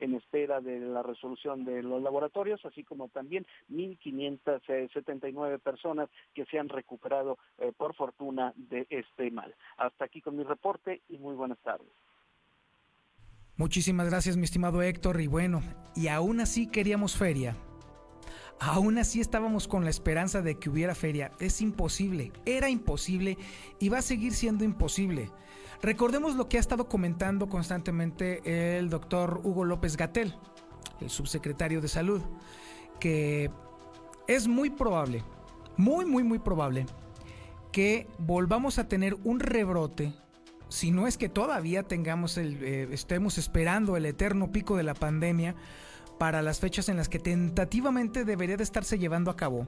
en 0.00 0.14
espera 0.14 0.60
de 0.60 0.80
la 0.80 1.02
resolución 1.02 1.64
de 1.64 1.82
los 1.82 2.02
laboratorios, 2.02 2.64
así 2.64 2.84
como 2.84 3.08
también 3.08 3.46
1.579 3.70 5.58
personas 5.60 6.08
que 6.34 6.44
se 6.46 6.58
han 6.58 6.68
recuperado 6.68 7.38
eh, 7.58 7.72
por 7.76 7.94
fortuna 7.94 8.52
de 8.56 8.86
este 8.90 9.30
mal. 9.30 9.54
Hasta 9.76 10.04
aquí 10.04 10.20
con 10.20 10.36
mi 10.36 10.44
reporte 10.44 11.02
y 11.08 11.18
muy 11.18 11.34
buenas 11.34 11.58
tardes. 11.58 11.88
Muchísimas 13.56 14.08
gracias, 14.08 14.36
mi 14.36 14.44
estimado 14.44 14.82
Héctor. 14.82 15.20
Y 15.20 15.26
bueno, 15.26 15.62
y 15.94 16.08
aún 16.08 16.40
así 16.40 16.66
queríamos 16.68 17.16
feria. 17.16 17.56
Aún 18.58 18.98
así 18.98 19.20
estábamos 19.20 19.66
con 19.66 19.84
la 19.84 19.90
esperanza 19.90 20.40
de 20.40 20.58
que 20.58 20.70
hubiera 20.70 20.94
feria. 20.94 21.32
Es 21.40 21.60
imposible, 21.60 22.32
era 22.46 22.70
imposible 22.70 23.36
y 23.80 23.88
va 23.88 23.98
a 23.98 24.02
seguir 24.02 24.32
siendo 24.32 24.64
imposible. 24.64 25.30
Recordemos 25.82 26.36
lo 26.36 26.48
que 26.48 26.58
ha 26.58 26.60
estado 26.60 26.88
comentando 26.88 27.48
constantemente 27.48 28.78
el 28.78 28.88
doctor 28.88 29.40
Hugo 29.42 29.64
López 29.64 29.96
Gatel, 29.96 30.32
el 31.00 31.10
subsecretario 31.10 31.80
de 31.80 31.88
Salud, 31.88 32.22
que 33.00 33.50
es 34.28 34.46
muy 34.46 34.70
probable, 34.70 35.24
muy, 35.76 36.04
muy, 36.04 36.22
muy 36.22 36.38
probable, 36.38 36.86
que 37.72 38.06
volvamos 38.18 38.78
a 38.78 38.86
tener 38.86 39.16
un 39.24 39.40
rebrote, 39.40 40.14
si 40.68 40.92
no 40.92 41.08
es 41.08 41.18
que 41.18 41.28
todavía 41.28 41.82
tengamos 41.82 42.38
el, 42.38 42.62
eh, 42.62 42.88
estemos 42.92 43.36
esperando 43.36 43.96
el 43.96 44.06
eterno 44.06 44.52
pico 44.52 44.76
de 44.76 44.84
la 44.84 44.94
pandemia 44.94 45.56
para 46.16 46.42
las 46.42 46.60
fechas 46.60 46.88
en 46.90 46.96
las 46.96 47.08
que 47.08 47.18
tentativamente 47.18 48.24
debería 48.24 48.56
de 48.56 48.62
estarse 48.62 49.00
llevando 49.00 49.32
a 49.32 49.36
cabo 49.36 49.66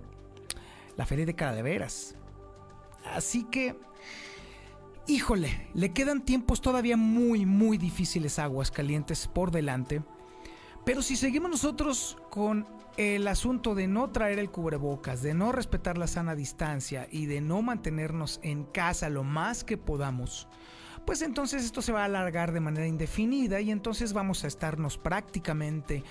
la 0.97 1.07
feria 1.07 1.27
de 1.27 1.35
Calaveras. 1.35 2.15
Así 3.05 3.43
que 3.43 3.75
Híjole, 5.07 5.69
le 5.75 5.93
quedan 5.93 6.25
tiempos 6.25 6.63
todavía 6.63 6.97
muy, 6.97 7.45
muy 7.45 7.77
difíciles 7.77 8.39
aguas 8.39 8.71
calientes 8.71 9.29
por 9.29 9.51
delante. 9.51 10.03
Pero 10.87 11.03
si 11.03 11.17
seguimos 11.17 11.51
nosotros 11.51 12.17
con 12.31 12.67
el 12.97 13.29
asunto 13.29 13.75
de 13.75 13.87
no 13.87 14.11
traer 14.11 14.39
el 14.39 14.51
cubrebocas, 14.51 15.21
de 15.21 15.35
no 15.35 15.53
respetar 15.53 15.99
la 15.99 16.07
sana 16.07 16.35
distancia 16.35 17.07
y 17.11 17.27
de 17.27 17.43
no 17.43 17.61
mantenernos 17.61 18.41
en 18.43 18.65
casa 18.65 19.11
lo 19.11 19.25
más 19.25 19.63
que 19.63 19.77
podamos, 19.77 20.49
pues 21.05 21.21
entonces 21.21 21.65
esto 21.65 21.83
se 21.83 21.93
va 21.93 22.03
a 22.03 22.07
alargar 22.07 22.53
de 22.53 22.61
manera 22.61 22.87
indefinida 22.87 23.61
y 23.61 23.71
entonces 23.71 24.15
vamos 24.15 24.43
a 24.45 24.47
estarnos 24.47 24.97
prácticamente 24.97 26.03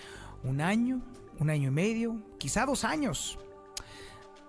un 0.44 0.62
año, 0.62 1.02
un 1.40 1.50
año 1.50 1.70
y 1.70 1.72
medio, 1.72 2.22
quizá 2.38 2.68
dos 2.68 2.84
años, 2.84 3.40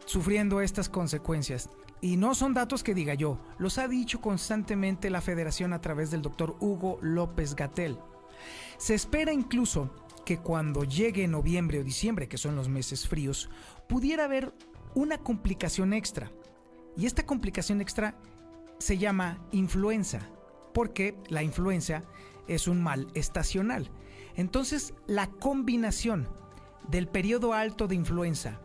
sufriendo 0.05 0.61
estas 0.61 0.91
consecuencias. 0.91 1.71
Y 2.05 2.19
no 2.19 2.35
son 2.35 2.53
datos 2.53 2.85
que 2.85 2.93
diga 2.93 3.15
yo, 3.15 3.39
los 3.57 3.79
ha 3.79 3.89
dicho 3.89 4.21
constantemente 4.21 5.09
la 5.09 5.23
federación 5.23 5.73
a 5.73 5.81
través 5.81 6.11
del 6.11 6.21
doctor 6.21 6.55
Hugo 6.61 6.99
López 7.01 7.57
Gatel. 7.57 7.97
Se 8.77 8.93
espera 8.93 9.33
incluso 9.33 9.89
que 10.27 10.37
cuando 10.37 10.85
llegue 10.85 11.27
noviembre 11.27 11.81
o 11.81 11.83
diciembre, 11.83 12.29
que 12.29 12.37
son 12.37 12.57
los 12.57 12.69
meses 12.69 13.09
fríos, 13.09 13.49
pudiera 13.89 14.27
haber 14.27 14.53
una 14.95 15.17
complicación 15.17 15.95
extra. 15.95 16.31
Y 16.95 17.07
esta 17.07 17.25
complicación 17.25 17.81
extra 17.81 18.19
se 18.77 18.99
llama 18.99 19.39
influenza, 19.51 20.29
porque 20.75 21.17
la 21.31 21.43
influenza 21.43 22.03
es 22.49 22.69
un 22.69 22.83
mal 22.83 23.09
estacional. 23.15 23.91
Entonces, 24.37 24.93
la 25.07 25.29
combinación 25.31 26.29
del 26.87 27.09
periodo 27.09 27.55
alto 27.55 27.89
de 27.89 27.95
influenza 27.95 28.61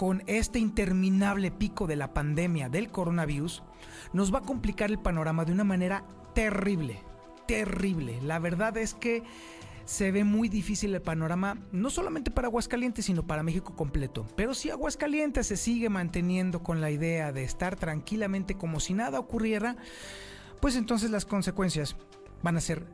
con 0.00 0.22
este 0.26 0.58
interminable 0.58 1.50
pico 1.50 1.86
de 1.86 1.94
la 1.94 2.14
pandemia 2.14 2.70
del 2.70 2.90
coronavirus, 2.90 3.62
nos 4.14 4.32
va 4.32 4.38
a 4.38 4.44
complicar 4.44 4.90
el 4.90 4.98
panorama 4.98 5.44
de 5.44 5.52
una 5.52 5.62
manera 5.62 6.06
terrible, 6.34 7.02
terrible. 7.46 8.18
La 8.22 8.38
verdad 8.38 8.78
es 8.78 8.94
que 8.94 9.24
se 9.84 10.10
ve 10.10 10.24
muy 10.24 10.48
difícil 10.48 10.94
el 10.94 11.02
panorama, 11.02 11.58
no 11.70 11.90
solamente 11.90 12.30
para 12.30 12.48
Aguascalientes, 12.48 13.04
sino 13.04 13.26
para 13.26 13.42
México 13.42 13.76
completo. 13.76 14.24
Pero 14.36 14.54
si 14.54 14.70
Aguascalientes 14.70 15.48
se 15.48 15.58
sigue 15.58 15.90
manteniendo 15.90 16.62
con 16.62 16.80
la 16.80 16.90
idea 16.90 17.30
de 17.30 17.44
estar 17.44 17.76
tranquilamente 17.76 18.54
como 18.54 18.80
si 18.80 18.94
nada 18.94 19.20
ocurriera, 19.20 19.76
pues 20.62 20.76
entonces 20.76 21.10
las 21.10 21.26
consecuencias 21.26 21.94
van 22.42 22.56
a 22.56 22.62
ser 22.62 22.86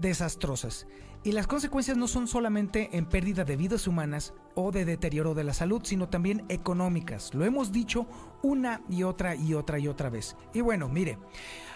desastrosas. 0.00 0.88
Y 1.22 1.32
las 1.32 1.46
consecuencias 1.46 1.98
no 1.98 2.08
son 2.08 2.26
solamente 2.26 2.96
en 2.96 3.04
pérdida 3.04 3.44
de 3.44 3.56
vidas 3.56 3.86
humanas 3.86 4.32
o 4.54 4.72
de 4.72 4.86
deterioro 4.86 5.34
de 5.34 5.44
la 5.44 5.52
salud, 5.52 5.82
sino 5.84 6.08
también 6.08 6.46
económicas. 6.48 7.34
Lo 7.34 7.44
hemos 7.44 7.72
dicho 7.72 8.06
una 8.42 8.80
y 8.88 9.02
otra 9.02 9.34
y 9.34 9.52
otra 9.52 9.78
y 9.78 9.86
otra 9.86 10.08
vez. 10.08 10.34
Y 10.54 10.62
bueno, 10.62 10.88
mire, 10.88 11.18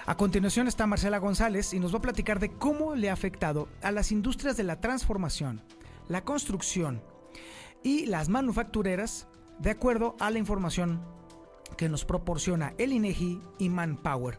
a 0.06 0.16
continuación 0.16 0.66
está 0.66 0.86
Marcela 0.86 1.18
González 1.18 1.74
y 1.74 1.78
nos 1.78 1.92
va 1.92 1.98
a 1.98 2.02
platicar 2.02 2.40
de 2.40 2.52
cómo 2.52 2.94
le 2.94 3.10
ha 3.10 3.12
afectado 3.12 3.68
a 3.82 3.92
las 3.92 4.12
industrias 4.12 4.56
de 4.56 4.64
la 4.64 4.80
transformación, 4.80 5.60
la 6.08 6.24
construcción 6.24 7.02
y 7.82 8.06
las 8.06 8.30
manufactureras, 8.30 9.28
de 9.58 9.70
acuerdo 9.70 10.16
a 10.20 10.30
la 10.30 10.38
información 10.38 11.02
que 11.76 11.90
nos 11.90 12.06
proporciona 12.06 12.72
el 12.78 12.94
INEGI 12.94 13.42
y 13.58 13.68
Manpower. 13.68 14.38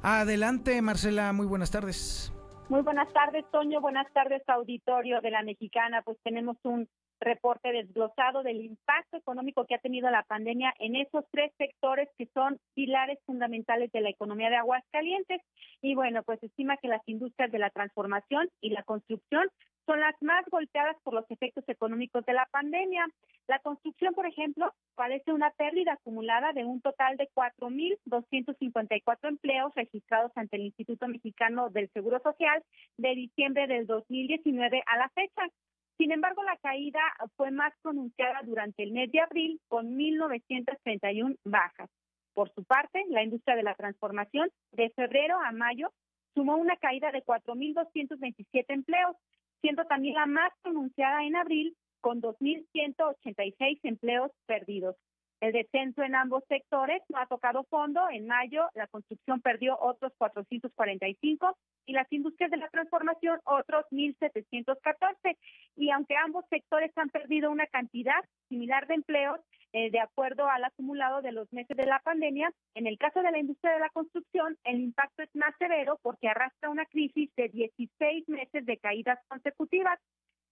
Adelante, 0.00 0.80
Marcela, 0.80 1.34
muy 1.34 1.46
buenas 1.46 1.70
tardes. 1.70 2.32
Muy 2.68 2.82
buenas 2.82 3.10
tardes, 3.14 3.46
Toño. 3.50 3.80
Buenas 3.80 4.12
tardes, 4.12 4.42
auditorio 4.46 5.22
de 5.22 5.30
la 5.30 5.42
Mexicana. 5.42 6.02
Pues 6.02 6.18
tenemos 6.22 6.58
un 6.64 6.86
reporte 7.20 7.72
desglosado 7.72 8.42
del 8.42 8.60
impacto 8.60 9.16
económico 9.16 9.64
que 9.66 9.74
ha 9.74 9.78
tenido 9.78 10.10
la 10.10 10.22
pandemia 10.22 10.74
en 10.78 10.96
esos 10.96 11.24
tres 11.30 11.52
sectores 11.58 12.08
que 12.16 12.26
son 12.34 12.58
pilares 12.74 13.18
fundamentales 13.26 13.90
de 13.92 14.00
la 14.00 14.10
economía 14.10 14.50
de 14.50 14.56
Aguascalientes. 14.56 15.40
Y 15.82 15.94
bueno, 15.94 16.22
pues 16.22 16.42
estima 16.42 16.76
que 16.76 16.88
las 16.88 17.02
industrias 17.06 17.50
de 17.50 17.58
la 17.58 17.70
transformación 17.70 18.48
y 18.60 18.70
la 18.70 18.82
construcción 18.82 19.48
son 19.88 20.00
las 20.00 20.14
más 20.20 20.44
golpeadas 20.50 20.96
por 21.02 21.14
los 21.14 21.24
efectos 21.30 21.64
económicos 21.66 22.24
de 22.26 22.34
la 22.34 22.46
pandemia. 22.50 23.06
La 23.46 23.58
construcción, 23.60 24.12
por 24.12 24.26
ejemplo, 24.26 24.70
padece 24.94 25.32
una 25.32 25.50
pérdida 25.52 25.94
acumulada 25.94 26.52
de 26.52 26.66
un 26.66 26.82
total 26.82 27.16
de 27.16 27.30
4.254 27.34 29.28
empleos 29.28 29.72
registrados 29.74 30.30
ante 30.34 30.56
el 30.56 30.64
Instituto 30.64 31.08
Mexicano 31.08 31.70
del 31.70 31.88
Seguro 31.94 32.20
Social 32.20 32.62
de 32.98 33.14
diciembre 33.14 33.66
del 33.66 33.86
2019 33.86 34.82
a 34.86 34.98
la 34.98 35.08
fecha. 35.08 35.48
Sin 35.98 36.12
embargo, 36.12 36.44
la 36.44 36.56
caída 36.58 37.00
fue 37.36 37.50
más 37.50 37.74
pronunciada 37.82 38.40
durante 38.44 38.84
el 38.84 38.92
mes 38.92 39.10
de 39.10 39.20
abril 39.20 39.60
con 39.66 39.98
1.931 39.98 41.36
bajas. 41.44 41.90
Por 42.34 42.54
su 42.54 42.62
parte, 42.62 43.04
la 43.08 43.24
industria 43.24 43.56
de 43.56 43.64
la 43.64 43.74
transformación 43.74 44.48
de 44.70 44.90
febrero 44.90 45.36
a 45.40 45.50
mayo 45.50 45.92
sumó 46.34 46.56
una 46.56 46.76
caída 46.76 47.10
de 47.10 47.24
4.227 47.24 48.64
empleos, 48.68 49.16
siendo 49.60 49.84
también 49.86 50.14
la 50.14 50.26
más 50.26 50.52
pronunciada 50.62 51.24
en 51.24 51.34
abril 51.34 51.76
con 52.00 52.22
2.186 52.22 53.80
empleos 53.82 54.30
perdidos. 54.46 54.94
El 55.40 55.52
descenso 55.52 56.02
en 56.02 56.16
ambos 56.16 56.42
sectores 56.48 57.00
no 57.08 57.18
ha 57.18 57.26
tocado 57.26 57.64
fondo. 57.64 58.08
En 58.10 58.26
mayo, 58.26 58.68
la 58.74 58.88
construcción 58.88 59.40
perdió 59.40 59.78
otros 59.78 60.12
445 60.18 61.56
y 61.86 61.92
las 61.92 62.12
industrias 62.12 62.50
de 62.50 62.56
la 62.56 62.68
transformación 62.68 63.38
otros 63.44 63.84
1.714. 63.92 65.36
Y 65.76 65.90
aunque 65.90 66.16
ambos 66.16 66.44
sectores 66.50 66.90
han 66.96 67.08
perdido 67.10 67.50
una 67.50 67.66
cantidad 67.66 68.24
similar 68.48 68.86
de 68.88 68.94
empleos, 68.94 69.40
eh, 69.72 69.90
de 69.90 70.00
acuerdo 70.00 70.48
al 70.48 70.64
acumulado 70.64 71.20
de 71.20 71.30
los 71.30 71.52
meses 71.52 71.76
de 71.76 71.84
la 71.86 72.00
pandemia, 72.00 72.50
en 72.74 72.86
el 72.86 72.96
caso 72.96 73.20
de 73.22 73.30
la 73.30 73.38
industria 73.38 73.74
de 73.74 73.80
la 73.80 73.90
construcción, 73.90 74.56
el 74.64 74.80
impacto 74.80 75.22
es 75.22 75.34
más 75.34 75.54
severo 75.58 75.98
porque 76.02 76.28
arrastra 76.28 76.70
una 76.70 76.86
crisis 76.86 77.30
de 77.36 77.48
16 77.48 78.28
meses 78.28 78.64
de 78.64 78.78
caídas 78.78 79.18
consecutivas. 79.28 80.00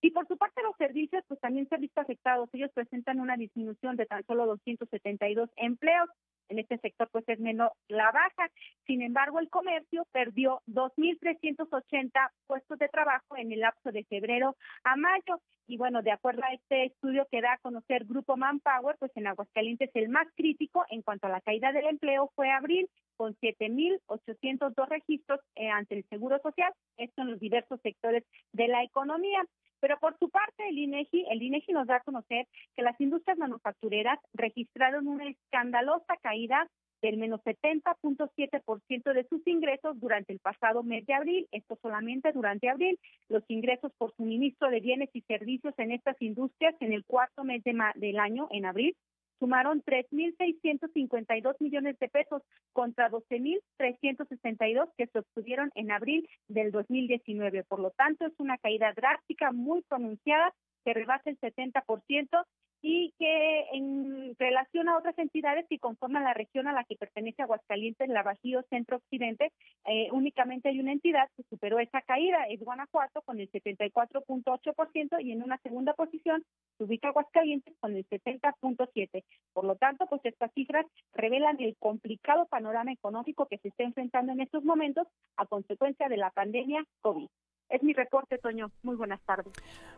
Y 0.00 0.10
por 0.10 0.26
su 0.26 0.36
parte 0.36 0.62
los 0.62 0.76
servicios 0.76 1.24
pues 1.26 1.40
también 1.40 1.68
se 1.68 1.74
han 1.74 1.80
visto 1.80 2.00
afectados. 2.00 2.48
Ellos 2.52 2.70
presentan 2.72 3.20
una 3.20 3.36
disminución 3.36 3.96
de 3.96 4.06
tan 4.06 4.24
solo 4.26 4.46
272 4.46 5.50
empleos. 5.56 6.08
en 6.48 6.60
este 6.60 6.78
sector 6.78 7.08
pues 7.10 7.24
es 7.28 7.40
menos 7.40 7.72
la 7.88 8.12
baja. 8.12 8.50
Sin 8.86 9.02
embargo, 9.02 9.40
el 9.40 9.50
comercio 9.50 10.06
perdió 10.12 10.62
2.380 10.68 12.30
puestos 12.46 12.78
de 12.78 12.88
trabajo 12.88 13.36
en 13.36 13.52
el 13.52 13.60
lapso 13.60 13.90
de 13.90 14.04
febrero 14.04 14.56
a 14.84 14.96
mayo. 14.96 15.40
Y 15.66 15.76
bueno, 15.76 16.02
de 16.02 16.12
acuerdo 16.12 16.42
a 16.44 16.52
este 16.52 16.84
estudio 16.84 17.26
que 17.30 17.40
da 17.40 17.54
a 17.54 17.58
conocer 17.58 18.04
Grupo 18.04 18.36
Manpower, 18.36 18.96
pues 18.98 19.10
en 19.16 19.26
Aguascalientes 19.26 19.90
el 19.94 20.08
más 20.08 20.28
crítico 20.36 20.84
en 20.90 21.02
cuanto 21.02 21.26
a 21.26 21.30
la 21.30 21.40
caída 21.40 21.72
del 21.72 21.86
empleo 21.86 22.30
fue 22.36 22.50
abril, 22.50 22.88
con 23.16 23.34
7.802 23.36 24.88
registros 24.88 25.40
eh, 25.56 25.68
ante 25.68 25.96
el 25.96 26.04
Seguro 26.08 26.38
Social, 26.40 26.72
esto 26.96 27.22
en 27.22 27.30
los 27.32 27.40
diversos 27.40 27.80
sectores 27.80 28.24
de 28.52 28.68
la 28.68 28.84
economía. 28.84 29.44
Pero 29.80 29.98
por 29.98 30.18
su 30.18 30.28
parte, 30.28 30.68
el 30.68 30.78
INEGI, 30.78 31.26
el 31.30 31.42
INEGI 31.42 31.72
nos 31.72 31.86
da 31.86 31.96
a 31.96 32.00
conocer 32.00 32.46
que 32.74 32.82
las 32.82 33.00
industrias 33.00 33.38
manufactureras 33.38 34.18
registraron 34.34 35.06
una 35.06 35.28
escandalosa 35.28 36.16
caída 36.22 36.68
del 37.02 37.18
menos 37.18 37.40
70.7% 37.44 39.12
de 39.12 39.26
sus 39.28 39.46
ingresos 39.46 40.00
durante 40.00 40.32
el 40.32 40.40
pasado 40.40 40.82
mes 40.82 41.06
de 41.06 41.14
abril. 41.14 41.48
Esto 41.52 41.78
solamente 41.82 42.32
durante 42.32 42.68
abril. 42.68 42.98
Los 43.28 43.44
ingresos 43.48 43.92
por 43.98 44.14
suministro 44.16 44.70
de 44.70 44.80
bienes 44.80 45.10
y 45.12 45.20
servicios 45.22 45.74
en 45.78 45.92
estas 45.92 46.20
industrias 46.20 46.74
en 46.80 46.92
el 46.92 47.04
cuarto 47.04 47.44
mes 47.44 47.62
de 47.64 47.76
del 47.96 48.18
año, 48.18 48.48
en 48.50 48.64
abril, 48.64 48.96
sumaron 49.38 49.82
3.652 49.82 51.56
millones 51.60 51.98
de 51.98 52.08
pesos 52.08 52.42
contra 52.72 53.10
12.362 53.10 54.88
que 54.96 55.06
se 55.06 55.18
obtuvieron 55.18 55.70
en 55.74 55.90
abril 55.90 56.28
del 56.48 56.72
2019. 56.72 57.64
Por 57.64 57.80
lo 57.80 57.90
tanto, 57.90 58.26
es 58.26 58.32
una 58.38 58.58
caída 58.58 58.92
drástica 58.94 59.52
muy 59.52 59.82
pronunciada 59.82 60.52
que 60.84 60.94
rebasa 60.94 61.30
el 61.30 61.38
70% 61.40 62.44
y 62.88 63.12
que 63.18 63.64
en 63.72 64.36
relación 64.38 64.88
a 64.88 64.96
otras 64.96 65.18
entidades 65.18 65.66
que 65.68 65.80
conforman 65.80 66.22
la 66.22 66.34
región 66.34 66.68
a 66.68 66.72
la 66.72 66.84
que 66.84 66.94
pertenece 66.94 67.42
Aguascalientes, 67.42 68.08
la 68.08 68.22
Bajío 68.22 68.62
Centro 68.70 68.98
Occidente, 68.98 69.50
eh, 69.86 70.08
únicamente 70.12 70.68
hay 70.68 70.78
una 70.78 70.92
entidad 70.92 71.28
que 71.36 71.42
superó 71.50 71.80
esa 71.80 72.00
caída, 72.02 72.44
es 72.48 72.60
Guanajuato 72.60 73.22
con 73.22 73.40
el 73.40 73.50
74.8% 73.50 75.20
y 75.20 75.32
en 75.32 75.42
una 75.42 75.58
segunda 75.64 75.94
posición 75.94 76.44
se 76.78 76.84
ubica 76.84 77.08
Aguascalientes 77.08 77.74
con 77.80 77.96
el 77.96 78.06
70.7%. 78.08 79.24
Por 79.52 79.64
lo 79.64 79.74
tanto, 79.74 80.06
pues 80.06 80.20
estas 80.22 80.52
cifras 80.52 80.86
revelan 81.12 81.60
el 81.60 81.76
complicado 81.78 82.46
panorama 82.46 82.92
económico 82.92 83.46
que 83.46 83.58
se 83.58 83.66
está 83.66 83.82
enfrentando 83.82 84.30
en 84.30 84.42
estos 84.42 84.62
momentos 84.62 85.08
a 85.36 85.46
consecuencia 85.46 86.08
de 86.08 86.18
la 86.18 86.30
pandemia 86.30 86.84
COVID. 87.00 87.26
Es 87.68 87.82
mi 87.82 87.92
reporte, 87.94 88.38
Toño. 88.38 88.70
Muy 88.82 88.94
buenas 88.94 89.20
tardes. 89.22 89.52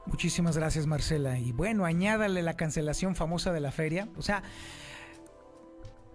Muchísimas 0.09 0.57
gracias, 0.57 0.87
Marcela. 0.87 1.39
Y 1.39 1.53
bueno, 1.53 1.85
añádale 1.85 2.43
la 2.43 2.57
cancelación 2.57 3.15
famosa 3.15 3.53
de 3.53 3.61
la 3.61 3.71
feria. 3.71 4.09
O 4.17 4.23
sea, 4.23 4.43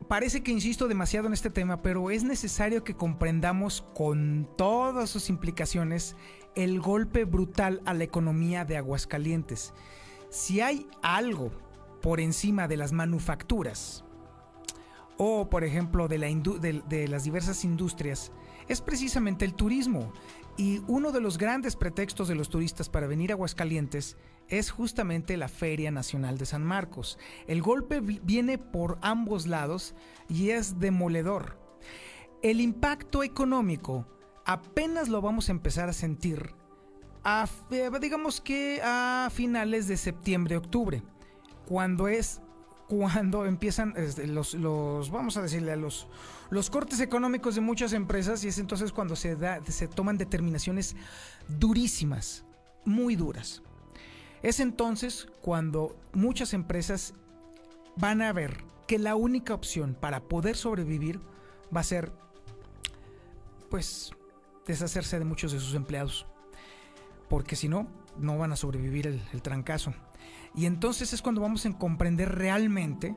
parece 0.07 0.41
que 0.41 0.51
insisto 0.51 0.87
demasiado 0.87 1.27
en 1.27 1.33
este 1.33 1.51
tema, 1.51 1.81
pero 1.81 2.09
es 2.09 2.23
necesario 2.23 2.83
que 2.83 2.95
comprendamos 2.95 3.83
con 3.93 4.49
todas 4.57 5.11
sus 5.11 5.29
implicaciones 5.29 6.15
el 6.55 6.81
golpe 6.81 7.23
brutal 7.25 7.81
a 7.85 7.93
la 7.93 8.03
economía 8.03 8.65
de 8.65 8.77
Aguascalientes. 8.77 9.73
Si 10.29 10.59
hay 10.59 10.87
algo 11.03 11.51
por 12.01 12.19
encima 12.19 12.67
de 12.67 12.77
las 12.77 12.91
manufacturas 12.93 14.03
o, 15.17 15.49
por 15.49 15.63
ejemplo, 15.63 16.07
de, 16.07 16.81
de 16.89 17.07
las 17.07 17.23
diversas 17.23 17.63
industrias, 17.63 18.31
es 18.67 18.81
precisamente 18.81 19.45
el 19.45 19.53
turismo. 19.53 20.11
Y 20.55 20.81
uno 20.87 21.11
de 21.11 21.19
los 21.19 21.37
grandes 21.37 21.75
pretextos 21.75 22.27
de 22.27 22.35
los 22.35 22.49
turistas 22.49 22.89
para 22.89 23.07
venir 23.07 23.31
a 23.31 23.33
Aguascalientes 23.33 24.17
es 24.47 24.69
justamente 24.69 25.35
la 25.37 25.47
Feria 25.47 25.89
Nacional 25.89 26.37
de 26.37 26.45
San 26.45 26.63
Marcos. 26.63 27.17
El 27.47 27.61
golpe 27.61 28.01
viene 28.01 28.57
por 28.57 28.99
ambos 29.01 29.47
lados 29.47 29.95
y 30.29 30.51
es 30.51 30.79
demoledor. 30.79 31.57
El 32.43 32.61
impacto 32.61 33.23
económico 33.23 34.05
apenas 34.45 35.09
lo 35.09 35.21
vamos 35.21 35.49
a 35.49 35.53
empezar 35.53 35.89
a 35.89 35.93
sentir, 35.93 36.53
a, 37.23 37.47
digamos 38.01 38.41
que 38.41 38.81
a 38.83 39.29
finales 39.33 39.87
de 39.87 39.97
septiembre-octubre, 39.97 41.03
cuando 41.65 42.07
es 42.07 42.41
cuando 42.87 43.45
empiezan 43.45 43.93
este, 43.95 44.27
los, 44.27 44.53
los, 44.53 45.09
vamos 45.09 45.37
a 45.37 45.41
decirle 45.41 45.71
a 45.71 45.75
los, 45.75 46.07
los 46.53 46.69
cortes 46.69 46.99
económicos 46.99 47.55
de 47.55 47.61
muchas 47.61 47.93
empresas 47.93 48.43
y 48.43 48.47
es 48.47 48.59
entonces 48.59 48.91
cuando 48.91 49.15
se, 49.15 49.35
da, 49.35 49.59
se 49.65 49.87
toman 49.87 50.17
determinaciones 50.17 50.95
durísimas, 51.47 52.45
muy 52.85 53.15
duras. 53.15 53.63
Es 54.43 54.59
entonces 54.59 55.27
cuando 55.41 55.97
muchas 56.13 56.53
empresas 56.53 57.15
van 57.95 58.21
a 58.21 58.31
ver 58.33 58.63
que 58.87 58.99
la 58.99 59.15
única 59.15 59.53
opción 59.53 59.97
para 59.99 60.21
poder 60.21 60.55
sobrevivir 60.55 61.19
va 61.75 61.81
a 61.81 61.83
ser, 61.83 62.11
pues, 63.69 64.11
deshacerse 64.67 65.17
de 65.17 65.25
muchos 65.25 65.53
de 65.53 65.59
sus 65.59 65.73
empleados. 65.73 66.27
Porque 67.29 67.55
si 67.55 67.67
no, 67.67 67.87
no 68.17 68.37
van 68.37 68.51
a 68.51 68.57
sobrevivir 68.57 69.07
el, 69.07 69.21
el 69.33 69.41
trancazo. 69.41 69.93
Y 70.53 70.67
entonces 70.67 71.13
es 71.13 71.21
cuando 71.23 71.41
vamos 71.41 71.65
a 71.65 71.77
comprender 71.79 72.35
realmente 72.35 73.15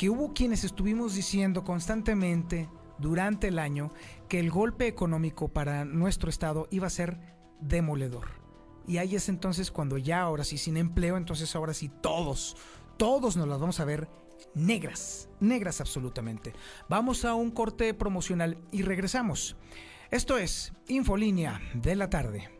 que 0.00 0.08
hubo 0.08 0.32
quienes 0.32 0.64
estuvimos 0.64 1.14
diciendo 1.14 1.62
constantemente 1.62 2.70
durante 2.96 3.48
el 3.48 3.58
año 3.58 3.90
que 4.30 4.40
el 4.40 4.50
golpe 4.50 4.86
económico 4.86 5.48
para 5.48 5.84
nuestro 5.84 6.30
estado 6.30 6.68
iba 6.70 6.86
a 6.86 6.90
ser 6.90 7.20
demoledor. 7.60 8.28
Y 8.86 8.96
ahí 8.96 9.14
es 9.14 9.28
entonces 9.28 9.70
cuando 9.70 9.98
ya 9.98 10.22
ahora 10.22 10.42
sí 10.42 10.56
sin 10.56 10.78
empleo, 10.78 11.18
entonces 11.18 11.54
ahora 11.54 11.74
sí 11.74 11.90
todos, 12.00 12.56
todos 12.96 13.36
nos 13.36 13.46
las 13.46 13.60
vamos 13.60 13.78
a 13.78 13.84
ver 13.84 14.08
negras, 14.54 15.28
negras 15.38 15.82
absolutamente. 15.82 16.54
Vamos 16.88 17.26
a 17.26 17.34
un 17.34 17.50
corte 17.50 17.92
promocional 17.92 18.56
y 18.72 18.80
regresamos. 18.80 19.58
Esto 20.10 20.38
es 20.38 20.72
Infolínea 20.88 21.60
de 21.74 21.94
la 21.94 22.08
tarde. 22.08 22.59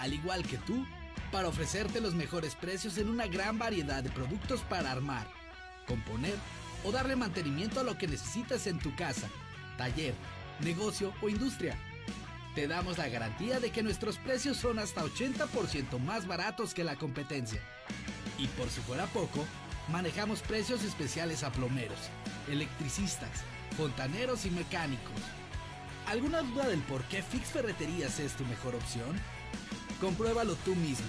al 0.00 0.14
igual 0.14 0.42
que 0.44 0.56
tú, 0.58 0.84
para 1.30 1.48
ofrecerte 1.48 2.00
los 2.00 2.14
mejores 2.14 2.54
precios 2.56 2.98
en 2.98 3.08
una 3.08 3.26
gran 3.26 3.58
variedad 3.58 4.02
de 4.02 4.10
productos 4.10 4.62
para 4.62 4.90
armar, 4.90 5.28
componer 5.86 6.34
o 6.84 6.90
darle 6.90 7.16
mantenimiento 7.16 7.80
a 7.80 7.84
lo 7.84 7.96
que 7.98 8.08
necesitas 8.08 8.66
en 8.66 8.78
tu 8.78 8.94
casa, 8.96 9.28
taller, 9.76 10.14
negocio 10.60 11.12
o 11.22 11.28
industria. 11.28 11.76
Te 12.54 12.66
damos 12.66 12.98
la 12.98 13.08
garantía 13.08 13.60
de 13.60 13.70
que 13.70 13.82
nuestros 13.82 14.18
precios 14.18 14.56
son 14.56 14.78
hasta 14.78 15.04
80% 15.04 15.98
más 16.00 16.26
baratos 16.26 16.74
que 16.74 16.82
la 16.82 16.96
competencia. 16.96 17.60
Y 18.38 18.48
por 18.48 18.68
si 18.70 18.80
fuera 18.80 19.06
poco, 19.06 19.44
manejamos 19.88 20.40
precios 20.40 20.82
especiales 20.82 21.44
a 21.44 21.52
plomeros, 21.52 21.98
electricistas, 22.48 23.30
fontaneros 23.76 24.46
y 24.46 24.50
mecánicos. 24.50 25.14
¿Alguna 26.06 26.40
duda 26.42 26.66
del 26.68 26.80
por 26.80 27.04
qué 27.04 27.22
Fix 27.22 27.50
Ferreterías 27.50 28.18
es 28.18 28.32
tu 28.32 28.44
mejor 28.46 28.74
opción? 28.74 29.16
Compruébalo 30.00 30.54
tú 30.64 30.74
mismo. 30.74 31.06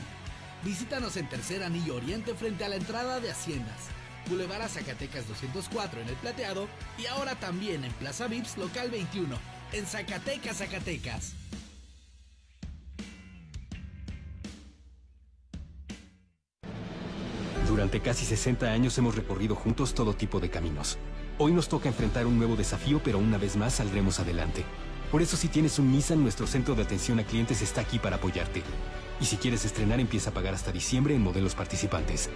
Visítanos 0.64 1.16
en 1.18 1.28
Tercer 1.30 1.64
Anillo 1.64 1.96
Oriente 1.96 2.36
frente 2.36 2.66
a 2.66 2.70
la 2.70 2.76
entrada 2.76 3.20
de 3.20 3.32
Haciendas. 3.32 3.88
Boulevard 4.28 4.62
a 4.62 4.68
Zacatecas 4.68 5.28
204 5.28 6.02
en 6.02 6.10
El 6.10 6.16
Plateado 6.16 6.68
y 6.98 7.08
ahora 7.08 7.36
también 7.36 7.84
en 7.84 7.92
Plaza 7.94 8.28
Vips 8.28 8.58
Local 8.58 8.92
21 8.92 9.36
en 9.74 9.86
Zacatecas, 9.86 10.58
Zacatecas. 10.58 11.34
Durante 17.68 18.02
casi 18.02 18.26
60 18.26 18.70
años 18.70 18.98
hemos 18.98 19.16
recorrido 19.16 19.56
juntos 19.56 19.94
todo 19.94 20.14
tipo 20.14 20.40
de 20.42 20.50
caminos. 20.50 20.98
Hoy 21.38 21.54
nos 21.54 21.70
toca 21.70 21.88
enfrentar 21.88 22.28
un 22.28 22.38
nuevo 22.38 22.58
desafío, 22.58 23.02
pero 23.04 23.18
una 23.18 23.38
vez 23.38 23.56
más 23.56 23.76
saldremos 23.76 24.20
adelante. 24.20 24.66
Por 25.12 25.22
eso 25.22 25.36
si 25.36 25.50
tienes 25.50 25.78
un 25.78 25.92
Nissan, 25.92 26.24
nuestro 26.24 26.48
centro 26.48 26.74
de 26.74 26.84
atención 26.84 27.20
a 27.20 27.26
clientes 27.26 27.62
está 27.62 27.82
aquí 27.82 28.00
para 28.00 28.16
apoyarte. 28.16 28.64
Y 29.20 29.26
si 29.26 29.36
quieres 29.36 29.66
estrenar, 29.66 30.00
empieza 30.00 30.30
a 30.30 30.34
pagar 30.34 30.54
hasta 30.54 30.72
diciembre 30.72 31.14
en 31.14 31.22
modelos 31.22 31.54
participantes. 31.54 32.30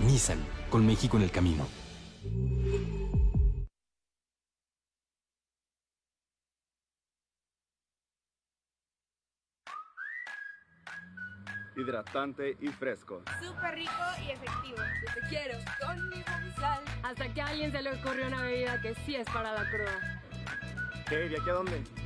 Nissan, 0.00 0.38
con 0.68 0.84
México 0.84 1.16
en 1.16 1.22
el 1.22 1.30
camino. 1.30 1.66
hidratante 11.78 12.56
y 12.58 12.68
fresco. 12.68 13.22
Súper 13.40 13.74
rico 13.74 13.92
y 14.26 14.30
efectivo. 14.30 14.78
Te 15.14 15.28
quiero 15.28 15.58
con 15.78 16.08
mi 16.08 16.22
sal. 16.58 16.82
Hasta 17.02 17.32
que 17.34 17.40
a 17.42 17.46
alguien 17.48 17.70
se 17.70 17.82
le 17.82 17.92
ocurrió 17.92 18.26
una 18.26 18.42
bebida 18.42 18.80
que 18.80 18.94
sí 19.04 19.14
es 19.14 19.28
para 19.28 19.52
la 19.52 19.70
cruda. 19.70 20.22
¿Qué? 21.06 21.28
¿Y 21.30 21.34
aquí 21.36 21.50
a 21.50 21.52
dónde? 21.52 22.05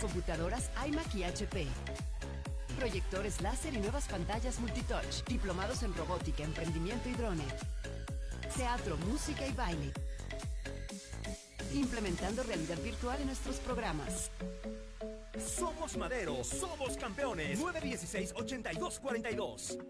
Computadoras 0.00 0.70
iMac 0.86 1.14
y 1.14 1.24
HP 1.24 1.66
proyectores 2.80 3.40
láser 3.42 3.74
y 3.74 3.78
nuevas 3.78 4.08
pantallas 4.08 4.58
multitouch, 4.58 5.22
diplomados 5.26 5.82
en 5.82 5.94
robótica, 5.94 6.42
emprendimiento 6.42 7.10
y 7.10 7.12
drone, 7.12 7.44
teatro, 8.56 8.96
música 8.96 9.46
y 9.46 9.52
baile, 9.52 9.92
implementando 11.74 12.42
realidad 12.42 12.78
virtual 12.78 13.20
en 13.20 13.26
nuestros 13.26 13.56
programas. 13.56 14.30
Somos 15.38 15.98
Madero, 15.98 16.42
somos 16.42 16.96
campeones. 16.96 17.60
916-8242 17.60 19.78
y 19.78 19.82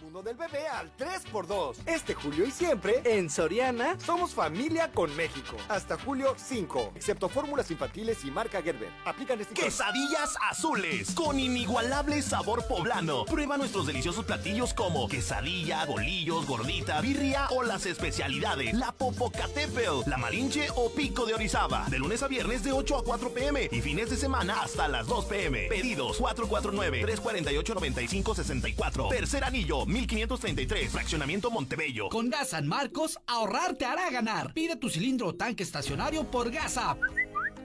mundo 0.00 0.22
del 0.22 0.36
bebé 0.36 0.66
al 0.66 0.90
3x2. 0.96 1.76
Este 1.86 2.14
julio 2.14 2.46
y 2.46 2.50
siempre, 2.50 3.02
en 3.04 3.28
Soriana, 3.28 4.00
somos 4.00 4.32
familia 4.32 4.90
con 4.92 5.14
México. 5.16 5.56
Hasta 5.68 5.98
julio 5.98 6.34
5, 6.36 6.92
excepto 6.94 7.28
fórmulas 7.28 7.70
infantiles 7.70 8.24
y 8.24 8.30
marca 8.30 8.62
Gerber. 8.62 8.88
Aplican 9.04 9.38
este 9.40 9.52
Quesadillas 9.54 10.36
azules, 10.50 11.10
con 11.14 11.38
inigualable 11.38 12.22
sabor 12.22 12.66
poblano. 12.66 13.26
Prueba 13.26 13.58
nuestros 13.58 13.86
deliciosos 13.86 14.24
platillos 14.24 14.72
como 14.74 15.08
quesadilla, 15.08 15.84
bolillos, 15.84 16.46
gordita, 16.46 17.00
birria 17.00 17.48
o 17.50 17.62
las 17.62 17.86
especialidades. 17.86 18.74
La 18.74 18.90
Popocatépetl, 18.92 20.08
la 20.08 20.16
Malinche 20.16 20.68
o 20.76 20.90
Pico 20.90 21.26
de 21.26 21.34
Orizaba. 21.34 21.86
De 21.90 21.98
lunes 21.98 22.22
a 22.22 22.28
viernes 22.28 22.62
de 22.64 22.72
8 22.72 22.98
a 22.98 23.04
4 23.04 23.34
pm 23.34 23.68
y 23.70 23.80
fines 23.80 24.10
de 24.10 24.16
semana 24.16 24.62
hasta 24.62 24.88
las 24.88 25.06
2 25.06 25.24
pm. 25.26 25.68
Pedidos 25.68 26.20
449-348-9564. 26.20 29.10
Tercer 29.10 29.44
anillo 29.44 29.84
1533, 29.90 30.90
Fraccionamiento 30.90 31.50
Montebello. 31.50 32.08
Con 32.08 32.30
Gas 32.30 32.50
San 32.50 32.66
Marcos, 32.68 33.18
ahorrar 33.26 33.74
te 33.74 33.84
hará 33.84 34.10
ganar. 34.10 34.52
Pide 34.54 34.76
tu 34.76 34.88
cilindro 34.88 35.28
o 35.28 35.34
tanque 35.34 35.62
estacionario 35.62 36.30
por 36.30 36.50
Gas 36.50 36.76
App 36.76 36.98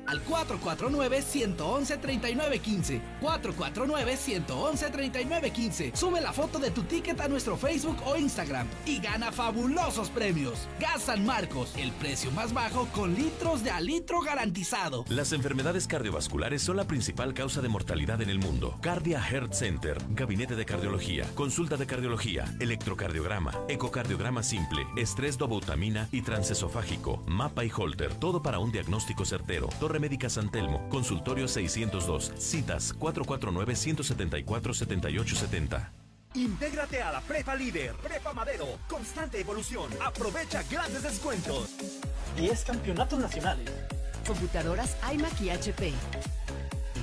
al 0.08 0.26
449-111-3915. 0.26 3.02
449-111-3915. 3.22 5.96
Sube 5.96 6.22
la 6.22 6.34
foto 6.34 6.60
de 6.60 6.70
tu 6.72 6.84
ticket 6.84 7.20
a 7.22 7.28
nuestro 7.28 7.58
Facebook 7.58 7.98
o 8.06 8.16
Instagram 8.16 8.68
y 8.86 9.00
gana 9.00 9.32
fabulosos 9.32 10.10
premios. 10.10 10.68
Gas 10.80 11.04
San 11.04 11.24
Marcos, 11.26 11.74
el 11.78 11.92
precio 11.94 12.32
más 12.32 12.54
bajo 12.54 12.88
con 12.94 13.16
litros 13.16 13.64
de 13.64 13.72
a 13.72 13.82
litro 13.82 14.22
garantizado. 14.22 15.06
Las 15.10 15.34
enfermedades 15.34 15.88
cardiovasculares 15.88 16.62
son 16.62 16.78
la 16.78 16.86
principal 16.86 17.34
causa 17.34 17.62
de 17.62 17.70
mortalidad 17.70 18.22
en 18.22 18.30
el 18.30 18.38
mundo. 18.40 18.78
Cardia 18.82 19.22
Heart 19.22 19.54
Center, 19.54 19.98
Gabinete 20.10 20.56
de 20.56 20.66
Cardiología, 20.66 21.26
Consulta 21.36 21.78
de 21.78 21.86
Cardiología, 21.86 22.46
Electrocardiograma, 22.60 23.54
Ecocardiograma 23.68 24.42
Simple, 24.44 24.86
Estrés 24.98 25.38
dobutamina 25.38 26.08
y 26.12 26.22
transesofágico, 26.22 27.24
Mapa 27.28 27.64
y 27.66 27.72
Holter, 27.76 28.14
todo 28.16 28.42
para 28.42 28.60
un 28.60 28.72
diagnóstico 28.72 29.26
certero. 29.26 29.70
Médica 30.00 30.30
San 30.30 30.50
Telmo, 30.50 30.88
consultorio 30.90 31.48
602, 31.48 32.34
citas 32.38 32.96
449-174-7870. 32.98 35.92
Intégrate 36.36 37.02
a 37.02 37.14
la 37.14 37.22
Prepa 37.22 37.56
Líder, 37.56 37.96
Prepa 37.96 38.34
Madero, 38.34 38.68
constante 38.90 39.40
evolución. 39.40 39.90
Aprovecha 40.02 40.64
grandes 40.70 41.04
descuentos. 41.04 41.70
10 42.36 42.66
campeonatos 42.66 43.20
nacionales. 43.20 43.72
Computadoras 44.28 44.98
iMac 45.14 45.40
y 45.40 45.50
HP. 45.50 45.94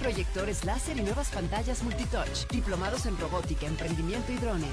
Proyectores 0.03 0.67
láser 0.67 0.99
y 0.99 1.01
nuevas 1.01 1.31
pantallas 1.31 1.83
multitouch. 1.83 2.47
Diplomados 2.51 3.07
en 3.07 3.17
robótica, 3.17 3.67
emprendimiento 3.67 4.33
y 4.33 4.37
drone. 4.37 4.69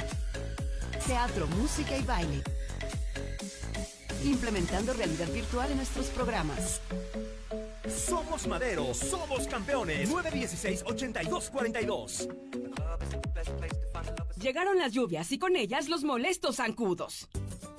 Teatro, 1.07 1.47
música 1.47 1.97
y 1.97 2.03
baile. 2.03 2.43
Implementando 4.25 4.93
realidad 4.93 5.31
virtual 5.31 5.71
en 5.71 5.77
nuestros 5.77 6.07
programas. 6.07 6.81
Somos 7.89 8.47
Madero, 8.47 8.93
somos 8.93 9.47
campeones. 9.47 10.09
916-8242. 10.09 12.27
Llegaron 14.39 14.77
las 14.77 14.93
lluvias 14.93 15.31
y 15.31 15.39
con 15.39 15.55
ellas 15.55 15.89
los 15.89 16.03
molestos 16.03 16.57
zancudos. 16.57 17.27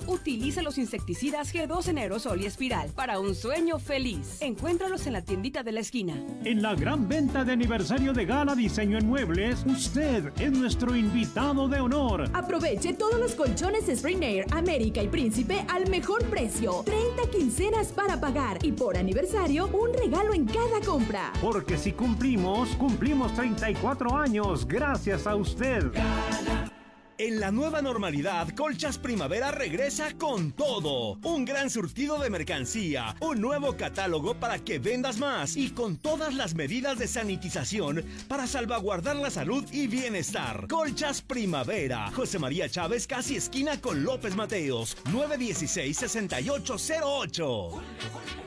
Utiliza 0.07 0.61
los 0.61 0.77
insecticidas 0.77 1.53
G2 1.53 1.87
en 1.89 1.97
aerosol 1.97 2.41
y 2.41 2.45
espiral 2.45 2.89
para 2.95 3.19
un 3.19 3.35
sueño 3.35 3.79
feliz. 3.79 4.41
Encuéntralos 4.41 5.07
en 5.07 5.13
la 5.13 5.21
tiendita 5.21 5.63
de 5.63 5.71
la 5.71 5.79
esquina. 5.79 6.15
En 6.43 6.61
la 6.61 6.75
gran 6.75 7.07
venta 7.07 7.43
de 7.43 7.53
aniversario 7.53 8.13
de 8.13 8.25
Gala 8.25 8.55
Diseño 8.55 8.97
en 8.97 9.07
Muebles, 9.07 9.63
usted 9.65 10.31
es 10.39 10.51
nuestro 10.51 10.95
invitado 10.95 11.67
de 11.67 11.79
honor. 11.79 12.29
Aproveche 12.33 12.93
todos 12.93 13.19
los 13.19 13.35
colchones 13.35 13.87
Spring 13.89 14.23
Air, 14.23 14.45
América 14.51 15.01
y 15.01 15.07
Príncipe 15.07 15.65
al 15.67 15.89
mejor 15.89 16.23
precio. 16.25 16.83
30 16.85 17.29
quincenas 17.31 17.87
para 17.87 18.19
pagar 18.19 18.57
y 18.63 18.71
por 18.71 18.97
aniversario 18.97 19.67
un 19.67 19.93
regalo 19.93 20.33
en 20.33 20.45
cada 20.45 20.81
compra. 20.85 21.31
Porque 21.41 21.77
si 21.77 21.91
cumplimos, 21.91 22.69
cumplimos 22.75 23.33
34 23.33 24.15
años 24.15 24.67
gracias 24.67 25.27
a 25.27 25.35
usted. 25.35 25.91
En 27.23 27.39
la 27.39 27.51
nueva 27.51 27.83
normalidad, 27.83 28.49
Colchas 28.55 28.97
Primavera 28.97 29.51
regresa 29.51 30.17
con 30.17 30.53
todo. 30.53 31.19
Un 31.21 31.45
gran 31.45 31.69
surtido 31.69 32.17
de 32.17 32.31
mercancía, 32.31 33.15
un 33.19 33.39
nuevo 33.39 33.77
catálogo 33.77 34.33
para 34.33 34.57
que 34.57 34.79
vendas 34.79 35.19
más 35.19 35.55
y 35.55 35.69
con 35.69 35.97
todas 35.97 36.33
las 36.33 36.55
medidas 36.55 36.97
de 36.97 37.07
sanitización 37.07 38.03
para 38.27 38.47
salvaguardar 38.47 39.17
la 39.17 39.29
salud 39.29 39.63
y 39.71 39.85
bienestar. 39.85 40.65
Colchas 40.67 41.21
Primavera. 41.21 42.09
José 42.11 42.39
María 42.39 42.67
Chávez, 42.67 43.05
casi 43.05 43.35
esquina 43.35 43.79
con 43.79 44.03
López 44.03 44.35
Mateos. 44.35 44.97
916-6808. 45.11 47.81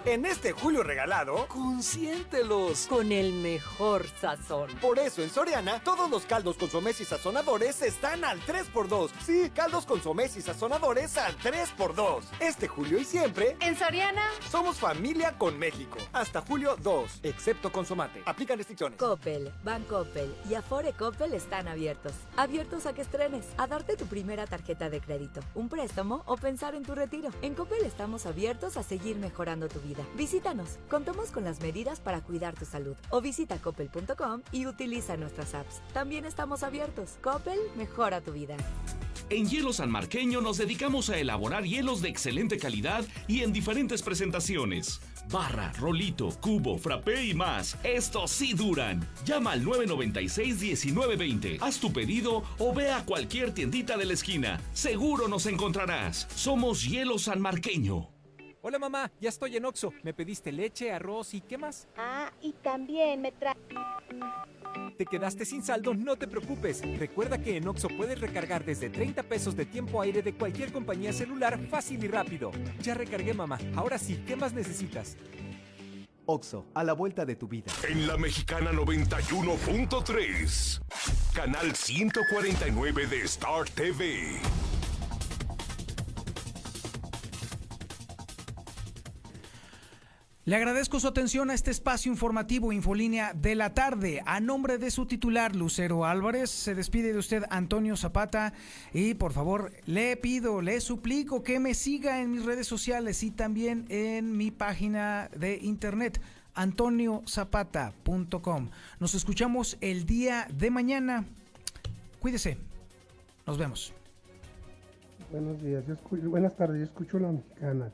En 0.06 0.26
este 0.26 0.52
julio 0.52 0.82
regalado, 0.82 1.46
consiéntelos 1.48 2.86
con 2.88 3.10
el 3.10 3.32
mejor 3.32 4.06
sazón. 4.20 4.68
Por 4.82 4.98
eso 4.98 5.22
en 5.22 5.30
Soriana, 5.30 5.82
todos 5.82 6.10
los 6.10 6.26
caldos, 6.26 6.58
consomés 6.58 7.00
y 7.00 7.06
sazonadores 7.06 7.80
están 7.80 8.22
al 8.24 8.38
3x2. 8.72 9.10
Sí, 9.24 9.50
caldos, 9.54 9.86
consomés 9.86 10.36
y 10.36 10.42
sazonadores 10.42 11.16
al 11.16 11.36
3x2. 11.38 12.22
Este 12.40 12.68
julio 12.68 12.98
y 12.98 13.04
siempre, 13.04 13.56
en 13.60 13.76
Soriana, 13.76 14.22
somos 14.50 14.76
familia 14.76 15.36
con 15.38 15.58
México. 15.58 15.98
Hasta 16.12 16.40
julio 16.40 16.76
2, 16.82 17.20
excepto 17.22 17.72
consomate. 17.72 18.22
Aplican 18.26 18.58
restricciones. 18.58 18.98
Coppel, 18.98 19.52
Bancoppel 19.64 20.34
y 20.48 20.54
Afore 20.54 20.92
Coppel 20.92 21.34
están 21.34 21.68
abiertos. 21.68 22.12
Abiertos 22.36 22.86
a 22.86 22.94
que 22.94 23.02
estrenes, 23.02 23.46
a 23.56 23.66
darte 23.66 23.96
tu 23.96 24.06
primera 24.06 24.46
tarjeta 24.46 24.90
de 24.90 25.00
crédito, 25.00 25.40
un 25.54 25.68
préstamo 25.68 26.22
o 26.26 26.36
pensar 26.36 26.74
en 26.74 26.82
tu 26.82 26.94
retiro. 26.94 27.30
En 27.42 27.54
Coppel 27.54 27.84
estamos 27.84 28.26
abiertos 28.26 28.76
a 28.76 28.82
seguir 28.82 29.16
mejorando 29.16 29.68
tu 29.68 29.80
vida. 29.80 30.04
Visítanos. 30.16 30.78
Contamos 30.88 31.30
con 31.30 31.44
las 31.44 31.60
medidas 31.60 32.00
para 32.00 32.20
cuidar 32.20 32.54
tu 32.54 32.64
salud. 32.64 32.96
O 33.10 33.20
visita 33.20 33.58
coppel.com 33.58 34.42
y 34.52 34.66
utiliza 34.66 35.16
nuestras 35.16 35.54
apps. 35.54 35.80
También 35.92 36.24
estamos 36.24 36.62
abiertos. 36.62 37.18
Coppel 37.22 37.58
mejora 37.76 38.20
tu 38.20 38.32
vida. 38.32 38.53
En 39.30 39.48
Hielo 39.48 39.72
San 39.72 39.90
Marqueño 39.90 40.40
nos 40.40 40.58
dedicamos 40.58 41.08
a 41.10 41.18
elaborar 41.18 41.64
hielos 41.64 42.02
de 42.02 42.08
excelente 42.08 42.58
calidad 42.58 43.04
y 43.26 43.40
en 43.40 43.52
diferentes 43.52 44.02
presentaciones. 44.02 45.00
Barra, 45.30 45.72
rolito, 45.72 46.28
cubo, 46.40 46.78
frappé 46.78 47.24
y 47.24 47.34
más. 47.34 47.76
Estos 47.82 48.30
sí 48.30 48.52
duran. 48.52 49.08
Llama 49.24 49.52
al 49.52 49.64
996-1920. 49.64 51.58
Haz 51.60 51.78
tu 51.80 51.92
pedido 51.92 52.44
o 52.58 52.74
ve 52.74 52.90
a 52.90 53.04
cualquier 53.04 53.52
tiendita 53.52 53.96
de 53.96 54.04
la 54.04 54.12
esquina. 54.12 54.60
Seguro 54.72 55.26
nos 55.28 55.46
encontrarás. 55.46 56.28
Somos 56.34 56.84
Hielo 56.84 57.18
San 57.18 57.40
Marqueño. 57.40 58.13
Hola 58.66 58.78
mamá, 58.78 59.12
ya 59.20 59.28
estoy 59.28 59.58
en 59.58 59.66
Oxo. 59.66 59.92
Me 60.02 60.14
pediste 60.14 60.50
leche, 60.50 60.90
arroz 60.90 61.34
y 61.34 61.42
¿qué 61.42 61.58
más? 61.58 61.86
Ah, 61.98 62.32
y 62.40 62.54
también 62.54 63.20
me 63.20 63.30
trae... 63.30 63.54
¿Te 64.96 65.04
quedaste 65.04 65.44
sin 65.44 65.62
saldo? 65.62 65.92
No 65.92 66.16
te 66.16 66.26
preocupes. 66.26 66.80
Recuerda 66.98 67.36
que 67.36 67.58
en 67.58 67.68
Oxo 67.68 67.88
puedes 67.88 68.18
recargar 68.18 68.64
desde 68.64 68.88
30 68.88 69.22
pesos 69.24 69.54
de 69.54 69.66
tiempo 69.66 70.00
aire 70.00 70.22
de 70.22 70.32
cualquier 70.32 70.72
compañía 70.72 71.12
celular 71.12 71.60
fácil 71.68 72.02
y 72.02 72.08
rápido. 72.08 72.52
Ya 72.80 72.94
recargué 72.94 73.34
mamá. 73.34 73.58
Ahora 73.76 73.98
sí, 73.98 74.24
¿qué 74.26 74.34
más 74.34 74.54
necesitas? 74.54 75.18
Oxo, 76.24 76.64
a 76.72 76.84
la 76.84 76.94
vuelta 76.94 77.26
de 77.26 77.36
tu 77.36 77.46
vida. 77.46 77.70
En 77.86 78.06
la 78.06 78.16
Mexicana 78.16 78.72
91.3, 78.72 80.80
canal 81.34 81.76
149 81.76 83.06
de 83.08 83.24
Star 83.24 83.68
TV. 83.68 84.40
Le 90.46 90.56
agradezco 90.56 91.00
su 91.00 91.08
atención 91.08 91.48
a 91.48 91.54
este 91.54 91.70
espacio 91.70 92.12
informativo 92.12 92.70
Infolínea 92.70 93.32
de 93.32 93.54
la 93.54 93.72
tarde. 93.72 94.20
A 94.26 94.40
nombre 94.40 94.76
de 94.76 94.90
su 94.90 95.06
titular, 95.06 95.56
Lucero 95.56 96.04
Álvarez, 96.04 96.50
se 96.50 96.74
despide 96.74 97.14
de 97.14 97.18
usted 97.18 97.44
Antonio 97.48 97.96
Zapata 97.96 98.52
y 98.92 99.14
por 99.14 99.32
favor 99.32 99.72
le 99.86 100.18
pido, 100.18 100.60
le 100.60 100.82
suplico 100.82 101.42
que 101.42 101.60
me 101.60 101.72
siga 101.72 102.20
en 102.20 102.30
mis 102.30 102.44
redes 102.44 102.66
sociales 102.66 103.22
y 103.22 103.30
también 103.30 103.86
en 103.88 104.36
mi 104.36 104.50
página 104.50 105.30
de 105.34 105.58
internet 105.62 106.20
antoniozapata.com. 106.52 108.68
Nos 109.00 109.14
escuchamos 109.14 109.78
el 109.80 110.04
día 110.04 110.46
de 110.52 110.70
mañana. 110.70 111.24
Cuídese. 112.20 112.58
Nos 113.46 113.56
vemos. 113.56 113.94
Buenos 115.30 115.62
días, 115.62 115.84
buenas 116.10 116.54
tardes, 116.54 116.80
yo 116.80 116.84
escucho 116.84 117.18
la 117.18 117.32
mexicana. 117.32 117.90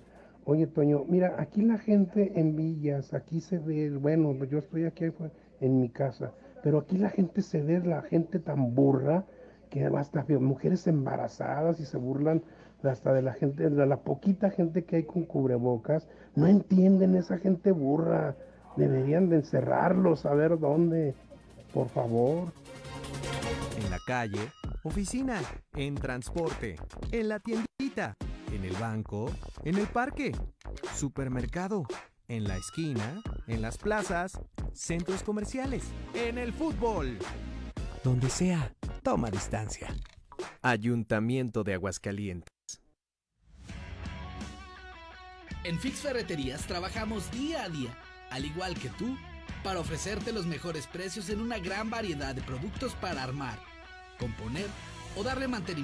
Oye, 0.50 0.66
Toño, 0.66 1.04
mira, 1.06 1.36
aquí 1.38 1.62
la 1.62 1.78
gente 1.78 2.32
en 2.34 2.56
villas, 2.56 3.14
aquí 3.14 3.40
se 3.40 3.58
ve, 3.58 3.88
bueno, 3.90 4.34
yo 4.46 4.58
estoy 4.58 4.84
aquí 4.84 5.04
en 5.60 5.80
mi 5.80 5.90
casa, 5.90 6.32
pero 6.64 6.78
aquí 6.78 6.98
la 6.98 7.08
gente 7.08 7.40
se 7.40 7.62
ve, 7.62 7.78
la 7.78 8.02
gente 8.02 8.40
tan 8.40 8.74
burra, 8.74 9.26
que 9.70 9.84
hasta 9.84 10.26
mujeres 10.40 10.88
embarazadas 10.88 11.78
y 11.78 11.84
se 11.84 11.98
burlan 11.98 12.42
hasta 12.82 13.12
de 13.12 13.22
la 13.22 13.32
gente, 13.32 13.70
de 13.70 13.86
la 13.86 13.98
poquita 13.98 14.50
gente 14.50 14.84
que 14.84 14.96
hay 14.96 15.04
con 15.04 15.24
cubrebocas, 15.24 16.08
no 16.34 16.48
entienden 16.48 17.14
esa 17.14 17.38
gente 17.38 17.70
burra, 17.70 18.34
deberían 18.76 19.28
de 19.28 19.36
encerrarlos, 19.36 20.26
a 20.26 20.34
ver 20.34 20.58
dónde, 20.58 21.14
por 21.72 21.88
favor. 21.90 22.48
En 23.78 23.88
la 23.88 24.00
calle, 24.04 24.48
oficina, 24.82 25.40
en 25.76 25.94
transporte, 25.94 26.74
en 27.12 27.28
la 27.28 27.38
tiendita 27.38 28.16
en 28.52 28.64
el 28.64 28.74
banco, 28.74 29.30
en 29.64 29.76
el 29.76 29.86
parque, 29.86 30.32
supermercado, 30.94 31.86
en 32.28 32.44
la 32.44 32.56
esquina, 32.56 33.22
en 33.46 33.62
las 33.62 33.78
plazas, 33.78 34.40
centros 34.72 35.22
comerciales, 35.22 35.84
en 36.14 36.38
el 36.38 36.52
fútbol. 36.52 37.18
Donde 38.04 38.30
sea, 38.30 38.74
toma 39.02 39.30
distancia. 39.30 39.94
Ayuntamiento 40.62 41.64
de 41.64 41.74
Aguascalientes. 41.74 42.50
En 45.64 45.78
Fix 45.78 46.00
Ferreterías 46.00 46.66
trabajamos 46.66 47.30
día 47.30 47.64
a 47.64 47.68
día, 47.68 47.94
al 48.30 48.46
igual 48.46 48.74
que 48.78 48.88
tú, 48.90 49.16
para 49.62 49.80
ofrecerte 49.80 50.32
los 50.32 50.46
mejores 50.46 50.86
precios 50.86 51.28
en 51.28 51.40
una 51.40 51.58
gran 51.58 51.90
variedad 51.90 52.34
de 52.34 52.40
productos 52.40 52.94
para 52.94 53.22
armar, 53.22 53.58
componer 54.18 54.66
o 55.16 55.22
darle 55.22 55.48
mantenimiento 55.48 55.78